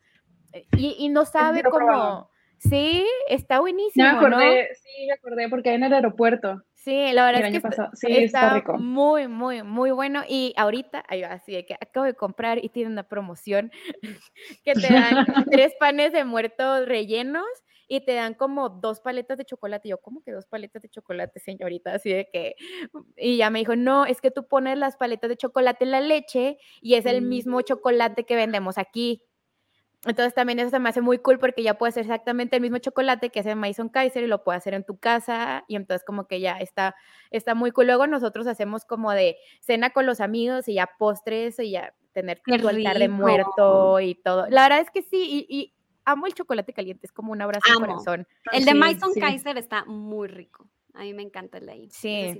Eh, 0.52 0.68
y, 0.78 0.96
y 1.00 1.10
no 1.10 1.26
sabe 1.26 1.64
cómo... 1.64 2.30
Sí, 2.60 3.06
está 3.28 3.60
buenísimo. 3.60 4.06
me 4.06 4.12
acordé, 4.12 4.70
sí, 4.76 5.06
me 5.08 5.14
acordé, 5.14 5.50
porque 5.50 5.70
hay 5.70 5.76
en 5.76 5.84
el 5.84 5.94
aeropuerto. 5.94 6.64
Sí, 6.84 7.14
la 7.14 7.26
verdad 7.26 7.46
es 7.46 7.62
que 8.02 8.24
está, 8.26 8.62
muy, 8.78 9.30
muy, 9.30 9.64
muy 9.64 9.92
bueno. 9.92 10.24
Y 10.28 10.54
ahorita, 10.58 11.00
así 11.30 11.54
de 11.54 11.66
que 11.66 11.76
acabo 11.76 12.06
de 12.06 12.14
comprar 12.14 12.62
y 12.62 12.68
tiene 12.68 12.92
una 12.92 13.04
promoción 13.04 13.72
que 14.66 14.74
te 14.74 14.94
dan 14.94 15.26
tres 15.50 15.74
panes 15.80 16.12
de 16.12 16.26
muerto 16.26 16.86
rellenos 16.86 17.46
y 17.88 18.02
te 18.02 18.16
dan 18.16 18.34
como 18.34 18.68
dos 18.68 19.00
paletas 19.00 19.38
de 19.38 19.46
chocolate. 19.46 19.88
Y 19.88 19.92
yo, 19.92 20.00
¿cómo 20.00 20.24
que 20.24 20.34
dos 20.34 20.46
paletas 20.46 20.82
de 20.82 20.90
chocolate, 20.90 21.40
señorita? 21.40 21.94
Así 21.94 22.12
de 22.12 22.28
que, 22.34 22.56
y 23.16 23.38
ya 23.38 23.50
me 23.50 23.60
dijo, 23.60 23.78
no, 23.78 24.06
es 24.06 24.20
que 24.20 24.32
tú 24.32 24.46
pones 24.46 24.78
las 24.78 24.98
paletas 24.98 25.30
de 25.30 25.38
chocolate 25.38 25.86
en 25.86 25.92
la 25.92 26.02
leche 26.02 26.58
y 26.82 26.96
es 26.96 27.06
el 27.06 27.22
mismo 27.22 27.60
mm. 27.60 27.64
chocolate 27.64 28.26
que 28.26 28.36
vendemos 28.36 28.78
aquí. 28.78 29.24
Entonces 30.06 30.34
también 30.34 30.60
eso 30.60 30.70
se 30.70 30.80
me 30.80 30.90
hace 30.90 31.02
muy 31.02 31.18
cool 31.20 31.40
porque 31.40 31.64
ya 31.64 31.78
puedes 31.78 31.94
hacer 31.94 32.04
exactamente 32.04 32.58
el 32.58 32.62
mismo 32.62 32.78
chocolate 32.78 33.30
que 33.30 33.40
hace 33.40 33.56
Mason 33.56 33.90
Kaiser 33.90 34.24
y 34.24 34.28
lo 34.28 34.44
puedes 34.44 34.60
hacer 34.60 34.74
en 34.74 34.84
tu 34.84 34.98
casa 34.98 35.64
y 35.68 35.76
entonces 35.76 36.04
como 36.06 36.28
que 36.28 36.42
ya 36.42 36.58
está, 36.58 36.96
está 37.32 37.56
muy 37.56 37.72
cool. 37.72 37.88
Luego 37.88 38.08
nosotros 38.08 38.48
hacemos 38.48 38.84
como 38.84 39.12
de 39.12 39.38
cena 39.62 39.92
con 39.92 40.06
los 40.06 40.20
amigos 40.20 40.68
y 40.68 40.76
ya 40.76 40.90
postres 40.98 41.58
y 41.60 41.72
ya 41.72 41.94
tener 42.12 42.42
tu 42.46 42.68
altar 42.68 43.00
de 43.00 43.10
muerto 43.10 44.00
y 44.00 44.16
todo. 44.16 44.48
La 44.50 44.64
verdad 44.64 44.80
es 44.80 44.92
que 44.92 45.02
sí, 45.02 45.46
y, 45.50 45.74
amo 46.06 46.28
el 46.28 46.34
chocolate 46.34 46.74
caliente, 46.74 47.08
es 47.08 47.14
como 47.14 47.32
un 47.32 47.42
abrazo 47.42 47.66
al 47.72 47.80
corazón. 47.80 48.28
El 48.52 48.66
de 48.66 48.74
Mason 48.74 49.14
Kaiser 49.14 49.58
está 49.58 49.86
muy 49.86 50.28
rico. 50.28 50.68
A 50.94 51.02
mí 51.02 51.14
me 51.14 51.24
encanta 51.24 51.58
el 51.58 51.66
de 51.66 51.72
ahí. 51.72 51.90
Sí. 51.92 52.38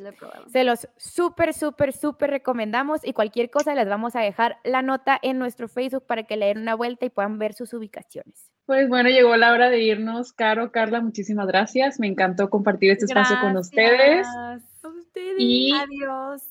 Se 0.48 0.64
los 0.64 0.88
súper, 0.96 1.54
súper, 1.54 1.92
súper 1.92 2.30
recomendamos 2.30 3.02
y 3.04 3.14
cualquier 3.14 3.50
cosa 3.50 3.74
les 3.74 3.88
vamos 3.88 4.16
a 4.16 4.22
dejar 4.22 4.58
la 4.64 4.84
nota 4.84 5.20
en 5.22 5.40
nuestro 5.40 5.68
Facebook 5.68 6.06
para 6.06 6.24
que 6.24 6.38
le 6.38 6.48
den 6.48 6.60
una 6.60 6.76
vuelta 6.76 7.06
y 7.06 7.10
puedan 7.10 7.40
ver 7.40 7.54
sus 7.54 7.74
ubicaciones. 7.74 8.52
Pues 8.66 8.88
bueno, 8.88 9.10
llegó 9.10 9.36
la 9.38 9.52
hora 9.52 9.70
de 9.70 9.82
irnos. 9.82 10.34
Caro, 10.34 10.72
Carla, 10.72 11.02
muchísimas 11.02 11.48
gracias. 11.48 12.00
Me 12.00 12.08
encantó 12.08 12.50
compartir 12.50 12.92
este 12.92 13.06
espacio 13.06 13.38
con 13.42 13.58
ustedes. 13.58 14.28
A 14.28 14.60
ustedes. 14.88 15.36
Y 15.38 15.74
Adiós. 15.74 16.44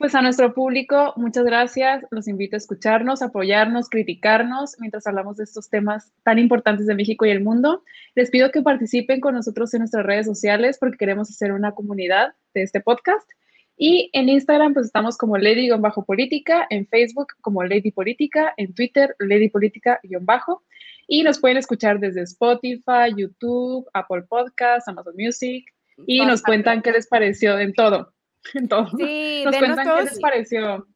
Pues 0.00 0.14
a 0.14 0.22
nuestro 0.22 0.54
público, 0.54 1.12
muchas 1.16 1.44
gracias. 1.44 2.02
Los 2.10 2.26
invito 2.26 2.56
a 2.56 2.58
escucharnos, 2.58 3.20
apoyarnos, 3.20 3.90
criticarnos 3.90 4.76
mientras 4.78 5.06
hablamos 5.06 5.36
de 5.36 5.44
estos 5.44 5.68
temas 5.68 6.10
tan 6.22 6.38
importantes 6.38 6.86
de 6.86 6.94
México 6.94 7.26
y 7.26 7.30
el 7.30 7.44
mundo. 7.44 7.84
Les 8.14 8.30
pido 8.30 8.50
que 8.50 8.62
participen 8.62 9.20
con 9.20 9.34
nosotros 9.34 9.74
en 9.74 9.80
nuestras 9.80 10.06
redes 10.06 10.24
sociales 10.24 10.78
porque 10.80 10.96
queremos 10.96 11.28
hacer 11.28 11.52
una 11.52 11.72
comunidad 11.72 12.32
de 12.54 12.62
este 12.62 12.80
podcast. 12.80 13.28
Y 13.76 14.08
en 14.14 14.30
Instagram, 14.30 14.72
pues 14.72 14.86
estamos 14.86 15.18
como 15.18 15.36
Lady-Política, 15.36 16.66
en 16.70 16.86
Facebook 16.86 17.34
como 17.42 17.62
Lady 17.62 17.90
Política, 17.90 18.54
en 18.56 18.72
Twitter 18.72 19.14
Lady 19.18 19.50
Política-Bajo. 19.50 20.62
Y 21.08 21.24
nos 21.24 21.38
pueden 21.38 21.58
escuchar 21.58 22.00
desde 22.00 22.22
Spotify, 22.22 23.12
YouTube, 23.14 23.86
Apple 23.92 24.22
Podcasts, 24.22 24.88
Amazon 24.88 25.12
Music. 25.18 25.66
Y 26.06 26.24
nos 26.24 26.40
cuentan 26.40 26.80
qué 26.80 26.90
les 26.90 27.06
pareció 27.06 27.58
en 27.58 27.74
todo. 27.74 28.14
Sí, 28.98 29.42
Nos 29.44 29.56
cuentan 29.56 29.96
qué 29.96 30.02
les 30.04 30.20
pareció. 30.20 30.86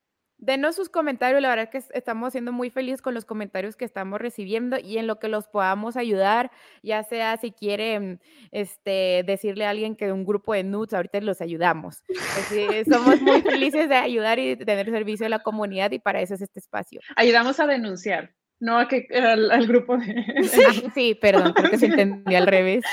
Denos 0.45 0.76
sus 0.76 0.90
comentarios, 0.90 1.40
la 1.40 1.49
verdad 1.49 1.70
es 1.72 1.88
que 1.88 1.99
estamos 1.99 2.32
siendo 2.32 2.53
muy 2.53 2.68
felices 2.68 3.01
con 3.01 3.14
los 3.14 3.24
comentarios 3.24 3.76
que 3.76 3.84
estamos 3.86 4.20
recibiendo 4.20 4.78
y 4.78 4.99
en 4.99 5.07
lo 5.07 5.18
que 5.18 5.28
los 5.28 5.47
podamos 5.47 5.97
ayudar, 5.97 6.51
ya 6.82 7.03
sea 7.03 7.36
si 7.38 7.51
quieren 7.51 8.20
este, 8.51 9.22
decirle 9.24 9.64
a 9.64 9.70
alguien 9.70 9.97
que 9.97 10.12
un 10.12 10.26
grupo 10.26 10.53
de 10.53 10.64
nudes, 10.64 10.92
ahorita 10.92 11.20
los 11.22 11.40
ayudamos. 11.40 12.03
somos 12.90 13.22
muy 13.22 13.40
felices 13.40 13.88
de 13.88 13.95
ayudar 13.95 14.38
y 14.38 14.57
de 14.57 14.64
tener 14.66 14.90
servicio 14.90 15.24
a 15.24 15.30
la 15.30 15.38
comunidad 15.38 15.92
y 15.92 15.99
para 15.99 16.20
eso 16.20 16.34
es 16.34 16.42
este 16.42 16.61
espacio. 16.61 17.01
Ayudamos 17.16 17.59
a 17.59 17.66
denunciar, 17.66 18.34
no 18.61 18.78
a 18.78 18.86
que 18.86 19.07
al, 19.16 19.66
grupo 19.66 19.97
de... 19.97 20.24
Sí, 20.95 21.14
perdón, 21.14 21.55
porque 21.55 21.78
se 21.78 21.86
entendió 21.86 22.36
al 22.36 22.47
revés. 22.47 22.84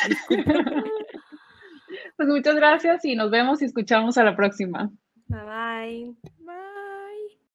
Pues 2.21 2.29
muchas 2.29 2.55
gracias 2.55 3.03
y 3.03 3.15
nos 3.15 3.31
vemos 3.31 3.63
y 3.63 3.65
escuchamos 3.65 4.15
a 4.19 4.23
la 4.23 4.35
próxima. 4.35 4.91
Bye 5.27 6.13
bye. 6.45 6.60